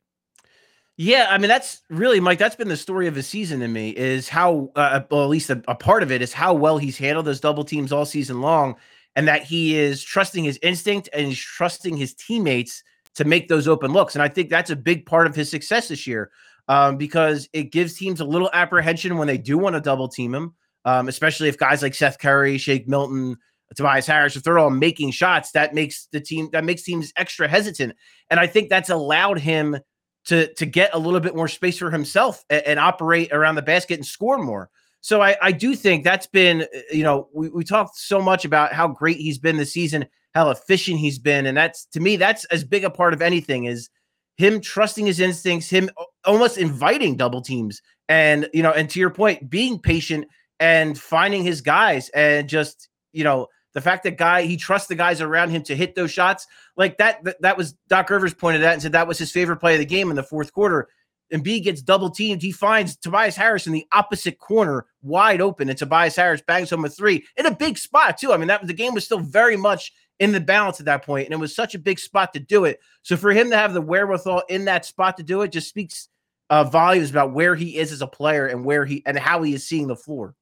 Yeah, 0.96 1.26
I 1.28 1.38
mean 1.38 1.48
that's 1.48 1.82
really 1.90 2.20
Mike. 2.20 2.38
That's 2.38 2.54
been 2.54 2.68
the 2.68 2.76
story 2.76 3.08
of 3.08 3.16
the 3.16 3.22
season 3.22 3.58
to 3.60 3.68
me 3.68 3.90
is 3.90 4.28
how, 4.28 4.70
uh, 4.76 5.00
well, 5.10 5.24
at 5.24 5.28
least 5.28 5.50
a, 5.50 5.60
a, 5.66 5.74
part 5.74 6.04
of 6.04 6.12
it 6.12 6.22
is 6.22 6.32
how 6.32 6.54
well 6.54 6.78
he's 6.78 6.96
handled 6.96 7.26
those 7.26 7.40
double 7.40 7.64
teams 7.64 7.90
all 7.90 8.06
season 8.06 8.40
long, 8.40 8.76
and 9.16 9.26
that 9.26 9.42
he 9.42 9.76
is 9.76 10.04
trusting 10.04 10.44
his 10.44 10.56
instinct 10.62 11.08
and 11.12 11.26
he's 11.26 11.40
trusting 11.40 11.96
his 11.96 12.14
teammates 12.14 12.84
to 13.16 13.24
make 13.24 13.48
those 13.48 13.66
open 13.66 13.92
looks. 13.92 14.14
And 14.14 14.22
I 14.22 14.28
think 14.28 14.50
that's 14.50 14.70
a 14.70 14.76
big 14.76 15.04
part 15.04 15.26
of 15.26 15.34
his 15.34 15.50
success 15.50 15.88
this 15.88 16.06
year 16.06 16.30
um, 16.68 16.96
because 16.96 17.48
it 17.52 17.72
gives 17.72 17.94
teams 17.94 18.20
a 18.20 18.24
little 18.24 18.50
apprehension 18.52 19.18
when 19.18 19.28
they 19.28 19.38
do 19.38 19.58
want 19.58 19.74
to 19.74 19.80
double 19.80 20.08
team 20.08 20.34
him, 20.34 20.54
um, 20.84 21.08
especially 21.08 21.48
if 21.48 21.58
guys 21.58 21.82
like 21.82 21.94
Seth 21.94 22.18
Curry, 22.18 22.58
Shake 22.58 22.88
Milton, 22.88 23.36
Tobias 23.74 24.06
Harris, 24.06 24.36
if 24.36 24.42
they're 24.42 24.58
all 24.58 24.70
making 24.70 25.10
shots, 25.10 25.52
that 25.52 25.74
makes 25.74 26.06
the 26.12 26.20
team 26.20 26.48
that 26.52 26.64
makes 26.64 26.82
teams 26.82 27.12
extra 27.16 27.48
hesitant. 27.48 27.94
And 28.30 28.38
I 28.38 28.46
think 28.46 28.68
that's 28.68 28.90
allowed 28.90 29.38
him 29.38 29.78
to 30.26 30.52
to 30.54 30.66
get 30.66 30.94
a 30.94 30.98
little 30.98 31.20
bit 31.20 31.34
more 31.34 31.48
space 31.48 31.78
for 31.78 31.90
himself 31.90 32.44
and, 32.50 32.62
and 32.66 32.80
operate 32.80 33.32
around 33.32 33.56
the 33.56 33.62
basket 33.62 33.94
and 33.94 34.06
score 34.06 34.38
more. 34.38 34.70
So 35.00 35.20
I, 35.20 35.36
I 35.42 35.52
do 35.52 35.74
think 35.74 36.02
that's 36.02 36.26
been, 36.26 36.62
uh, 36.62 36.80
you 36.90 37.02
know, 37.02 37.28
we, 37.34 37.50
we 37.50 37.62
talked 37.64 37.98
so 37.98 38.22
much 38.22 38.46
about 38.46 38.72
how 38.72 38.88
great 38.88 39.18
he's 39.18 39.38
been 39.38 39.58
this 39.58 39.72
season, 39.72 40.06
how 40.34 40.48
efficient 40.48 40.98
he's 40.98 41.18
been. 41.18 41.44
And 41.44 41.56
that's 41.56 41.84
to 41.86 42.00
me, 42.00 42.16
that's 42.16 42.46
as 42.46 42.64
big 42.64 42.84
a 42.84 42.90
part 42.90 43.12
of 43.12 43.20
anything 43.20 43.64
is 43.64 43.90
him 44.36 44.60
trusting 44.60 45.04
his 45.04 45.20
instincts, 45.20 45.68
him 45.68 45.90
almost 46.24 46.58
inviting 46.58 47.16
double 47.16 47.42
teams. 47.42 47.82
And, 48.08 48.48
you 48.52 48.62
know, 48.62 48.70
and 48.70 48.88
to 48.90 49.00
your 49.00 49.10
point, 49.10 49.48
being 49.48 49.78
patient 49.78 50.26
and 50.60 50.98
finding 50.98 51.42
his 51.42 51.60
guys 51.60 52.08
and 52.10 52.48
just, 52.48 52.88
you 53.12 53.24
know, 53.24 53.48
the 53.72 53.80
fact 53.80 54.04
that 54.04 54.18
guy 54.18 54.42
he 54.42 54.56
trusts 54.56 54.88
the 54.88 54.94
guys 54.94 55.20
around 55.20 55.50
him 55.50 55.62
to 55.64 55.74
hit 55.74 55.94
those 55.94 56.10
shots, 56.10 56.46
like 56.76 56.98
that, 56.98 57.22
that, 57.24 57.40
that 57.42 57.56
was 57.56 57.74
Doc 57.88 58.08
Rivers 58.10 58.34
pointed 58.34 58.62
out 58.62 58.74
and 58.74 58.82
said 58.82 58.92
that 58.92 59.08
was 59.08 59.18
his 59.18 59.32
favorite 59.32 59.56
play 59.56 59.74
of 59.74 59.80
the 59.80 59.86
game 59.86 60.10
in 60.10 60.16
the 60.16 60.22
fourth 60.22 60.52
quarter. 60.52 60.88
Embiid 61.32 61.64
gets 61.64 61.82
double 61.82 62.10
teamed. 62.10 62.42
He 62.42 62.52
finds 62.52 62.96
Tobias 62.96 63.34
Harris 63.34 63.66
in 63.66 63.72
the 63.72 63.86
opposite 63.92 64.38
corner, 64.38 64.86
wide 65.02 65.40
open, 65.40 65.68
and 65.68 65.76
Tobias 65.76 66.14
Harris 66.14 66.42
bangs 66.46 66.70
home 66.70 66.84
a 66.84 66.88
three 66.88 67.24
in 67.36 67.46
a 67.46 67.54
big 67.54 67.78
spot 67.78 68.18
too. 68.18 68.32
I 68.32 68.36
mean, 68.36 68.48
that 68.48 68.60
was 68.60 68.68
the 68.68 68.74
game 68.74 68.94
was 68.94 69.04
still 69.04 69.20
very 69.20 69.56
much 69.56 69.92
in 70.20 70.32
the 70.32 70.40
balance 70.40 70.78
at 70.78 70.86
that 70.86 71.04
point, 71.04 71.26
and 71.26 71.34
it 71.34 71.38
was 71.40 71.56
such 71.56 71.74
a 71.74 71.78
big 71.78 71.98
spot 71.98 72.32
to 72.34 72.40
do 72.40 72.64
it. 72.64 72.78
So 73.02 73.16
for 73.16 73.32
him 73.32 73.50
to 73.50 73.56
have 73.56 73.74
the 73.74 73.80
wherewithal 73.80 74.44
in 74.48 74.66
that 74.66 74.84
spot 74.84 75.16
to 75.16 75.22
do 75.22 75.42
it 75.42 75.50
just 75.50 75.68
speaks 75.68 76.08
uh, 76.50 76.64
volumes 76.64 77.10
about 77.10 77.32
where 77.32 77.54
he 77.54 77.78
is 77.78 77.92
as 77.92 78.02
a 78.02 78.06
player 78.06 78.46
and 78.46 78.64
where 78.64 78.84
he 78.84 79.02
and 79.06 79.18
how 79.18 79.42
he 79.42 79.54
is 79.54 79.66
seeing 79.66 79.86
the 79.86 79.96
floor. 79.96 80.34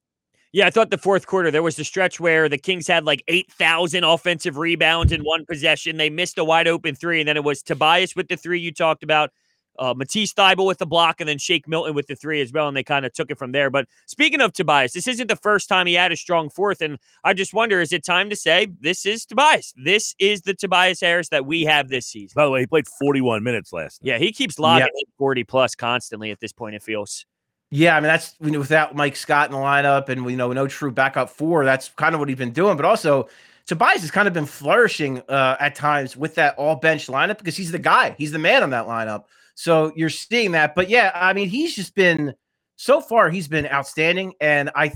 Yeah, 0.53 0.67
I 0.67 0.71
thought 0.71 0.91
the 0.91 0.99
fourth 0.99 1.27
quarter 1.27 1.51
there 1.51 1.62
was 1.62 1.77
the 1.77 1.85
stretch 1.85 2.21
where 2.21 2.47
the 2.47 2.59
Kings 2.59 2.87
had 2.87 3.05
like 3.05 3.25
8,000 3.27 4.05
offensive 4.05 4.59
rebounds 4.59 5.11
in 5.11 5.23
one 5.23 5.47
possession. 5.47 5.97
They 5.97 6.11
missed 6.11 6.37
a 6.37 6.45
wide 6.45 6.69
open 6.69 6.95
three, 6.95 7.21
and 7.21 7.29
then 7.29 7.38
it 7.38 7.45
was 7.45 7.62
Tobias 7.62 8.15
with 8.15 8.29
the 8.29 8.37
three 8.37 8.61
you 8.61 8.71
talked 8.71 9.03
about, 9.03 9.31
uh, 9.79 9.95
Matisse 9.95 10.33
Thybulle 10.33 10.67
with 10.67 10.79
the 10.79 10.87
block, 10.87 11.21
and 11.21 11.29
then 11.29 11.39
Shake 11.39 11.69
Milton 11.69 11.95
with 11.95 12.07
the 12.07 12.17
three 12.17 12.41
as 12.41 12.53
well, 12.53 12.69
and 12.69 12.77
they 12.77 12.83
kind 12.83 13.07
of 13.07 13.13
took 13.13 13.31
it 13.31 13.39
from 13.39 13.53
there. 13.53 13.71
But 13.71 13.87
speaking 14.07 14.41
of 14.41 14.53
Tobias, 14.53 14.93
this 14.93 15.07
isn't 15.07 15.29
the 15.29 15.37
first 15.37 15.69
time 15.69 15.87
he 15.87 15.95
had 15.95 16.13
a 16.13 16.17
strong 16.17 16.51
fourth, 16.51 16.81
and 16.81 16.99
I 17.25 17.35
just 17.35 17.55
wonder, 17.55 17.81
is 17.81 17.93
it 17.93 18.05
time 18.05 18.31
to 18.31 18.37
say 18.37 18.69
this 18.81 19.07
is 19.07 19.25
Tobias? 19.25 19.73
This 19.77 20.15
is 20.19 20.43
the 20.43 20.55
Tobias 20.55 21.01
Harris 21.01 21.29
that 21.31 21.47
we 21.47 21.65
have 21.65 21.89
this 21.89 22.07
season. 22.07 22.33
By 22.35 22.45
the 22.45 22.51
way, 22.51 22.61
he 22.61 22.67
played 22.67 22.87
41 23.01 23.43
minutes 23.43 23.73
last 23.73 24.03
night. 24.03 24.09
Yeah, 24.09 24.19
he 24.19 24.33
keeps 24.33 24.59
logging 24.59 24.89
yep. 24.95 25.09
40 25.19 25.45
plus 25.45 25.75
constantly 25.75 26.31
at 26.31 26.41
this 26.41 26.53
point, 26.53 26.75
it 26.75 26.83
feels. 26.83 27.25
Yeah, 27.75 27.97
I 27.97 28.01
mean 28.01 28.09
that's 28.09 28.35
you 28.39 28.51
know, 28.51 28.59
without 28.59 28.95
Mike 28.95 29.17
Scott 29.17 29.49
in 29.49 29.53
the 29.53 29.59
lineup 29.59 30.11
and 30.11 30.31
you 30.31 30.37
know 30.37 30.53
no 30.53 30.67
true 30.69 30.93
backup 30.93 31.31
four. 31.31 31.65
That's 31.65 31.89
kind 31.89 32.15
of 32.15 32.19
what 32.21 32.29
he's 32.29 32.37
been 32.37 32.53
doing. 32.53 32.77
But 32.77 32.85
also, 32.85 33.31
Tobias 33.67 34.03
has 34.03 34.11
kind 34.11 34.29
of 34.29 34.35
been 34.35 34.45
flourishing 34.45 35.23
uh, 35.29 35.57
at 35.59 35.75
times 35.75 36.15
with 36.15 36.35
that 36.35 36.55
all 36.57 36.77
bench 36.77 37.07
lineup 37.07 37.39
because 37.39 37.57
he's 37.57 37.73
the 37.73 37.79
guy, 37.79 38.15
he's 38.19 38.31
the 38.31 38.39
man 38.39 38.63
on 38.63 38.69
that 38.71 38.87
lineup. 38.87 39.25
So 39.62 39.92
you're 39.94 40.11
seeing 40.11 40.53
that. 40.53 40.75
But 40.75 40.88
yeah, 40.88 41.12
I 41.14 41.33
mean 41.35 41.48
he's 41.48 41.77
just 41.77 41.94
been 41.94 42.35
so 42.75 43.01
far 43.01 43.31
he's 43.31 43.46
been 43.46 43.66
outstanding, 43.66 44.35
and 44.40 44.70
I 44.75 44.92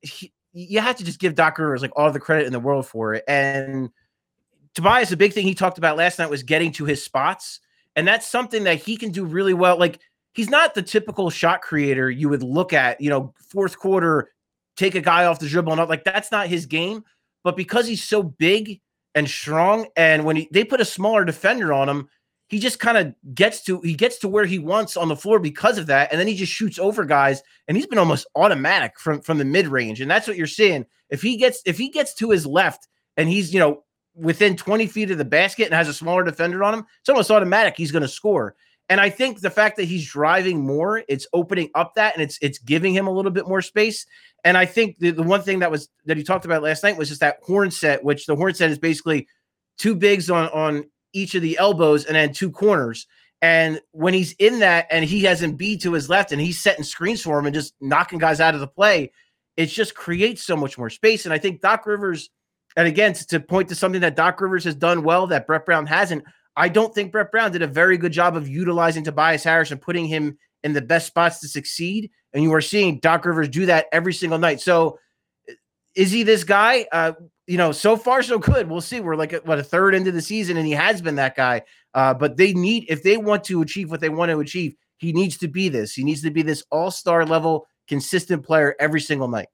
he, 0.00 0.32
you 0.54 0.80
have 0.80 0.96
to 0.96 1.04
just 1.04 1.20
give 1.20 1.34
Doc 1.34 1.58
Rivers 1.58 1.82
like 1.82 1.92
all 1.94 2.10
the 2.10 2.20
credit 2.20 2.46
in 2.46 2.54
the 2.54 2.58
world 2.60 2.86
for 2.86 3.14
it. 3.14 3.24
And 3.28 3.90
Tobias, 4.74 5.10
the 5.10 5.16
big 5.18 5.34
thing 5.34 5.46
he 5.46 5.54
talked 5.54 5.76
about 5.76 5.98
last 5.98 6.18
night 6.18 6.30
was 6.30 6.42
getting 6.42 6.72
to 6.72 6.86
his 6.86 7.04
spots, 7.04 7.60
and 7.96 8.08
that's 8.08 8.26
something 8.26 8.64
that 8.64 8.82
he 8.82 8.96
can 8.96 9.10
do 9.10 9.26
really 9.26 9.52
well. 9.52 9.78
Like 9.78 10.00
he's 10.32 10.48
not 10.48 10.74
the 10.74 10.82
typical 10.82 11.28
shot 11.28 11.60
creator 11.60 12.10
you 12.10 12.30
would 12.30 12.42
look 12.42 12.72
at, 12.72 12.98
you 12.98 13.10
know, 13.10 13.34
fourth 13.50 13.78
quarter, 13.78 14.30
take 14.74 14.94
a 14.94 15.02
guy 15.02 15.26
off 15.26 15.38
the 15.38 15.48
dribble 15.48 15.72
and 15.72 15.82
all, 15.82 15.86
like 15.86 16.04
that's 16.04 16.32
not 16.32 16.46
his 16.46 16.64
game. 16.64 17.04
But 17.44 17.56
because 17.56 17.86
he's 17.86 18.02
so 18.02 18.22
big 18.22 18.80
and 19.14 19.28
strong, 19.28 19.88
and 19.96 20.24
when 20.24 20.36
he, 20.36 20.48
they 20.50 20.64
put 20.64 20.80
a 20.80 20.84
smaller 20.86 21.26
defender 21.26 21.74
on 21.74 21.90
him, 21.90 22.08
he 22.50 22.58
just 22.58 22.80
kind 22.80 22.98
of 22.98 23.14
gets 23.32 23.62
to 23.62 23.80
he 23.80 23.94
gets 23.94 24.18
to 24.18 24.28
where 24.28 24.44
he 24.44 24.58
wants 24.58 24.96
on 24.96 25.08
the 25.08 25.16
floor 25.16 25.38
because 25.38 25.78
of 25.78 25.86
that, 25.86 26.10
and 26.10 26.20
then 26.20 26.26
he 26.26 26.34
just 26.34 26.52
shoots 26.52 26.80
over 26.80 27.04
guys, 27.04 27.42
and 27.68 27.76
he's 27.76 27.86
been 27.86 27.98
almost 27.98 28.26
automatic 28.34 28.98
from 28.98 29.20
from 29.20 29.38
the 29.38 29.44
mid 29.44 29.68
range, 29.68 30.00
and 30.00 30.10
that's 30.10 30.26
what 30.26 30.36
you're 30.36 30.48
seeing. 30.48 30.84
If 31.10 31.22
he 31.22 31.36
gets 31.36 31.62
if 31.64 31.78
he 31.78 31.88
gets 31.88 32.12
to 32.14 32.30
his 32.30 32.44
left 32.44 32.88
and 33.16 33.28
he's 33.28 33.54
you 33.54 33.60
know 33.60 33.84
within 34.16 34.56
20 34.56 34.88
feet 34.88 35.12
of 35.12 35.18
the 35.18 35.24
basket 35.24 35.66
and 35.66 35.74
has 35.74 35.88
a 35.88 35.94
smaller 35.94 36.24
defender 36.24 36.64
on 36.64 36.74
him, 36.74 36.86
it's 37.00 37.08
almost 37.08 37.30
automatic 37.30 37.76
he's 37.76 37.92
going 37.92 38.02
to 38.02 38.08
score. 38.08 38.56
And 38.88 39.00
I 39.00 39.08
think 39.08 39.40
the 39.40 39.50
fact 39.50 39.76
that 39.76 39.84
he's 39.84 40.10
driving 40.10 40.66
more, 40.66 41.04
it's 41.06 41.28
opening 41.32 41.70
up 41.76 41.94
that 41.94 42.14
and 42.14 42.22
it's 42.22 42.36
it's 42.42 42.58
giving 42.58 42.92
him 42.92 43.06
a 43.06 43.12
little 43.12 43.30
bit 43.30 43.46
more 43.46 43.62
space. 43.62 44.04
And 44.42 44.58
I 44.58 44.66
think 44.66 44.98
the, 44.98 45.12
the 45.12 45.22
one 45.22 45.42
thing 45.42 45.60
that 45.60 45.70
was 45.70 45.88
that 46.06 46.16
he 46.16 46.24
talked 46.24 46.44
about 46.44 46.64
last 46.64 46.82
night 46.82 46.96
was 46.96 47.10
just 47.10 47.20
that 47.20 47.38
horn 47.44 47.70
set, 47.70 48.02
which 48.02 48.26
the 48.26 48.34
horn 48.34 48.54
set 48.54 48.70
is 48.70 48.78
basically 48.80 49.28
two 49.78 49.94
bigs 49.94 50.28
on 50.28 50.48
on 50.48 50.84
each 51.12 51.34
of 51.34 51.42
the 51.42 51.58
elbows 51.58 52.04
and 52.04 52.16
then 52.16 52.32
two 52.32 52.50
corners. 52.50 53.06
And 53.42 53.80
when 53.92 54.12
he's 54.12 54.32
in 54.32 54.60
that 54.60 54.86
and 54.90 55.04
he 55.04 55.22
has 55.24 55.40
Embiid 55.40 55.80
to 55.82 55.92
his 55.92 56.08
left 56.08 56.32
and 56.32 56.40
he's 56.40 56.60
setting 56.60 56.84
screens 56.84 57.22
for 57.22 57.38
him 57.38 57.46
and 57.46 57.54
just 57.54 57.74
knocking 57.80 58.18
guys 58.18 58.40
out 58.40 58.54
of 58.54 58.60
the 58.60 58.66
play, 58.66 59.12
it 59.56 59.66
just 59.66 59.94
creates 59.94 60.42
so 60.42 60.56
much 60.56 60.76
more 60.76 60.90
space. 60.90 61.24
And 61.24 61.32
I 61.32 61.38
think 61.38 61.60
Doc 61.60 61.86
Rivers, 61.86 62.30
and 62.76 62.86
again, 62.86 63.14
to, 63.14 63.40
point 63.40 63.68
to 63.70 63.74
something 63.74 64.02
that 64.02 64.16
Doc 64.16 64.40
Rivers 64.40 64.64
has 64.64 64.74
done 64.74 65.02
well 65.02 65.26
that 65.28 65.46
Brett 65.46 65.64
Brown 65.64 65.86
hasn't, 65.86 66.24
I 66.56 66.68
don't 66.68 66.94
think 66.94 67.12
Brett 67.12 67.30
Brown 67.30 67.52
did 67.52 67.62
a 67.62 67.66
very 67.66 67.96
good 67.96 68.12
job 68.12 68.36
of 68.36 68.48
utilizing 68.48 69.04
Tobias 69.04 69.44
Harris 69.44 69.70
and 69.70 69.80
putting 69.80 70.06
him 70.06 70.36
in 70.62 70.72
the 70.74 70.82
best 70.82 71.06
spots 71.06 71.40
to 71.40 71.48
succeed. 71.48 72.10
And 72.32 72.42
you 72.42 72.52
are 72.52 72.60
seeing 72.60 72.98
Doc 72.98 73.24
Rivers 73.24 73.48
do 73.48 73.66
that 73.66 73.86
every 73.92 74.12
single 74.12 74.38
night. 74.38 74.60
So 74.60 74.98
is 75.94 76.10
he 76.10 76.22
this 76.22 76.44
guy? 76.44 76.86
Uh, 76.92 77.12
you 77.50 77.56
know, 77.56 77.72
so 77.72 77.96
far 77.96 78.22
so 78.22 78.38
good. 78.38 78.70
We'll 78.70 78.80
see. 78.80 79.00
We're 79.00 79.16
like 79.16 79.32
what 79.42 79.58
a 79.58 79.64
third 79.64 79.96
into 79.96 80.12
the 80.12 80.22
season, 80.22 80.56
and 80.56 80.64
he 80.64 80.72
has 80.72 81.02
been 81.02 81.16
that 81.16 81.34
guy. 81.34 81.62
Uh, 81.94 82.14
but 82.14 82.36
they 82.36 82.52
need 82.52 82.86
if 82.88 83.02
they 83.02 83.16
want 83.16 83.42
to 83.44 83.60
achieve 83.60 83.90
what 83.90 83.98
they 83.98 84.08
want 84.08 84.30
to 84.30 84.38
achieve, 84.38 84.76
he 84.98 85.12
needs 85.12 85.36
to 85.38 85.48
be 85.48 85.68
this. 85.68 85.92
He 85.92 86.04
needs 86.04 86.22
to 86.22 86.30
be 86.30 86.42
this 86.42 86.62
all 86.70 86.92
star 86.92 87.26
level, 87.26 87.66
consistent 87.88 88.44
player 88.44 88.76
every 88.78 89.00
single 89.00 89.26
night. 89.26 89.48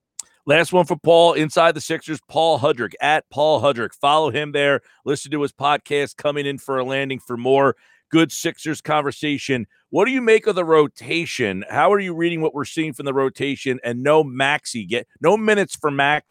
Last 0.44 0.74
one 0.74 0.85
for 0.85 0.96
Paul 0.96 1.32
inside 1.32 1.72
the 1.72 1.80
Sixers, 1.80 2.20
Paul 2.28 2.59
Hudrick 2.59 2.92
at 3.00 3.24
Paul 3.30 3.62
Hudrick. 3.62 3.94
Follow 3.94 4.30
him 4.30 4.52
there. 4.52 4.82
Listen 5.06 5.30
to 5.30 5.40
his 5.40 5.52
podcast, 5.52 6.18
Coming 6.18 6.44
in 6.44 6.59
for 6.59 6.78
a 6.78 6.85
Landing 6.85 7.18
for 7.18 7.38
more 7.38 7.76
good 8.11 8.30
Sixers 8.30 8.82
conversation. 8.82 9.66
What 9.88 10.04
do 10.04 10.11
you 10.11 10.20
make 10.20 10.46
of 10.46 10.54
the 10.54 10.66
rotation? 10.66 11.64
How 11.70 11.90
are 11.94 11.98
you 11.98 12.14
reading 12.14 12.42
what 12.42 12.52
we're 12.52 12.66
seeing 12.66 12.92
from 12.92 13.06
the 13.06 13.14
rotation? 13.14 13.80
And 13.82 14.02
no 14.02 14.22
Maxey 14.22 14.85
get 14.85 15.09
no 15.22 15.38
minutes 15.38 15.74
for 15.74 15.90
Max. 15.90 16.26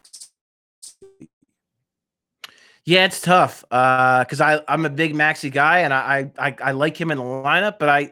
Yeah, 2.85 3.05
it's 3.05 3.19
tough 3.19 3.61
because 3.69 4.41
uh, 4.41 4.61
I 4.67 4.73
I'm 4.73 4.85
a 4.85 4.91
big 4.91 5.15
Maxey 5.15 5.49
guy 5.49 5.79
and 5.79 5.91
I, 5.93 6.31
I 6.37 6.55
I 6.63 6.71
like 6.71 6.95
him 6.95 7.09
in 7.09 7.17
the 7.17 7.23
lineup, 7.23 7.79
but 7.79 7.89
I 7.89 8.11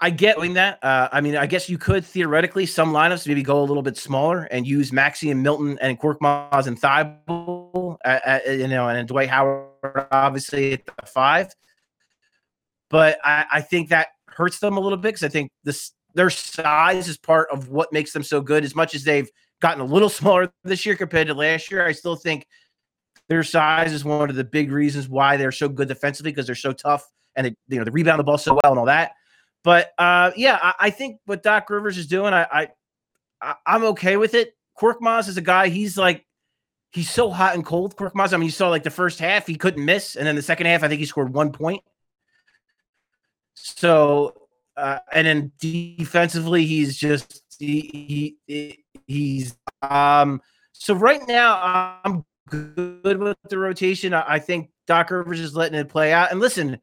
I 0.00 0.10
get 0.10 0.36
doing 0.36 0.54
that. 0.54 0.82
Uh, 0.82 1.08
I 1.12 1.20
mean, 1.20 1.36
I 1.36 1.46
guess 1.46 1.68
you 1.68 1.78
could 1.78 2.04
theoretically 2.04 2.66
some 2.66 2.92
lineups 2.92 3.28
maybe 3.28 3.44
go 3.44 3.60
a 3.60 3.64
little 3.64 3.84
bit 3.84 3.96
smaller 3.96 4.42
and 4.50 4.66
use 4.66 4.92
Maxey 4.92 5.30
and 5.30 5.40
Milton 5.40 5.78
and 5.80 5.98
Korkmaz 6.00 6.66
and 6.66 6.80
Thybulle, 6.80 7.96
uh, 8.04 8.18
uh, 8.26 8.40
you 8.50 8.66
know, 8.66 8.88
and 8.88 9.06
Dwight 9.06 9.30
Howard 9.30 9.70
obviously 10.10 10.72
at 10.72 10.84
the 10.84 11.06
five. 11.06 11.54
But 12.90 13.18
I, 13.24 13.46
I 13.52 13.60
think 13.60 13.90
that 13.90 14.08
hurts 14.28 14.58
them 14.58 14.76
a 14.76 14.80
little 14.80 14.98
bit 14.98 15.10
because 15.10 15.22
I 15.22 15.28
think 15.28 15.52
this 15.62 15.92
their 16.14 16.30
size 16.30 17.06
is 17.08 17.18
part 17.18 17.48
of 17.50 17.68
what 17.68 17.92
makes 17.92 18.12
them 18.12 18.24
so 18.24 18.40
good. 18.40 18.64
As 18.64 18.74
much 18.74 18.96
as 18.96 19.04
they've 19.04 19.30
gotten 19.60 19.80
a 19.80 19.84
little 19.86 20.08
smaller 20.20 20.52
this 20.64 20.84
year 20.84 20.96
compared 20.96 21.28
to 21.28 21.34
last 21.34 21.70
year, 21.70 21.86
I 21.86 21.92
still 21.92 22.16
think 22.16 22.48
their 23.28 23.42
size 23.42 23.92
is 23.92 24.04
one 24.04 24.30
of 24.30 24.36
the 24.36 24.44
big 24.44 24.70
reasons 24.70 25.08
why 25.08 25.36
they're 25.36 25.52
so 25.52 25.68
good 25.68 25.88
defensively 25.88 26.30
because 26.30 26.46
they're 26.46 26.54
so 26.54 26.72
tough 26.72 27.08
and 27.34 27.46
they, 27.46 27.56
you 27.68 27.78
know 27.78 27.84
they 27.84 27.90
rebound 27.90 28.20
the 28.20 28.24
ball 28.24 28.38
so 28.38 28.58
well 28.62 28.72
and 28.72 28.78
all 28.78 28.86
that. 28.86 29.12
But 29.64 29.92
uh, 29.98 30.30
yeah, 30.36 30.58
I, 30.62 30.74
I, 30.78 30.90
think 30.90 31.18
what 31.24 31.42
Doc 31.42 31.68
Rivers 31.70 31.98
is 31.98 32.06
doing, 32.06 32.32
I, 32.32 32.68
I 33.42 33.54
I'm 33.66 33.84
okay 33.84 34.16
with 34.16 34.34
it. 34.34 34.56
Korkmaz 34.80 35.28
is 35.28 35.36
a 35.36 35.42
guy. 35.42 35.68
He's 35.68 35.98
like 35.98 36.24
he's 36.92 37.10
so 37.10 37.30
hot 37.30 37.54
and 37.54 37.64
cold. 37.64 37.96
Korkmaz. 37.96 38.32
I 38.32 38.36
mean, 38.36 38.46
you 38.46 38.52
saw 38.52 38.68
like 38.68 38.84
the 38.84 38.90
first 38.90 39.18
half 39.18 39.46
he 39.46 39.56
couldn't 39.56 39.84
miss, 39.84 40.16
and 40.16 40.26
then 40.26 40.36
the 40.36 40.42
second 40.42 40.66
half 40.66 40.82
I 40.82 40.88
think 40.88 41.00
he 41.00 41.06
scored 41.06 41.34
one 41.34 41.52
point. 41.52 41.82
So 43.54 44.46
uh, 44.76 44.98
and 45.12 45.26
then 45.26 45.52
defensively 45.58 46.64
he's 46.64 46.96
just 46.96 47.42
he, 47.58 48.36
he 48.46 48.84
he's 49.06 49.56
um 49.82 50.40
so 50.72 50.94
right 50.94 51.26
now 51.26 52.00
I'm 52.04 52.24
good 52.48 53.18
with 53.18 53.36
the 53.48 53.58
rotation. 53.58 54.14
I, 54.14 54.38
think 54.38 54.70
Doc 54.86 55.10
Rivers 55.10 55.40
is 55.40 55.54
letting 55.54 55.78
it 55.78 55.88
play 55.88 56.12
out. 56.12 56.30
And 56.30 56.40
listen, 56.40 56.78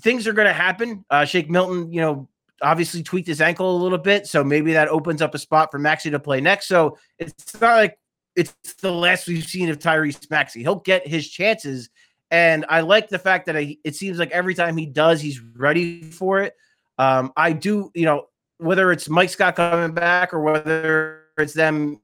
things 0.00 0.26
are 0.26 0.32
going 0.32 0.48
to 0.48 0.54
happen. 0.54 1.04
Uh, 1.10 1.24
Shake 1.24 1.50
Milton, 1.50 1.92
you 1.92 2.00
know, 2.00 2.28
obviously 2.62 3.02
tweaked 3.02 3.28
his 3.28 3.40
ankle 3.40 3.76
a 3.76 3.82
little 3.82 3.98
bit, 3.98 4.26
so 4.26 4.44
maybe 4.44 4.72
that 4.72 4.88
opens 4.88 5.20
up 5.20 5.34
a 5.34 5.38
spot 5.38 5.70
for 5.70 5.78
Maxey 5.78 6.10
to 6.10 6.20
play 6.20 6.40
next. 6.40 6.68
So 6.68 6.96
it's 7.18 7.60
not 7.60 7.76
like 7.76 7.98
it's 8.36 8.54
the 8.80 8.92
last 8.92 9.26
we've 9.26 9.44
seen 9.44 9.68
of 9.68 9.78
Tyrese 9.78 10.30
Maxey. 10.30 10.62
He'll 10.62 10.76
get 10.76 11.06
his 11.06 11.28
chances, 11.28 11.90
and 12.30 12.64
I 12.68 12.80
like 12.80 13.08
the 13.08 13.18
fact 13.18 13.46
that 13.46 13.56
I, 13.56 13.76
it 13.84 13.96
seems 13.96 14.18
like 14.18 14.30
every 14.30 14.54
time 14.54 14.76
he 14.76 14.86
does, 14.86 15.20
he's 15.20 15.40
ready 15.40 16.02
for 16.02 16.40
it. 16.40 16.54
Um, 16.98 17.32
I 17.36 17.52
do, 17.52 17.90
you 17.94 18.04
know, 18.04 18.26
whether 18.58 18.92
it's 18.92 19.08
Mike 19.08 19.30
Scott 19.30 19.56
coming 19.56 19.92
back 19.92 20.32
or 20.32 20.40
whether 20.40 21.24
it's 21.36 21.52
them, 21.52 22.00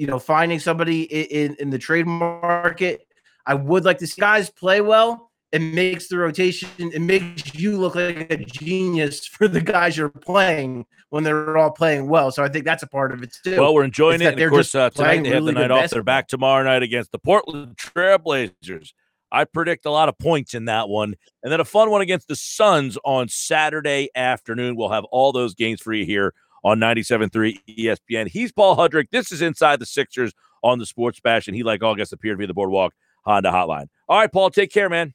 you 0.00 0.06
know, 0.06 0.18
finding 0.18 0.58
somebody 0.58 1.02
in, 1.02 1.50
in, 1.50 1.56
in 1.60 1.70
the 1.70 1.78
trade 1.78 2.06
market. 2.06 3.06
I 3.46 3.54
would 3.54 3.84
like 3.84 3.98
to 3.98 4.06
see 4.06 4.20
guys 4.20 4.48
play 4.48 4.80
well 4.80 5.30
it 5.52 5.60
makes 5.60 6.06
the 6.06 6.16
rotation, 6.16 6.68
it 6.78 7.00
makes 7.00 7.54
you 7.54 7.76
look 7.76 7.96
like 7.96 8.30
a 8.30 8.36
genius 8.36 9.26
for 9.26 9.48
the 9.48 9.60
guys 9.60 9.96
you're 9.96 10.08
playing 10.08 10.86
when 11.10 11.24
they're 11.24 11.58
all 11.58 11.72
playing 11.72 12.08
well. 12.08 12.30
So 12.30 12.44
I 12.44 12.48
think 12.48 12.64
that's 12.64 12.84
a 12.84 12.86
part 12.86 13.12
of 13.12 13.22
it 13.22 13.34
too. 13.44 13.60
Well, 13.60 13.74
we're 13.74 13.84
enjoying 13.84 14.22
it's 14.22 14.38
it. 14.38 14.40
Of 14.40 14.50
course, 14.50 14.74
uh, 14.74 14.90
tonight 14.90 15.24
they 15.24 15.30
have 15.30 15.44
the 15.44 15.52
night 15.52 15.70
off. 15.72 15.90
They're 15.90 16.04
back 16.04 16.28
tomorrow 16.28 16.62
night 16.62 16.84
against 16.84 17.10
the 17.10 17.18
Portland 17.18 17.76
Trailblazers. 17.76 18.92
I 19.32 19.44
predict 19.44 19.86
a 19.86 19.90
lot 19.90 20.08
of 20.08 20.18
points 20.18 20.54
in 20.54 20.66
that 20.66 20.88
one. 20.88 21.14
And 21.42 21.52
then 21.52 21.60
a 21.60 21.64
fun 21.64 21.90
one 21.90 22.00
against 22.00 22.28
the 22.28 22.36
Suns 22.36 22.98
on 23.04 23.28
Saturday 23.28 24.08
afternoon. 24.14 24.76
We'll 24.76 24.90
have 24.90 25.04
all 25.04 25.32
those 25.32 25.54
games 25.54 25.80
for 25.80 25.92
you 25.92 26.04
here 26.04 26.34
on 26.64 26.78
97.3 26.78 27.58
ESPN. 27.68 28.28
He's 28.28 28.52
Paul 28.52 28.76
Hudrick. 28.76 29.10
This 29.10 29.32
is 29.32 29.42
Inside 29.42 29.80
the 29.80 29.86
Sixers 29.86 30.32
on 30.62 30.78
the 30.78 30.86
Sports 30.86 31.20
Bash, 31.20 31.48
and 31.48 31.56
he, 31.56 31.62
like 31.62 31.82
all 31.82 31.94
guests, 31.94 32.12
appeared 32.12 32.38
via 32.38 32.46
the 32.46 32.54
Boardwalk 32.54 32.94
Honda 33.24 33.50
Hotline. 33.50 33.88
All 34.08 34.18
right, 34.18 34.32
Paul, 34.32 34.50
take 34.50 34.72
care, 34.72 34.88
man. 34.88 35.14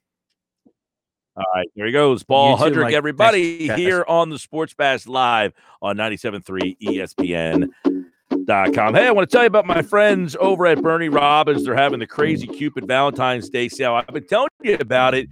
All 1.37 1.43
right, 1.53 1.67
there 1.75 1.85
he 1.85 1.91
goes. 1.91 2.23
Paul 2.23 2.57
Hudrick, 2.57 2.83
like, 2.83 2.93
everybody 2.93 3.67
here 3.67 4.05
on 4.07 4.29
the 4.29 4.39
Sports 4.39 4.73
Bash 4.73 5.05
Live 5.05 5.51
on 5.81 5.97
97.3 5.97 6.77
ESPN.com. 6.79 8.93
Hey, 8.93 9.07
I 9.07 9.11
want 9.11 9.29
to 9.29 9.33
tell 9.33 9.43
you 9.43 9.47
about 9.47 9.65
my 9.65 9.81
friends 9.81 10.37
over 10.39 10.65
at 10.65 10.81
Bernie 10.81 11.09
Robbins. 11.09 11.65
They're 11.65 11.75
having 11.75 11.99
the 11.99 12.07
crazy 12.07 12.47
Cupid 12.47 12.87
Valentine's 12.87 13.49
Day 13.49 13.67
sale. 13.67 13.95
I've 13.95 14.07
been 14.07 14.27
telling 14.27 14.47
you 14.63 14.77
about 14.79 15.13
it 15.13 15.27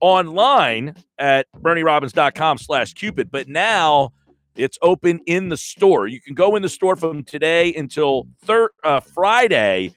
online 0.00 0.94
at 1.18 1.46
BernieRobbins.com 1.56 2.58
slash 2.58 2.92
Cupid, 2.92 3.30
but 3.30 3.48
now 3.48 4.12
it's 4.56 4.78
open 4.82 5.20
in 5.26 5.48
the 5.48 5.56
store. 5.56 6.06
You 6.06 6.20
can 6.20 6.34
go 6.34 6.56
in 6.56 6.62
the 6.62 6.68
store 6.68 6.96
from 6.96 7.24
today 7.24 7.74
until 7.74 8.26
thir- 8.44 8.70
uh, 8.82 9.00
Friday 9.00 9.92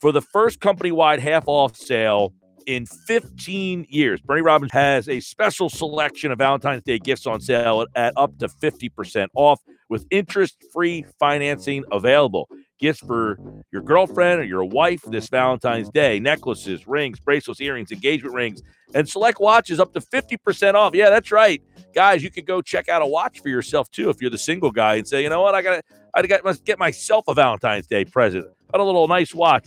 for 0.00 0.12
the 0.12 0.22
first 0.22 0.60
company-wide 0.60 1.20
half-off 1.20 1.76
sale 1.76 2.32
in 2.66 2.86
15 2.86 3.86
years. 3.88 4.20
Bernie 4.20 4.42
Robbins 4.42 4.72
has 4.72 5.08
a 5.08 5.20
special 5.20 5.68
selection 5.68 6.30
of 6.30 6.38
Valentine's 6.38 6.82
Day 6.82 6.98
gifts 6.98 7.26
on 7.26 7.40
sale 7.40 7.86
at 7.94 8.12
up 8.16 8.38
to 8.38 8.48
50% 8.48 9.28
off 9.34 9.60
with 9.92 10.06
interest 10.10 10.56
free 10.72 11.04
financing 11.20 11.84
available. 11.92 12.48
Gifts 12.80 12.98
for 12.98 13.38
your 13.70 13.82
girlfriend 13.82 14.40
or 14.40 14.44
your 14.44 14.64
wife 14.64 15.02
this 15.06 15.28
Valentine's 15.28 15.88
Day 15.90 16.18
necklaces, 16.18 16.88
rings, 16.88 17.20
bracelets, 17.20 17.60
earrings, 17.60 17.92
engagement 17.92 18.34
rings, 18.34 18.62
and 18.94 19.08
select 19.08 19.38
watches 19.38 19.78
up 19.78 19.94
to 19.94 20.00
50% 20.00 20.74
off. 20.74 20.94
Yeah, 20.94 21.10
that's 21.10 21.30
right. 21.30 21.62
Guys, 21.94 22.24
you 22.24 22.30
could 22.30 22.46
go 22.46 22.60
check 22.60 22.88
out 22.88 23.02
a 23.02 23.06
watch 23.06 23.40
for 23.40 23.50
yourself 23.50 23.88
too 23.90 24.10
if 24.10 24.20
you're 24.20 24.30
the 24.30 24.38
single 24.38 24.72
guy 24.72 24.96
and 24.96 25.06
say, 25.06 25.22
you 25.22 25.28
know 25.28 25.42
what, 25.42 25.54
I 25.54 25.62
gotta, 25.62 25.82
I 26.14 26.22
got 26.26 26.42
to 26.42 26.62
get 26.64 26.78
myself 26.78 27.26
a 27.28 27.34
Valentine's 27.34 27.86
Day 27.86 28.04
present. 28.04 28.46
Got 28.72 28.80
a 28.80 28.84
little 28.84 29.06
nice 29.06 29.34
watch 29.34 29.66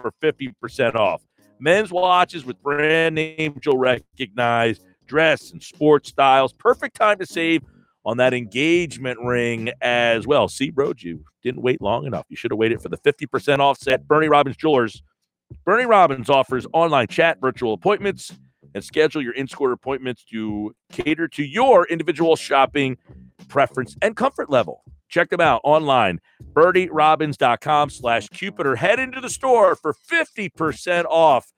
for 0.00 0.12
50% 0.22 0.94
off 0.94 1.22
men's 1.58 1.90
watches 1.90 2.44
with 2.44 2.60
brand 2.62 3.14
names 3.14 3.58
you'll 3.64 3.78
recognize, 3.78 4.80
dress 5.06 5.50
and 5.52 5.62
sports 5.62 6.10
styles. 6.10 6.52
Perfect 6.52 6.96
time 6.96 7.18
to 7.18 7.26
save 7.26 7.62
on 8.06 8.16
that 8.18 8.32
engagement 8.32 9.18
ring 9.20 9.70
as 9.82 10.26
well. 10.26 10.46
See, 10.48 10.70
bro, 10.70 10.92
you 10.96 11.24
didn't 11.42 11.60
wait 11.60 11.82
long 11.82 12.06
enough. 12.06 12.24
You 12.28 12.36
should 12.36 12.52
have 12.52 12.58
waited 12.58 12.80
for 12.80 12.88
the 12.88 12.98
50% 12.98 13.58
offset. 13.58 14.06
Bernie 14.06 14.28
Robbins 14.28 14.56
Jewelers. 14.56 15.02
Bernie 15.64 15.86
Robbins 15.86 16.30
offers 16.30 16.66
online 16.72 17.08
chat, 17.08 17.40
virtual 17.40 17.72
appointments, 17.72 18.32
and 18.74 18.82
schedule 18.82 19.22
your 19.22 19.32
in-store 19.32 19.72
appointments 19.72 20.24
to 20.24 20.74
cater 20.92 21.28
to 21.28 21.44
your 21.44 21.86
individual 21.86 22.36
shopping 22.36 22.96
preference 23.48 23.96
and 24.00 24.16
comfort 24.16 24.50
level. 24.50 24.82
Check 25.08 25.30
them 25.30 25.40
out 25.40 25.60
online, 25.64 26.20
BernieRobbins.com 26.52 27.90
slash 27.90 28.28
Cupid, 28.28 28.66
or 28.66 28.76
head 28.76 28.98
into 28.98 29.20
the 29.20 29.30
store 29.30 29.76
for 29.76 29.94
50% 29.94 31.04
off 31.04 31.52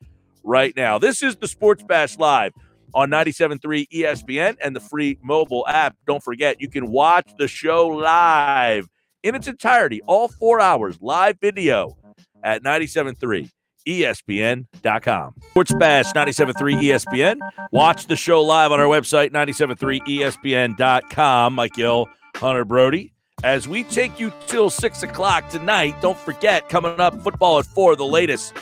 right 0.45 0.75
now. 0.77 0.99
This 0.99 1.23
is 1.23 1.37
the 1.37 1.49
Sports 1.49 1.83
Bash 1.83 2.19
Live 2.19 2.53
on 2.95 3.11
97.3 3.11 3.89
ESPN 3.89 4.57
and 4.63 4.75
the 4.75 4.81
free 4.81 5.19
mobile 5.23 5.67
app. 5.69 5.97
Don't 6.07 6.23
forget, 6.23 6.61
you 6.61 6.69
can 6.69 6.91
watch 6.91 7.31
the 7.39 7.49
show 7.49 7.89
live 7.89 8.89
in 9.23 9.35
its 9.35 9.49
entirety, 9.49 10.01
all 10.07 10.29
four 10.29 10.61
hours, 10.61 10.99
live 11.01 11.39
video 11.41 11.97
at 12.43 12.63
97.3 12.63 13.51
E 13.87 14.03
ESPN.com. 14.03 15.35
Sports 15.51 15.75
Bash 15.75 16.13
97.3 16.13 16.83
ESPN. 16.83 17.39
Watch 17.73 18.07
the 18.07 18.17
show 18.17 18.43
live 18.43 18.71
on 18.71 18.81
our 18.81 18.87
website, 18.87 19.29
E 19.29 19.31
97.3 19.31 20.03
ESPN.com. 20.07 21.55
Mike 21.55 21.73
Gill, 21.73 22.07
Hunter 22.37 22.67
Brody. 22.67 23.13
As 23.45 23.69
we 23.69 23.85
take 23.85 24.19
you 24.19 24.33
till 24.47 24.69
6 24.69 25.03
o'clock 25.05 25.49
tonight, 25.49 25.95
don't 26.03 26.19
forget, 26.19 26.69
coming 26.69 26.99
up, 27.01 27.19
football 27.23 27.61
at 27.61 27.67
4, 27.67 27.97
the 27.97 28.05
latest 28.05 28.53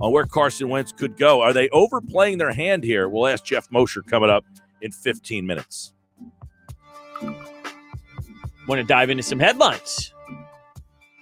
on 0.00 0.12
where 0.12 0.24
Carson 0.24 0.68
Wentz 0.68 0.92
could 0.92 1.16
go. 1.16 1.40
Are 1.40 1.52
they 1.52 1.68
overplaying 1.70 2.38
their 2.38 2.52
hand 2.52 2.84
here? 2.84 3.08
We'll 3.08 3.26
ask 3.26 3.44
Jeff 3.44 3.70
Mosher 3.70 4.02
coming 4.02 4.30
up 4.30 4.44
in 4.80 4.92
15 4.92 5.46
minutes. 5.46 5.92
Want 7.22 8.80
to 8.80 8.84
dive 8.84 9.10
into 9.10 9.22
some 9.22 9.40
headlines? 9.40 10.14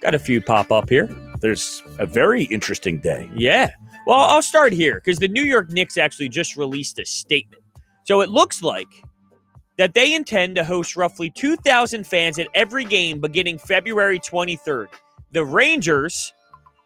Got 0.01 0.15
a 0.15 0.19
few 0.19 0.41
pop 0.41 0.71
up 0.71 0.89
here. 0.89 1.07
There's 1.41 1.83
a 1.97 2.05
very 2.05 2.43
interesting 2.45 2.99
day. 2.99 3.29
Yeah. 3.35 3.71
Well, 4.05 4.19
I'll 4.19 4.41
start 4.41 4.71
here 4.71 4.95
because 4.95 5.19
the 5.19 5.27
New 5.27 5.43
York 5.43 5.71
Knicks 5.71 5.97
actually 5.97 6.29
just 6.29 6.55
released 6.55 6.99
a 6.99 7.05
statement. 7.05 7.63
So 8.03 8.21
it 8.21 8.29
looks 8.29 8.61
like 8.63 8.87
that 9.77 9.93
they 9.93 10.13
intend 10.13 10.55
to 10.55 10.63
host 10.63 10.95
roughly 10.95 11.29
2,000 11.29 12.05
fans 12.05 12.39
at 12.39 12.47
every 12.53 12.85
game 12.85 13.19
beginning 13.19 13.57
February 13.57 14.19
23rd. 14.19 14.87
The 15.31 15.45
Rangers 15.45 16.33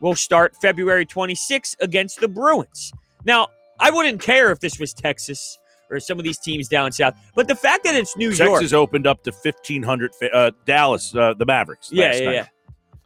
will 0.03 0.15
start 0.15 0.53
February 0.61 1.05
26th 1.05 1.75
against 1.79 2.19
the 2.19 2.27
Bruins. 2.27 2.91
Now, 3.25 3.47
I 3.79 3.89
wouldn't 3.89 4.21
care 4.21 4.51
if 4.51 4.59
this 4.59 4.77
was 4.77 4.93
Texas 4.93 5.57
or 5.89 5.99
some 5.99 6.19
of 6.19 6.25
these 6.25 6.37
teams 6.37 6.67
down 6.67 6.91
south, 6.91 7.15
but 7.35 7.47
the 7.47 7.55
fact 7.55 7.85
that 7.85 7.95
it's 7.95 8.15
New 8.17 8.31
York. 8.31 8.59
Texas 8.59 8.73
opened 8.73 9.07
up 9.07 9.23
to 9.23 9.31
1,500. 9.31 10.11
Uh, 10.33 10.51
Dallas, 10.65 11.15
uh, 11.15 11.33
the 11.33 11.45
Mavericks. 11.45 11.89
Yeah, 11.91 12.13
yeah, 12.13 12.25
night. 12.25 12.33
yeah. 12.35 12.45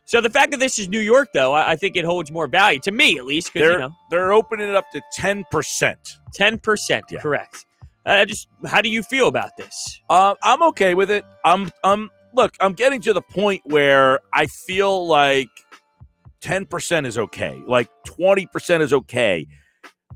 So 0.06 0.22
the 0.22 0.30
fact 0.30 0.52
that 0.52 0.60
this 0.60 0.80
is 0.80 0.88
New 0.89 1.00
York, 1.02 1.30
though, 1.34 1.54
I, 1.54 1.72
I 1.72 1.76
think 1.76 1.98
it 1.98 2.06
holds 2.06 2.32
more 2.32 2.48
value 2.48 2.80
to 2.80 2.91
me, 2.91 3.18
at 3.20 3.26
least, 3.26 3.54
because 3.54 3.66
you 3.66 3.70
They're, 3.70 3.80
know, 3.80 3.91
they're 4.10 4.34
opening 4.34 4.70
it 4.70 4.76
up 4.76 4.86
to 4.93 5.02
10%. 5.20 5.95
ten 6.34 6.58
percent, 6.58 7.06
Yeah. 7.12 7.20
correct. 7.20 7.66
Uh, 8.06 8.26
just 8.26 8.48
how 8.66 8.82
do 8.82 8.89
you 8.89 9.04
feel 9.04 9.28
about 9.28 9.56
this? 9.58 10.02
Uh, 10.10 10.34
I'm 10.41 10.64
okay 10.64 10.95
with 10.95 11.12
it. 11.12 11.26
I'm, 11.43 11.70
I'm, 11.84 12.10
look, 12.34 12.54
I'm 12.62 12.72
getting 12.74 13.02
to 13.02 13.12
the 13.14 13.22
point 13.22 13.62
where 13.66 14.22
I 14.34 14.45
feel 14.48 15.06
like 15.08 15.50
10% 16.42 17.06
is 17.06 17.18
okay. 17.18 17.62
Like 17.68 17.90
20% 18.08 18.82
is 18.82 18.94
okay. 18.94 19.48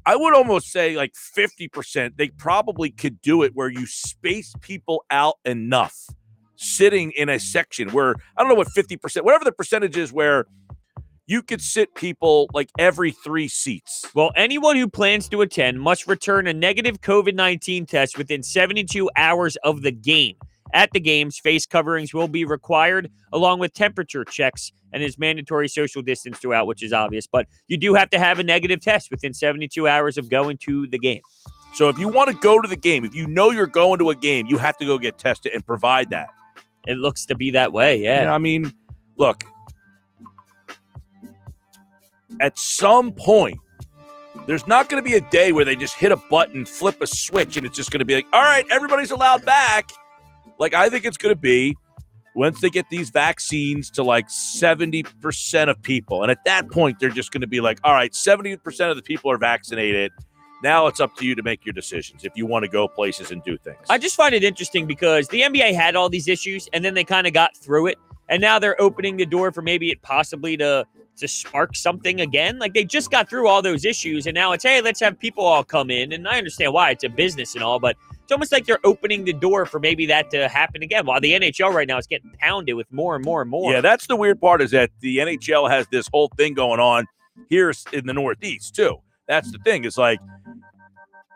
I 0.06 0.16
would 0.16 0.34
almost 0.34 0.72
say 0.72 0.96
like 0.96 1.14
50%. 1.14 2.18
They 2.18 2.30
probably 2.30 2.90
could 2.92 3.22
do 3.22 3.44
it 3.44 3.52
where 3.54 3.70
you 3.70 3.86
space 3.86 4.54
people 4.62 5.06
out 5.12 5.36
enough 5.46 6.08
sitting 6.56 7.12
in 7.12 7.30
a 7.30 7.40
section 7.40 7.90
where 7.90 8.16
I 8.38 8.42
don't 8.42 8.50
know 8.50 8.56
what 8.56 8.68
50%, 8.70 9.24
whatever 9.24 9.44
the 9.44 9.52
percentage 9.52 9.98
is 9.98 10.12
where 10.12 10.46
you 11.28 11.42
could 11.42 11.62
sit 11.62 11.94
people 11.96 12.50
like 12.54 12.70
every 12.78 13.12
three 13.12 13.48
seats. 13.48 14.06
Well, 14.14 14.32
anyone 14.36 14.76
who 14.76 14.88
plans 14.88 15.30
to 15.30 15.42
attend 15.42 15.80
must 15.80 16.08
return 16.08 16.48
a 16.48 16.54
negative 16.54 17.02
COVID 17.02 17.36
19 17.36 17.86
test 17.86 18.18
within 18.18 18.44
72 18.44 19.10
hours 19.16 19.56
of 19.58 19.82
the 19.82 19.92
game. 19.92 20.36
At 20.74 20.92
the 20.94 21.00
games, 21.00 21.38
face 21.38 21.66
coverings 21.66 22.14
will 22.14 22.28
be 22.28 22.46
required 22.46 23.12
along 23.34 23.60
with 23.60 23.74
temperature 23.74 24.24
checks 24.24 24.72
and 24.94 25.04
is 25.04 25.18
mandatory 25.18 25.68
social 25.68 26.02
distance 26.02 26.38
throughout, 26.38 26.68
which 26.68 26.84
is 26.84 26.94
obvious. 26.94 27.28
But 27.28 27.48
you 27.68 27.78
do 27.78 27.94
have 27.94 28.10
to 28.12 28.20
have 28.20 28.39
a 28.39 28.44
negative 28.44 28.82
test 28.82 29.12
within 29.12 29.34
72 29.34 29.88
hours 29.88 30.18
of 30.18 30.30
going 30.30 30.58
to 30.60 30.88
the 30.88 31.00
game. 31.00 31.22
So 31.74 31.88
if 31.89 31.98
you 31.98 32.10
want 32.10 32.30
to 32.30 32.36
go 32.36 32.62
to 32.62 32.68
the 32.68 32.76
game, 32.76 33.06
if 33.06 33.16
you 33.16 33.28
know 33.28 33.52
you're 33.52 33.66
going 33.66 34.00
to 34.00 34.10
a 34.10 34.16
game, 34.16 34.48
you 34.48 34.58
have 34.58 34.78
to 34.78 34.86
go 34.86 34.98
get 34.98 35.18
tested 35.18 35.54
and 35.54 35.66
provide 35.66 36.10
that. 36.10 36.30
It 36.86 36.98
looks 36.98 37.26
to 37.28 37.36
be 37.36 37.52
that 37.52 37.72
way, 37.72 37.98
yeah. 37.98 38.24
Yeah, 38.24 38.34
I 38.34 38.39
mean, 38.39 38.74
look, 39.18 39.44
at 42.39 42.58
some 42.58 43.12
point, 43.14 43.58
there's 44.48 44.68
not 44.68 44.89
going 44.89 45.02
to 45.02 45.08
be 45.08 45.16
a 45.16 45.22
day 45.22 45.52
where 45.52 45.64
they 45.64 45.76
just 45.76 45.96
hit 45.96 46.12
a 46.12 46.18
button, 46.18 46.66
flip 46.66 47.00
a 47.02 47.08
switch, 47.08 47.58
and 47.58 47.66
it's 47.66 47.76
just 47.76 47.92
going 47.92 48.00
to 48.00 48.06
be 48.06 48.16
like, 48.16 48.26
all 48.34 48.42
right, 48.42 48.66
everybody's 48.72 49.12
allowed 49.12 49.46
back. 49.46 49.92
Like, 50.60 50.74
I 50.74 50.89
think 50.89 51.06
it's 51.06 51.18
going 51.18 51.34
to 51.34 51.39
be 51.39 51.78
once 52.36 52.62
they 52.62 52.70
get 52.70 52.90
these 52.90 53.10
vaccines 53.10 53.90
to 53.92 54.04
like 54.04 54.28
70% 54.28 55.70
of 55.70 55.82
people. 55.82 56.24
And 56.24 56.32
at 56.32 56.44
that 56.46 56.70
point, 56.70 57.00
they're 57.00 57.10
just 57.10 57.32
going 57.32 57.42
to 57.42 57.48
be 57.48 57.62
like, 57.62 57.80
all 57.84 57.94
right, 57.94 58.12
70% 58.12 58.90
of 58.90 58.96
the 58.96 59.04
people 59.04 59.32
are 59.32 59.38
vaccinated. 59.38 60.12
Now 60.64 60.88
it's 60.88 61.00
up 61.00 61.16
to 61.18 61.26
you 61.26 61.34
to 61.36 61.42
make 61.42 61.66
your 61.66 61.74
decisions 61.74 62.24
if 62.24 62.34
you 62.36 62.46
want 62.46 62.64
to 62.64 62.70
go 62.70 62.88
places 62.88 63.32
and 63.32 63.44
do 63.44 63.58
things. 63.58 63.80
I 63.90 63.98
just 63.98 64.16
find 64.16 64.36
it 64.36 64.44
interesting 64.44 64.86
because 64.86 65.28
the 65.30 65.42
NBA 65.42 65.74
had 65.74 65.96
all 65.96 66.08
these 66.08 66.28
issues 66.28 66.70
and 66.72 66.86
then 66.86 66.94
they 66.94 67.04
kind 67.04 67.26
of 67.26 67.34
got 67.34 67.58
through 67.58 67.88
it. 67.88 67.98
And 68.32 68.42
now 68.42 68.58
they're 68.58 68.82
opening 68.82 69.18
the 69.18 69.26
door 69.26 69.52
for 69.52 69.62
maybe 69.62 69.92
it 69.92 70.02
possibly 70.02 70.58
to 70.58 70.86
to 71.18 71.28
spark 71.28 71.76
something 71.76 72.22
again. 72.22 72.58
Like 72.58 72.74
they 72.74 72.86
just 72.86 73.12
got 73.12 73.30
through 73.30 73.48
all 73.48 73.62
those 73.62 73.86
issues 73.86 74.26
and 74.26 74.34
now 74.34 74.54
it's 74.54 74.64
hey, 74.64 74.82
let's 74.82 75.00
have 75.02 75.20
people 75.20 75.46
all 75.46 75.64
come 75.64 75.92
in. 75.92 76.14
And 76.14 76.28
I 76.28 76.38
understand 76.38 76.74
why 76.74 76.92
it's 76.92 77.04
a 77.04 77.10
business 77.10 77.54
and 77.54 77.64
all, 77.64 77.80
but 77.80 77.98
it's 78.24 78.32
almost 78.32 78.54
like 78.54 78.66
they're 78.66 78.80
opening 78.86 79.26
the 79.26 79.34
door 79.34 79.66
for 79.66 79.80
maybe 79.80 80.06
that 80.08 80.30
to 80.32 80.48
happen 80.48 80.82
again. 80.82 81.06
While 81.06 81.20
the 81.20 81.34
NHL 81.34 81.74
right 81.74 81.88
now 81.88 81.98
is 81.98 82.08
getting 82.08 82.32
pounded 82.40 82.76
with 82.76 82.92
more 82.92 83.16
and 83.16 83.26
more 83.26 83.42
and 83.42 83.52
more. 83.52 83.74
Yeah, 83.74 83.82
that's 83.82 84.08
the 84.08 84.16
weird 84.16 84.40
part 84.40 84.62
is 84.62 84.72
that 84.72 84.90
the 85.02 85.18
NHL 85.18 85.70
has 85.70 85.86
this 85.88 86.08
whole 86.12 86.30
thing 86.38 86.54
going 86.54 86.80
on 86.80 87.06
here 87.50 87.74
in 87.92 88.06
the 88.06 88.14
Northeast 88.14 88.74
too. 88.76 88.98
That's 89.28 89.52
the 89.52 89.60
thing. 89.60 89.84
It's 89.84 89.98
like 89.98 90.20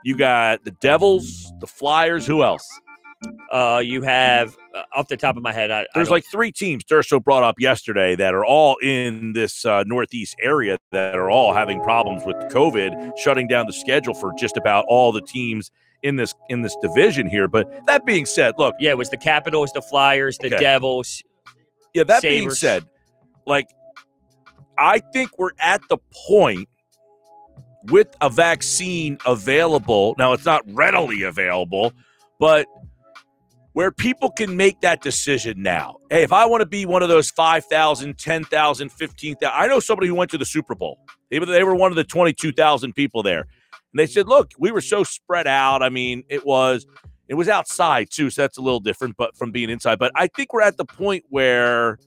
you 0.04 0.16
got 0.16 0.64
the 0.64 0.72
Devils, 0.72 1.52
the 1.60 1.68
Flyers. 1.68 2.26
Who 2.26 2.44
else? 2.44 2.68
Uh, 3.52 3.82
you 3.84 4.02
have 4.02 4.56
uh, 4.76 4.84
off 4.96 5.08
the 5.08 5.16
top 5.18 5.38
of 5.38 5.44
my 5.44 5.52
head, 5.54 5.72
I, 5.72 5.82
I 5.82 5.86
There's 5.94 6.08
don't- 6.08 6.16
like 6.16 6.26
three 6.26 6.52
teams 6.52 6.84
Durso 6.84 7.24
brought 7.24 7.44
up 7.44 7.60
yesterday 7.60 8.16
that 8.16 8.34
are 8.34 8.44
all 8.46 8.76
in 8.82 9.34
this 9.34 9.64
uh, 9.66 9.84
Northeast 9.86 10.36
area 10.42 10.78
that 10.92 11.16
are 11.16 11.30
all 11.30 11.54
having 11.54 11.80
problems 11.82 12.24
with 12.26 12.36
COVID, 12.52 13.18
shutting 13.18 13.48
down 13.48 13.66
the 13.68 13.74
schedule 13.74 14.14
for 14.14 14.34
just 14.38 14.58
about 14.58 14.86
all 14.88 15.12
the 15.12 15.22
teams 15.22 15.72
in 16.04 16.16
this 16.18 16.34
in 16.50 16.62
this 16.62 16.76
division 16.82 17.28
here. 17.28 17.48
But 17.48 17.86
that 17.88 18.06
being 18.06 18.26
said, 18.26 18.56
look, 18.58 18.76
yeah, 18.80 18.90
it 18.92 18.98
was 18.98 19.10
the 19.10 19.18
Capitals, 19.18 19.72
the 19.74 19.82
Flyers, 19.82 20.38
the 20.38 20.48
Okay. 20.48 20.58
Devils. 20.58 21.24
Yeah, 21.94 22.04
that 22.04 22.22
being 22.22 22.50
Sabres. 22.50 22.60
said, 22.60 22.84
like 23.46 23.68
I 24.78 25.00
think 25.00 25.38
we're 25.40 25.52
at 25.60 25.82
the 25.88 25.98
point 26.28 26.68
with 27.86 28.08
a 28.20 28.30
vaccine 28.30 29.18
available. 29.26 30.16
Now 30.18 30.34
it's 30.34 30.46
not 30.46 30.64
readily 30.68 31.22
available, 31.24 31.94
but 32.40 32.66
where 33.76 33.92
people 33.92 34.32
can 34.32 34.56
make 34.56 34.80
that 34.80 35.02
decision 35.02 35.62
now. 35.62 35.98
Hey, 36.10 36.24
if 36.24 36.32
I 36.32 36.46
want 36.46 36.62
to 36.62 36.66
be 36.66 36.86
one 36.86 37.04
of 37.04 37.10
those 37.10 37.30
5,000, 37.30 38.18
10,000, 38.18 38.90
15,000, 38.90 39.54
I 39.54 39.68
know 39.68 39.82
somebody 39.82 40.08
who 40.08 40.16
went 40.16 40.32
to 40.32 40.38
the 40.38 40.46
Super 40.46 40.76
Bowl. 40.76 40.98
They 41.30 41.40
were, 41.40 41.46
they 41.46 41.62
were 41.62 41.76
one 41.76 41.92
of 41.92 41.98
the 41.98 42.06
22,000 42.06 42.94
people 42.94 43.22
there. 43.22 43.42
And 43.42 44.00
they 44.00 44.08
said, 44.08 44.30
look, 44.30 44.54
we 44.58 44.72
were 44.72 44.80
so 44.80 45.04
spread 45.04 45.46
out. 45.46 45.84
I 45.84 45.90
mean, 45.90 46.24
it 46.30 46.46
was 46.46 46.88
it 47.28 47.34
was 47.34 47.50
outside 47.50 48.08
too, 48.10 48.30
so 48.30 48.44
that's 48.44 48.58
a 48.58 48.62
little 48.62 48.80
different, 48.80 49.18
but 49.18 49.36
from 49.36 49.52
being 49.52 49.70
inside. 49.70 50.00
But 50.00 50.14
I 50.16 50.28
think 50.28 50.54
we're 50.54 50.62
at 50.62 50.78
the 50.78 50.86
point 50.86 51.26
where 51.28 51.98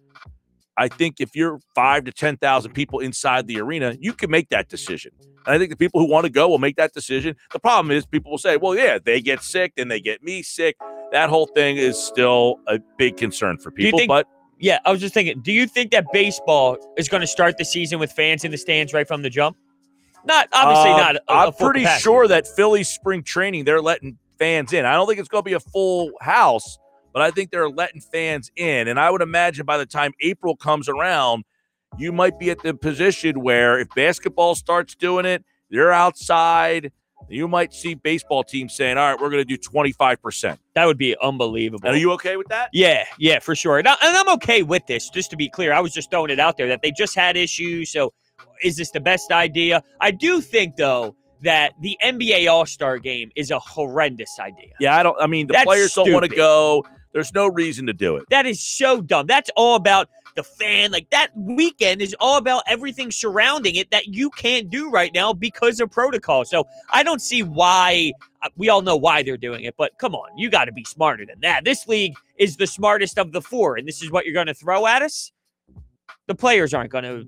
I 0.78 0.88
think 0.88 1.20
if 1.20 1.36
you're 1.36 1.60
five 1.74 2.04
to 2.04 2.12
ten 2.12 2.38
thousand 2.38 2.72
people 2.72 3.00
inside 3.00 3.46
the 3.46 3.60
arena, 3.60 3.94
you 4.00 4.14
can 4.14 4.30
make 4.30 4.48
that 4.50 4.70
decision. 4.70 5.10
And 5.44 5.54
I 5.54 5.58
think 5.58 5.70
the 5.70 5.76
people 5.76 6.00
who 6.00 6.10
want 6.10 6.24
to 6.24 6.30
go 6.30 6.48
will 6.48 6.58
make 6.58 6.76
that 6.76 6.94
decision. 6.94 7.36
The 7.52 7.58
problem 7.58 7.90
is 7.90 8.06
people 8.06 8.30
will 8.30 8.38
say, 8.38 8.56
"Well, 8.56 8.74
yeah, 8.74 8.98
they 9.04 9.20
get 9.20 9.42
sick, 9.42 9.74
then 9.76 9.88
they 9.88 10.00
get 10.00 10.22
me 10.22 10.42
sick." 10.42 10.76
That 11.12 11.30
whole 11.30 11.46
thing 11.46 11.76
is 11.76 11.98
still 11.98 12.60
a 12.66 12.78
big 12.96 13.16
concern 13.16 13.58
for 13.58 13.70
people. 13.70 13.98
think- 13.98 14.08
but 14.08 14.26
Yeah, 14.60 14.80
I 14.84 14.90
was 14.90 15.00
just 15.00 15.14
thinking, 15.14 15.40
do 15.40 15.52
you 15.52 15.66
think 15.68 15.92
that 15.92 16.06
baseball 16.12 16.76
is 16.96 17.08
going 17.08 17.20
to 17.20 17.26
start 17.28 17.58
the 17.58 17.64
season 17.64 18.00
with 18.00 18.10
fans 18.10 18.44
in 18.44 18.50
the 18.50 18.58
stands 18.58 18.92
right 18.92 19.06
from 19.06 19.22
the 19.22 19.30
jump? 19.30 19.56
Not 20.24 20.48
obviously 20.52 20.90
uh, 20.90 20.96
not. 20.96 21.16
A, 21.16 21.20
a 21.28 21.34
I'm 21.36 21.52
full 21.52 21.68
pretty 21.68 21.82
capacity. 21.82 22.02
sure 22.02 22.28
that 22.28 22.46
Philly 22.46 22.82
spring 22.82 23.22
training 23.22 23.64
they're 23.64 23.80
letting 23.80 24.18
fans 24.38 24.72
in. 24.72 24.84
I 24.84 24.94
don't 24.94 25.06
think 25.06 25.20
it's 25.20 25.28
going 25.28 25.42
to 25.42 25.48
be 25.48 25.54
a 25.54 25.60
full 25.60 26.10
house, 26.20 26.76
but 27.12 27.22
I 27.22 27.30
think 27.30 27.50
they're 27.52 27.70
letting 27.70 28.00
fans 28.00 28.50
in. 28.56 28.88
And 28.88 28.98
I 28.98 29.10
would 29.10 29.22
imagine 29.22 29.64
by 29.64 29.78
the 29.78 29.86
time 29.86 30.12
April 30.20 30.56
comes 30.56 30.88
around, 30.88 31.44
you 31.96 32.10
might 32.12 32.38
be 32.38 32.50
at 32.50 32.60
the 32.62 32.74
position 32.74 33.40
where 33.40 33.78
if 33.78 33.88
basketball 33.94 34.54
starts 34.56 34.94
doing 34.96 35.24
it, 35.24 35.44
they're 35.70 35.92
outside. 35.92 36.90
You 37.28 37.48
might 37.48 37.74
see 37.74 37.94
baseball 37.94 38.44
teams 38.44 38.74
saying, 38.74 38.96
"All 38.96 39.10
right, 39.10 39.20
we're 39.20 39.30
going 39.30 39.44
to 39.44 39.56
do 39.56 39.58
25%." 39.58 40.58
that 40.74 40.84
would 40.84 40.98
be 40.98 41.16
unbelievable. 41.20 41.88
Are 41.88 41.96
you 41.96 42.12
okay 42.12 42.36
with 42.36 42.48
that? 42.48 42.70
Yeah, 42.72 43.04
yeah, 43.18 43.40
for 43.40 43.54
sure. 43.54 43.78
And, 43.78 43.88
I, 43.88 43.96
and 44.02 44.16
I'm 44.16 44.28
okay 44.34 44.62
with 44.62 44.86
this. 44.86 45.10
Just 45.10 45.30
to 45.30 45.36
be 45.36 45.48
clear, 45.48 45.72
I 45.72 45.80
was 45.80 45.92
just 45.92 46.10
throwing 46.10 46.30
it 46.30 46.38
out 46.38 46.56
there 46.56 46.68
that 46.68 46.82
they 46.82 46.92
just 46.92 47.14
had 47.14 47.36
issues. 47.36 47.90
So, 47.90 48.12
is 48.62 48.76
this 48.76 48.90
the 48.90 49.00
best 49.00 49.32
idea? 49.32 49.82
I 50.00 50.10
do 50.10 50.40
think 50.40 50.76
though 50.76 51.16
that 51.42 51.72
the 51.80 51.98
NBA 52.02 52.50
All 52.50 52.66
Star 52.66 52.98
Game 52.98 53.30
is 53.36 53.50
a 53.50 53.58
horrendous 53.58 54.38
idea. 54.40 54.72
Yeah, 54.80 54.96
I 54.96 55.02
don't. 55.02 55.20
I 55.20 55.26
mean, 55.26 55.48
the 55.48 55.54
That's 55.54 55.64
players 55.64 55.94
don't 55.94 56.12
want 56.12 56.24
to 56.24 56.34
go. 56.34 56.84
There's 57.12 57.32
no 57.34 57.48
reason 57.48 57.86
to 57.86 57.92
do 57.92 58.16
it. 58.16 58.24
That 58.30 58.46
is 58.46 58.60
so 58.60 59.00
dumb. 59.00 59.26
That's 59.26 59.50
all 59.56 59.74
about 59.76 60.08
the 60.36 60.42
fan. 60.42 60.90
Like 60.90 61.10
that 61.10 61.28
weekend 61.36 62.00
is 62.02 62.14
all 62.20 62.36
about 62.36 62.62
everything 62.66 63.10
surrounding 63.10 63.74
it 63.76 63.90
that 63.90 64.08
you 64.08 64.30
can't 64.30 64.70
do 64.70 64.90
right 64.90 65.12
now 65.14 65.32
because 65.32 65.80
of 65.80 65.90
protocol. 65.90 66.44
So 66.44 66.66
I 66.92 67.02
don't 67.02 67.20
see 67.22 67.42
why. 67.42 68.12
uh, 68.42 68.48
We 68.56 68.68
all 68.68 68.82
know 68.82 68.96
why 68.96 69.22
they're 69.22 69.36
doing 69.36 69.64
it, 69.64 69.74
but 69.76 69.92
come 69.98 70.14
on, 70.14 70.36
you 70.36 70.50
got 70.50 70.66
to 70.66 70.72
be 70.72 70.84
smarter 70.84 71.24
than 71.26 71.40
that. 71.40 71.64
This 71.64 71.86
league 71.88 72.14
is 72.38 72.56
the 72.56 72.66
smartest 72.66 73.18
of 73.18 73.32
the 73.32 73.40
four, 73.42 73.76
and 73.76 73.86
this 73.86 74.02
is 74.02 74.10
what 74.10 74.24
you're 74.24 74.34
going 74.34 74.46
to 74.46 74.54
throw 74.54 74.86
at 74.86 75.02
us. 75.02 75.32
The 76.26 76.34
players 76.34 76.74
aren't 76.74 76.90
going 76.90 77.04
to 77.04 77.26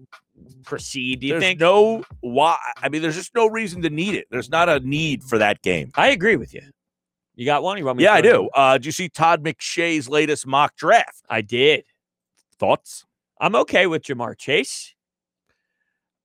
proceed? 0.65 1.21
Do 1.21 1.27
you 1.27 1.33
there's 1.35 1.43
think? 1.43 1.61
no 1.61 2.05
why. 2.21 2.57
I 2.83 2.89
mean, 2.89 3.03
there's 3.03 3.17
just 3.17 3.35
no 3.35 3.47
reason 3.47 3.83
to 3.83 3.91
need 3.91 4.15
it. 4.15 4.27
There's 4.31 4.51
not 4.51 4.69
a 4.69 4.81
need 4.81 5.23
for 5.25 5.39
that 5.39 5.63
game. 5.63 5.91
I 5.97 6.09
agree 6.09 6.37
with 6.37 6.55
you. 6.55 6.63
You 7.35 7.47
got 7.47 7.63
one? 7.63 7.79
You 7.79 7.85
want 7.87 7.99
me? 7.99 8.03
to 8.05 8.11
Yeah, 8.11 8.15
I 8.15 8.21
do. 8.21 8.49
Uh, 8.55 8.75
did 8.75 8.87
you 8.87 8.93
see 8.93 9.09
Todd 9.09 9.43
McShay's 9.43 10.09
latest 10.09 10.47
mock 10.47 10.77
draft? 10.77 11.23
I 11.29 11.41
did. 11.41 11.85
Thoughts? 12.61 13.07
I'm 13.41 13.57
okay 13.57 13.87
with 13.87 14.03
Ja'Marr 14.03 14.37
Chase. 14.37 14.95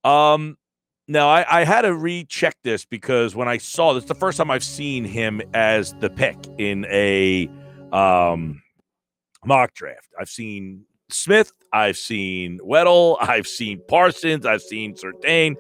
Um, 0.04 0.58
no, 1.08 1.28
I, 1.30 1.62
I 1.62 1.64
had 1.64 1.82
to 1.84 1.96
recheck 1.96 2.58
this 2.64 2.86
because 2.86 3.36
when 3.36 3.48
I 3.48 3.58
saw 3.58 3.94
this, 3.94 4.04
the 4.04 4.16
first 4.16 4.38
time 4.38 4.52
I've 4.52 4.64
seen 4.64 5.06
him 5.06 5.42
as 5.54 5.94
the 6.02 6.10
pick 6.10 6.38
in 6.58 6.86
a 6.92 7.50
um 7.92 8.62
mock 9.46 9.74
draft. 9.74 10.10
I've 10.20 10.30
seen 10.30 10.84
Smith, 11.10 11.52
I've 11.72 11.98
seen 11.98 12.60
Waddle, 12.64 13.18
I've 13.22 13.48
seen 13.48 13.82
Parsons, 13.88 14.46
I've 14.46 14.62
seen 14.62 14.96
Surtain. 14.96 15.56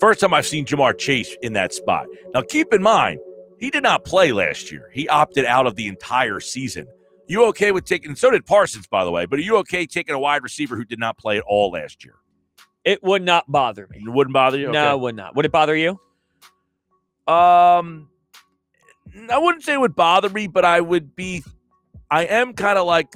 First 0.00 0.20
time 0.20 0.34
I've 0.34 0.46
seen 0.46 0.64
Ja'Marr 0.64 0.98
Chase 0.98 1.36
in 1.42 1.52
that 1.52 1.72
spot. 1.72 2.06
Now, 2.34 2.42
keep 2.42 2.72
in 2.72 2.82
mind, 2.82 3.20
he 3.60 3.70
did 3.70 3.84
not 3.84 4.04
play 4.04 4.32
last 4.32 4.72
year. 4.72 4.90
He 4.92 5.08
opted 5.08 5.44
out 5.44 5.66
of 5.66 5.76
the 5.76 5.86
entire 5.86 6.40
season. 6.40 6.88
You 7.26 7.46
okay 7.46 7.72
with 7.72 7.84
taking? 7.84 8.14
So 8.16 8.30
did 8.30 8.44
Parsons, 8.46 8.86
by 8.86 9.04
the 9.04 9.10
way. 9.10 9.24
But 9.26 9.38
are 9.38 9.42
you 9.42 9.56
okay 9.58 9.86
taking 9.86 10.14
a 10.14 10.18
wide 10.18 10.42
receiver 10.42 10.76
who 10.76 10.84
did 10.84 10.98
not 10.98 11.16
play 11.16 11.38
at 11.38 11.44
all 11.46 11.70
last 11.70 12.04
year? 12.04 12.14
It 12.84 13.02
would 13.02 13.22
not 13.22 13.50
bother 13.50 13.86
me. 13.90 14.02
It 14.04 14.10
wouldn't 14.10 14.34
bother 14.34 14.58
you. 14.58 14.70
No, 14.70 14.94
it 14.94 15.00
would 15.00 15.16
not. 15.16 15.34
Would 15.36 15.46
it 15.46 15.52
bother 15.52 15.74
you? 15.74 15.98
Um, 17.26 18.10
I 19.30 19.38
wouldn't 19.38 19.64
say 19.64 19.74
it 19.74 19.80
would 19.80 19.96
bother 19.96 20.28
me, 20.28 20.46
but 20.48 20.64
I 20.64 20.80
would 20.80 21.16
be. 21.16 21.42
I 22.10 22.24
am 22.24 22.52
kind 22.52 22.78
of 22.78 22.86
like. 22.86 23.10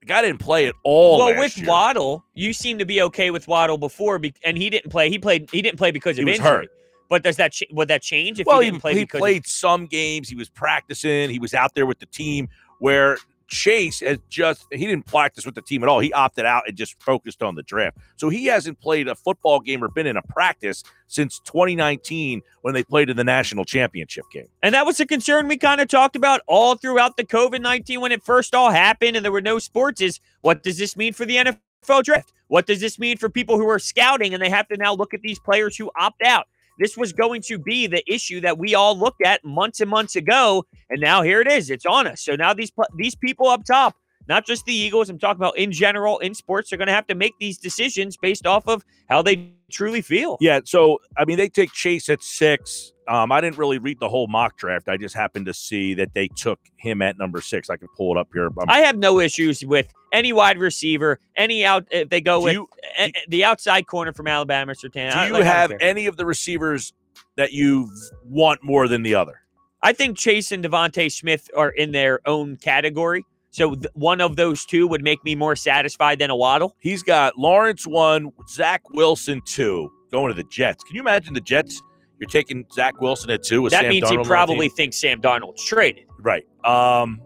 The 0.00 0.06
guy 0.06 0.22
didn't 0.22 0.38
play 0.38 0.66
at 0.68 0.74
all. 0.84 1.18
well, 1.18 1.36
with 1.36 1.58
year. 1.58 1.66
Waddle, 1.68 2.24
you 2.34 2.52
seem 2.52 2.78
to 2.78 2.84
be 2.86 3.02
okay 3.02 3.32
with 3.32 3.48
Waddle 3.48 3.78
before, 3.78 4.20
be- 4.20 4.34
and 4.44 4.56
he 4.56 4.70
didn't 4.70 4.90
play. 4.92 5.10
He 5.10 5.18
played. 5.18 5.50
He 5.50 5.60
didn't 5.62 5.78
play 5.78 5.90
because 5.90 6.16
He 6.16 6.22
of 6.22 6.26
was 6.28 6.36
injury. 6.38 6.48
hurt. 6.50 6.68
But 7.08 7.22
does 7.24 7.36
that 7.36 7.52
ch- 7.52 7.64
would 7.72 7.88
that 7.88 8.02
change 8.02 8.38
if 8.40 8.46
well, 8.46 8.60
he 8.60 8.66
he, 8.66 8.70
didn't 8.70 8.80
play 8.80 8.94
he 8.94 9.00
because 9.00 9.18
of- 9.18 9.22
played 9.22 9.46
some 9.46 9.86
games. 9.86 10.28
He 10.28 10.36
was 10.36 10.48
practicing. 10.48 11.30
He 11.30 11.40
was 11.40 11.54
out 11.54 11.74
there 11.74 11.86
with 11.86 11.98
the 11.98 12.06
team. 12.06 12.48
Where 12.78 13.18
Chase 13.48 14.00
has 14.00 14.18
just 14.28 14.66
he 14.72 14.86
didn't 14.86 15.06
practice 15.06 15.46
with 15.46 15.54
the 15.54 15.62
team 15.62 15.82
at 15.82 15.88
all. 15.88 16.00
He 16.00 16.12
opted 16.12 16.44
out 16.44 16.64
and 16.66 16.76
just 16.76 17.00
focused 17.02 17.42
on 17.42 17.54
the 17.54 17.62
draft. 17.62 17.98
So 18.16 18.28
he 18.28 18.46
hasn't 18.46 18.80
played 18.80 19.08
a 19.08 19.14
football 19.14 19.60
game 19.60 19.82
or 19.84 19.88
been 19.88 20.06
in 20.06 20.16
a 20.16 20.22
practice 20.22 20.82
since 21.06 21.38
2019 21.40 22.42
when 22.62 22.74
they 22.74 22.82
played 22.82 23.08
in 23.08 23.16
the 23.16 23.24
national 23.24 23.64
championship 23.64 24.24
game. 24.32 24.48
And 24.62 24.74
that 24.74 24.86
was 24.86 24.98
a 25.00 25.06
concern 25.06 25.48
we 25.48 25.56
kind 25.56 25.80
of 25.80 25.88
talked 25.88 26.16
about 26.16 26.40
all 26.46 26.74
throughout 26.74 27.16
the 27.16 27.24
COVID 27.24 27.60
19 27.60 28.00
when 28.00 28.12
it 28.12 28.22
first 28.22 28.54
all 28.54 28.70
happened 28.70 29.16
and 29.16 29.24
there 29.24 29.32
were 29.32 29.40
no 29.40 29.58
sports. 29.58 30.00
Is 30.00 30.20
what 30.40 30.62
does 30.62 30.78
this 30.78 30.96
mean 30.96 31.12
for 31.12 31.24
the 31.24 31.36
NFL 31.36 32.02
draft? 32.02 32.32
What 32.48 32.66
does 32.66 32.80
this 32.80 32.98
mean 32.98 33.16
for 33.16 33.28
people 33.28 33.56
who 33.56 33.68
are 33.68 33.78
scouting 33.78 34.34
and 34.34 34.42
they 34.42 34.50
have 34.50 34.68
to 34.68 34.76
now 34.76 34.94
look 34.94 35.14
at 35.14 35.22
these 35.22 35.38
players 35.38 35.76
who 35.76 35.90
opt 35.98 36.22
out? 36.22 36.46
This 36.78 36.96
was 36.96 37.12
going 37.12 37.42
to 37.42 37.58
be 37.58 37.86
the 37.86 38.02
issue 38.12 38.40
that 38.42 38.58
we 38.58 38.74
all 38.74 38.98
looked 38.98 39.22
at 39.22 39.44
months 39.44 39.80
and 39.80 39.90
months 39.90 40.16
ago, 40.16 40.64
and 40.90 41.00
now 41.00 41.22
here 41.22 41.40
it 41.40 41.48
is. 41.48 41.70
It's 41.70 41.86
on 41.86 42.06
us. 42.06 42.22
So 42.22 42.36
now 42.36 42.52
these 42.52 42.72
these 42.96 43.14
people 43.14 43.48
up 43.48 43.64
top, 43.64 43.94
not 44.28 44.46
just 44.46 44.64
the 44.64 44.74
Eagles, 44.74 45.08
I'm 45.10 45.18
talking 45.18 45.40
about 45.40 45.56
in 45.56 45.72
general 45.72 46.18
in 46.18 46.34
sports, 46.34 46.70
they're 46.70 46.76
going 46.78 46.88
to 46.88 46.92
have 46.94 47.06
to 47.08 47.14
make 47.14 47.34
these 47.38 47.58
decisions 47.58 48.16
based 48.16 48.46
off 48.46 48.66
of 48.68 48.84
how 49.08 49.22
they 49.22 49.52
truly 49.70 50.00
feel. 50.02 50.36
Yeah, 50.40 50.60
so 50.64 50.98
I 51.16 51.24
mean, 51.24 51.36
they 51.36 51.48
take 51.48 51.72
Chase 51.72 52.08
at 52.08 52.22
six. 52.22 52.92
Um, 53.08 53.30
I 53.30 53.40
didn't 53.40 53.56
really 53.56 53.78
read 53.78 54.00
the 54.00 54.08
whole 54.08 54.26
mock 54.26 54.56
draft. 54.58 54.88
I 54.88 54.96
just 54.96 55.14
happened 55.14 55.46
to 55.46 55.54
see 55.54 55.94
that 55.94 56.12
they 56.14 56.26
took 56.28 56.58
him 56.76 57.02
at 57.02 57.16
number 57.18 57.40
six. 57.40 57.70
I 57.70 57.76
can 57.76 57.86
pull 57.96 58.16
it 58.16 58.18
up 58.18 58.28
here. 58.32 58.46
Um, 58.46 58.64
I 58.68 58.80
have 58.80 58.98
no 58.98 59.20
issues 59.20 59.64
with 59.64 59.86
any 60.12 60.32
wide 60.32 60.58
receiver, 60.58 61.20
any 61.36 61.64
out. 61.64 61.86
If 61.92 62.08
they 62.08 62.20
go 62.20 62.40
do 62.40 62.44
with 62.44 62.52
you, 62.54 62.68
a- 62.98 63.12
the 63.28 63.44
outside 63.44 63.86
corner 63.86 64.12
from 64.12 64.26
Alabama, 64.26 64.72
Surtain. 64.72 65.12
do 65.12 65.18
I- 65.18 65.26
you 65.28 65.32
like, 65.34 65.44
have 65.44 65.72
any 65.80 66.06
of 66.06 66.16
the 66.16 66.26
receivers 66.26 66.92
that 67.36 67.52
you 67.52 67.88
want 68.24 68.64
more 68.64 68.88
than 68.88 69.02
the 69.04 69.14
other? 69.14 69.40
I 69.82 69.92
think 69.92 70.16
Chase 70.18 70.50
and 70.50 70.64
DeVonta 70.64 71.12
Smith 71.12 71.48
are 71.56 71.70
in 71.70 71.92
their 71.92 72.20
own 72.26 72.56
category. 72.56 73.24
So 73.56 73.74
th- 73.74 73.86
one 73.94 74.20
of 74.20 74.36
those 74.36 74.66
two 74.66 74.86
would 74.86 75.02
make 75.02 75.24
me 75.24 75.34
more 75.34 75.56
satisfied 75.56 76.18
than 76.18 76.28
a 76.28 76.36
Waddle. 76.36 76.76
He's 76.78 77.02
got 77.02 77.38
Lawrence 77.38 77.86
one, 77.86 78.30
Zach 78.46 78.82
Wilson 78.90 79.40
two, 79.46 79.90
going 80.12 80.28
to 80.28 80.34
the 80.34 80.46
Jets. 80.50 80.84
Can 80.84 80.94
you 80.94 81.00
imagine 81.00 81.32
the 81.32 81.40
Jets? 81.40 81.82
You're 82.18 82.28
taking 82.28 82.66
Zach 82.70 83.00
Wilson 83.00 83.30
at 83.30 83.42
two 83.42 83.62
with 83.62 83.72
that 83.72 83.84
Sam 83.84 83.88
means 83.88 84.10
Darnold 84.10 84.24
he 84.24 84.28
probably 84.28 84.68
thinks 84.68 84.98
Sam 84.98 85.22
Darnold's 85.22 85.64
traded. 85.64 86.04
right. 86.20 86.44
Um, 86.66 87.22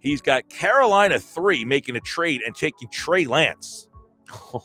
he's 0.00 0.20
got 0.20 0.48
Carolina 0.48 1.20
three, 1.20 1.64
making 1.64 1.94
a 1.94 2.00
trade 2.00 2.40
and 2.44 2.56
taking 2.56 2.88
Trey 2.90 3.24
Lance. 3.26 3.86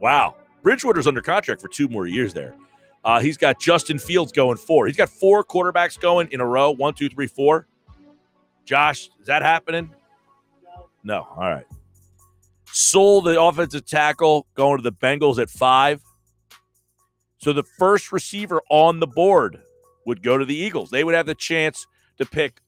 Wow. 0.00 0.36
Bridgewater's 0.62 1.06
under 1.06 1.20
contract 1.20 1.60
for 1.60 1.68
two 1.68 1.86
more 1.86 2.06
years 2.06 2.32
there. 2.32 2.56
Uh, 3.04 3.20
he's 3.20 3.36
got 3.36 3.60
Justin 3.60 3.98
Fields 3.98 4.32
going 4.32 4.56
four. 4.56 4.86
He's 4.86 4.96
got 4.96 5.10
four 5.10 5.44
quarterbacks 5.44 6.00
going 6.00 6.28
in 6.32 6.40
a 6.40 6.46
row. 6.46 6.70
One, 6.70 6.94
two, 6.94 7.10
three, 7.10 7.26
four. 7.26 7.66
Josh, 8.70 9.10
is 9.18 9.26
that 9.26 9.42
happening? 9.42 9.90
No. 11.02 11.26
All 11.36 11.40
right. 11.50 11.66
Sewell 12.66 13.20
the 13.20 13.42
offensive 13.42 13.84
tackle 13.84 14.46
going 14.54 14.76
to 14.76 14.82
the 14.84 14.92
Bengals 14.92 15.40
at 15.40 15.50
five. 15.50 16.00
So 17.38 17.52
the 17.52 17.64
first 17.64 18.12
receiver 18.12 18.62
on 18.70 19.00
the 19.00 19.08
board 19.08 19.60
would 20.06 20.22
go 20.22 20.38
to 20.38 20.44
the 20.44 20.54
Eagles. 20.54 20.90
They 20.90 21.02
would 21.02 21.16
have 21.16 21.26
the 21.26 21.34
chance 21.34 21.84
to 22.18 22.24
pick 22.24 22.60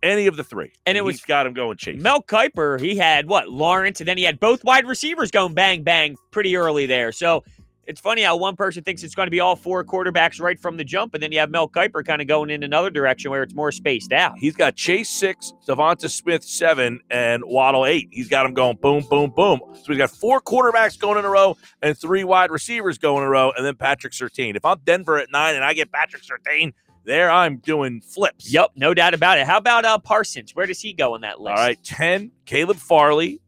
any 0.00 0.28
of 0.28 0.36
the 0.36 0.44
three. 0.44 0.74
And 0.86 0.96
it 0.96 1.04
was- 1.04 1.20
got 1.22 1.44
him 1.44 1.54
going 1.54 1.76
Chase. 1.76 2.00
Mel 2.00 2.22
Kiper, 2.22 2.80
he 2.80 2.96
had 2.96 3.26
what 3.26 3.48
Lawrence, 3.48 4.00
and 4.00 4.06
then 4.06 4.18
he 4.18 4.22
had 4.22 4.38
both 4.38 4.62
wide 4.62 4.86
receivers 4.86 5.32
going 5.32 5.54
bang 5.54 5.82
bang 5.82 6.16
pretty 6.30 6.56
early 6.56 6.86
there. 6.86 7.10
So 7.10 7.42
it's 7.86 8.00
funny 8.00 8.22
how 8.22 8.36
one 8.36 8.54
person 8.56 8.82
thinks 8.82 9.02
it's 9.02 9.14
going 9.14 9.26
to 9.26 9.30
be 9.30 9.40
all 9.40 9.56
four 9.56 9.84
quarterbacks 9.84 10.40
right 10.40 10.58
from 10.58 10.76
the 10.76 10.84
jump, 10.84 11.14
and 11.14 11.22
then 11.22 11.32
you 11.32 11.38
have 11.40 11.50
Mel 11.50 11.68
Kiper 11.68 12.04
kind 12.04 12.20
of 12.20 12.28
going 12.28 12.50
in 12.50 12.62
another 12.62 12.90
direction 12.90 13.30
where 13.30 13.42
it's 13.42 13.54
more 13.54 13.72
spaced 13.72 14.12
out. 14.12 14.38
He's 14.38 14.54
got 14.54 14.76
Chase 14.76 15.10
six, 15.10 15.52
DeVonta 15.66 16.08
Smith 16.10 16.44
seven, 16.44 17.00
and 17.10 17.42
Waddle 17.44 17.86
eight. 17.86 18.08
He's 18.12 18.28
got 18.28 18.44
them 18.44 18.54
going 18.54 18.76
boom, 18.76 19.04
boom, 19.10 19.30
boom. 19.30 19.60
So 19.74 19.84
he's 19.88 19.98
got 19.98 20.10
four 20.10 20.40
quarterbacks 20.40 20.98
going 20.98 21.18
in 21.18 21.24
a 21.24 21.30
row 21.30 21.56
and 21.82 21.98
three 21.98 22.24
wide 22.24 22.50
receivers 22.50 22.98
going 22.98 23.22
in 23.22 23.28
a 23.28 23.30
row, 23.30 23.52
and 23.56 23.66
then 23.66 23.74
Patrick 23.74 24.12
Surtain. 24.12 24.56
If 24.56 24.64
I'm 24.64 24.78
Denver 24.84 25.18
at 25.18 25.30
nine 25.30 25.54
and 25.54 25.64
I 25.64 25.74
get 25.74 25.90
Patrick 25.90 26.22
Surtain, 26.22 26.72
there 27.04 27.30
I'm 27.30 27.56
doing 27.56 28.00
flips. 28.00 28.52
Yep, 28.52 28.72
no 28.76 28.94
doubt 28.94 29.12
about 29.12 29.38
it. 29.38 29.46
How 29.46 29.58
about 29.58 29.84
uh, 29.84 29.98
Parsons? 29.98 30.54
Where 30.54 30.66
does 30.66 30.80
he 30.80 30.92
go 30.92 31.14
on 31.14 31.22
that 31.22 31.40
list? 31.40 31.58
All 31.58 31.64
right, 31.64 31.82
ten. 31.82 32.30
Caleb 32.46 32.76
Farley, 32.76 33.40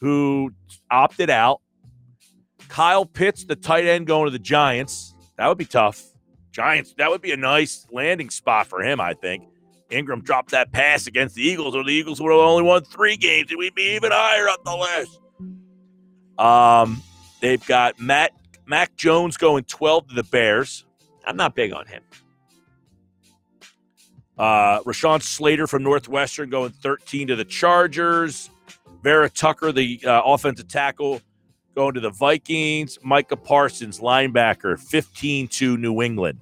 who 0.00 0.52
opted 0.90 1.28
out. 1.28 1.60
Kyle 2.68 3.06
Pitts, 3.06 3.44
the 3.44 3.56
tight 3.56 3.84
end, 3.84 4.06
going 4.06 4.26
to 4.26 4.30
the 4.30 4.38
Giants. 4.38 5.14
That 5.36 5.48
would 5.48 5.58
be 5.58 5.64
tough. 5.64 6.02
Giants. 6.52 6.94
That 6.98 7.10
would 7.10 7.20
be 7.20 7.32
a 7.32 7.36
nice 7.36 7.86
landing 7.90 8.30
spot 8.30 8.66
for 8.66 8.82
him, 8.82 9.00
I 9.00 9.14
think. 9.14 9.44
Ingram 9.90 10.22
dropped 10.22 10.50
that 10.50 10.72
pass 10.72 11.06
against 11.06 11.34
the 11.34 11.42
Eagles, 11.42 11.76
or 11.76 11.84
the 11.84 11.92
Eagles 11.92 12.20
would 12.20 12.30
have 12.30 12.40
only 12.40 12.62
won 12.62 12.82
three 12.82 13.16
games, 13.16 13.50
and 13.50 13.58
we'd 13.58 13.74
be 13.74 13.94
even 13.94 14.10
higher 14.12 14.48
up 14.48 14.64
the 14.64 14.74
list. 14.74 15.20
Um, 16.38 17.02
they've 17.40 17.64
got 17.66 18.00
Matt 18.00 18.32
Mac 18.66 18.96
Jones 18.96 19.36
going 19.36 19.64
twelve 19.64 20.08
to 20.08 20.14
the 20.14 20.24
Bears. 20.24 20.84
I'm 21.24 21.36
not 21.36 21.54
big 21.54 21.72
on 21.72 21.86
him. 21.86 22.02
Uh, 24.38 24.80
Rashawn 24.80 25.22
Slater 25.22 25.66
from 25.66 25.82
Northwestern 25.82 26.50
going 26.50 26.70
13 26.70 27.28
to 27.28 27.36
the 27.36 27.44
Chargers. 27.44 28.50
Vera 29.02 29.30
Tucker, 29.30 29.72
the 29.72 30.00
uh, 30.04 30.22
offensive 30.24 30.68
tackle, 30.68 31.20
going 31.76 31.94
to 31.94 32.00
the 32.00 32.10
Vikings. 32.10 32.98
Micah 33.02 33.36
Parsons, 33.36 34.00
linebacker, 34.00 34.80
15 34.80 35.46
to 35.48 35.76
New 35.76 36.02
England. 36.02 36.40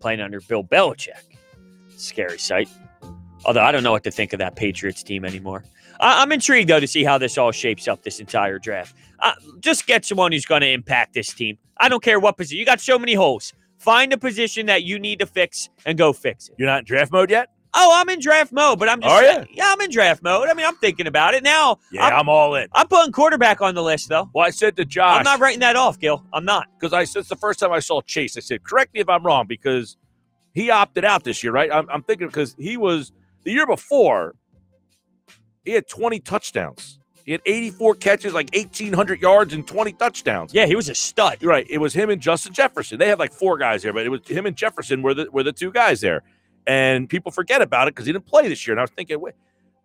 Playing 0.00 0.20
under 0.20 0.40
Bill 0.40 0.64
Belichick. 0.64 1.20
Scary 1.96 2.38
sight. 2.38 2.68
Although 3.44 3.60
I 3.62 3.70
don't 3.70 3.82
know 3.84 3.92
what 3.92 4.02
to 4.04 4.10
think 4.10 4.32
of 4.32 4.38
that 4.38 4.56
Patriots 4.56 5.02
team 5.02 5.24
anymore. 5.24 5.62
I- 6.00 6.22
I'm 6.22 6.32
intrigued, 6.32 6.70
though, 6.70 6.80
to 6.80 6.86
see 6.86 7.04
how 7.04 7.18
this 7.18 7.36
all 7.38 7.52
shapes 7.52 7.86
up 7.86 8.02
this 8.02 8.18
entire 8.18 8.58
draft. 8.58 8.96
Uh, 9.20 9.32
just 9.60 9.86
get 9.86 10.04
someone 10.04 10.32
who's 10.32 10.46
going 10.46 10.62
to 10.62 10.70
impact 10.70 11.12
this 11.12 11.32
team. 11.32 11.58
I 11.76 11.88
don't 11.88 12.02
care 12.02 12.18
what 12.18 12.36
position. 12.36 12.58
You 12.58 12.64
got 12.64 12.80
so 12.80 12.98
many 12.98 13.14
holes. 13.14 13.52
Find 13.78 14.12
a 14.12 14.16
position 14.18 14.66
that 14.66 14.84
you 14.84 14.98
need 14.98 15.18
to 15.18 15.26
fix 15.26 15.68
and 15.84 15.98
go 15.98 16.12
fix 16.12 16.48
it. 16.48 16.54
You're 16.58 16.68
not 16.68 16.80
in 16.80 16.84
draft 16.86 17.12
mode 17.12 17.30
yet? 17.30 17.50
Oh, 17.74 17.90
I'm 17.94 18.08
in 18.10 18.20
draft 18.20 18.52
mode, 18.52 18.78
but 18.78 18.88
I'm 18.88 19.00
just 19.00 19.10
Are 19.12 19.22
saying- 19.22 19.46
yeah, 19.52 19.72
I'm 19.72 19.80
in 19.80 19.90
draft 19.90 20.22
mode. 20.22 20.48
I 20.48 20.54
mean, 20.54 20.66
I'm 20.66 20.76
thinking 20.76 21.06
about 21.06 21.32
it 21.34 21.42
now. 21.42 21.78
Yeah, 21.90 22.06
I'm, 22.06 22.12
I'm 22.20 22.28
all 22.28 22.54
in. 22.54 22.68
I'm 22.72 22.86
putting 22.86 23.12
quarterback 23.12 23.62
on 23.62 23.74
the 23.74 23.82
list, 23.82 24.08
though. 24.10 24.28
Well, 24.34 24.44
I 24.46 24.50
said 24.50 24.76
to 24.76 24.84
Josh, 24.84 25.18
I'm 25.18 25.24
not 25.24 25.40
writing 25.40 25.60
that 25.60 25.76
off, 25.76 25.98
Gil. 25.98 26.22
I'm 26.32 26.44
not. 26.44 26.66
because 26.78 26.92
I 26.92 27.04
since 27.04 27.28
the 27.28 27.36
first 27.36 27.60
time 27.60 27.72
I 27.72 27.78
saw 27.80 28.02
Chase. 28.02 28.36
I 28.36 28.40
said, 28.40 28.62
correct 28.62 28.92
me 28.92 29.00
if 29.00 29.08
I'm 29.08 29.24
wrong, 29.24 29.46
because 29.46 29.96
he 30.52 30.70
opted 30.70 31.04
out 31.04 31.24
this 31.24 31.42
year, 31.42 31.52
right? 31.52 31.70
I'm, 31.72 31.88
I'm 31.88 32.02
thinking 32.02 32.26
because 32.26 32.54
he 32.58 32.76
was 32.76 33.10
the 33.44 33.52
year 33.52 33.66
before, 33.66 34.34
he 35.64 35.72
had 35.72 35.88
20 35.88 36.20
touchdowns. 36.20 36.98
He 37.24 37.32
had 37.32 37.40
84 37.46 37.94
catches, 37.94 38.34
like 38.34 38.50
1,800 38.52 39.22
yards 39.22 39.54
and 39.54 39.66
20 39.66 39.92
touchdowns. 39.92 40.52
Yeah, 40.52 40.66
he 40.66 40.74
was 40.74 40.88
a 40.88 40.94
stud. 40.94 41.42
Right. 41.42 41.64
It 41.70 41.78
was 41.78 41.94
him 41.94 42.10
and 42.10 42.20
Justin 42.20 42.52
Jefferson. 42.52 42.98
They 42.98 43.08
had 43.08 43.18
like 43.20 43.32
four 43.32 43.56
guys 43.58 43.82
there, 43.82 43.92
but 43.92 44.04
it 44.04 44.08
was 44.08 44.26
him 44.26 44.44
and 44.44 44.56
Jefferson 44.56 45.02
were 45.02 45.14
the 45.14 45.30
were 45.30 45.44
the 45.44 45.52
two 45.52 45.70
guys 45.70 46.00
there. 46.00 46.22
And 46.66 47.08
people 47.08 47.32
forget 47.32 47.62
about 47.62 47.88
it 47.88 47.94
because 47.94 48.06
he 48.06 48.12
didn't 48.12 48.26
play 48.26 48.48
this 48.48 48.66
year. 48.66 48.72
And 48.72 48.80
I 48.80 48.84
was 48.84 48.90
thinking, 48.90 49.20
wait, 49.20 49.34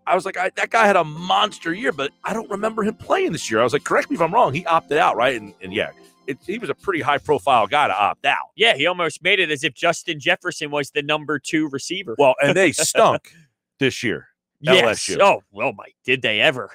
I 0.05 0.15
was 0.15 0.25
like, 0.25 0.37
I, 0.37 0.51
that 0.55 0.69
guy 0.69 0.85
had 0.87 0.95
a 0.95 1.03
monster 1.03 1.73
year, 1.73 1.91
but 1.91 2.11
I 2.23 2.33
don't 2.33 2.49
remember 2.49 2.83
him 2.83 2.95
playing 2.95 3.33
this 3.33 3.51
year. 3.51 3.59
I 3.59 3.63
was 3.63 3.73
like, 3.73 3.83
correct 3.83 4.09
me 4.09 4.15
if 4.15 4.21
I'm 4.21 4.33
wrong. 4.33 4.53
He 4.53 4.65
opted 4.65 4.97
out, 4.97 5.15
right? 5.15 5.39
And, 5.39 5.53
and 5.61 5.73
yeah, 5.73 5.89
it, 6.27 6.37
he 6.45 6.57
was 6.59 6.69
a 6.69 6.75
pretty 6.75 7.01
high 7.01 7.17
profile 7.17 7.67
guy 7.67 7.87
to 7.87 7.93
opt 7.93 8.25
out. 8.25 8.47
Yeah, 8.55 8.75
he 8.75 8.85
almost 8.85 9.23
made 9.23 9.39
it 9.39 9.51
as 9.51 9.63
if 9.63 9.73
Justin 9.73 10.19
Jefferson 10.19 10.71
was 10.71 10.91
the 10.91 11.01
number 11.01 11.39
two 11.39 11.67
receiver. 11.69 12.15
Well, 12.17 12.35
and 12.41 12.55
they 12.55 12.71
stunk 12.73 13.33
this 13.79 14.03
year. 14.03 14.27
yes. 14.61 15.07
LSU. 15.07 15.19
Oh, 15.19 15.43
well, 15.51 15.73
my, 15.73 15.87
did 16.05 16.21
they 16.21 16.39
ever? 16.39 16.69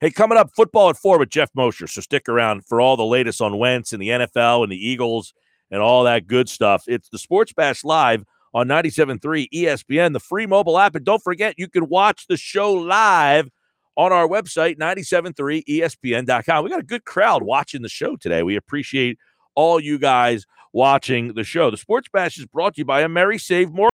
Hey, 0.00 0.10
coming 0.10 0.38
up, 0.38 0.50
football 0.54 0.90
at 0.90 0.96
four 0.96 1.18
with 1.18 1.30
Jeff 1.30 1.50
Mosher. 1.54 1.86
So 1.86 2.00
stick 2.00 2.28
around 2.28 2.66
for 2.66 2.80
all 2.80 2.96
the 2.96 3.04
latest 3.04 3.40
on 3.40 3.58
Wentz 3.58 3.92
and 3.92 4.00
the 4.00 4.08
NFL 4.08 4.62
and 4.62 4.70
the 4.70 4.76
Eagles 4.76 5.34
and 5.70 5.80
all 5.80 6.04
that 6.04 6.26
good 6.26 6.48
stuff. 6.48 6.84
It's 6.86 7.08
the 7.08 7.18
Sports 7.18 7.52
Bash 7.52 7.82
Live 7.82 8.24
on 8.54 8.68
97.3 8.68 9.48
ESPN, 9.52 10.12
the 10.12 10.20
free 10.20 10.46
mobile 10.46 10.78
app. 10.78 10.94
And 10.94 11.04
don't 11.04 11.22
forget, 11.22 11.54
you 11.58 11.68
can 11.68 11.88
watch 11.88 12.26
the 12.28 12.36
show 12.36 12.72
live 12.72 13.48
on 13.96 14.12
our 14.12 14.28
website, 14.28 14.78
973ESPN.com. 14.78 16.64
We 16.64 16.70
got 16.70 16.80
a 16.80 16.84
good 16.84 17.04
crowd 17.04 17.42
watching 17.42 17.82
the 17.82 17.88
show 17.88 18.16
today. 18.16 18.42
We 18.42 18.56
appreciate 18.56 19.18
all 19.54 19.80
you 19.80 19.98
guys 19.98 20.46
watching 20.72 21.34
the 21.34 21.44
show. 21.44 21.70
The 21.70 21.76
Sports 21.76 22.08
Bash 22.12 22.38
is 22.38 22.46
brought 22.46 22.74
to 22.74 22.80
you 22.82 22.84
by 22.84 23.02
a 23.02 23.08
Mary 23.08 23.38
Save 23.38 23.72
More. 23.72 23.90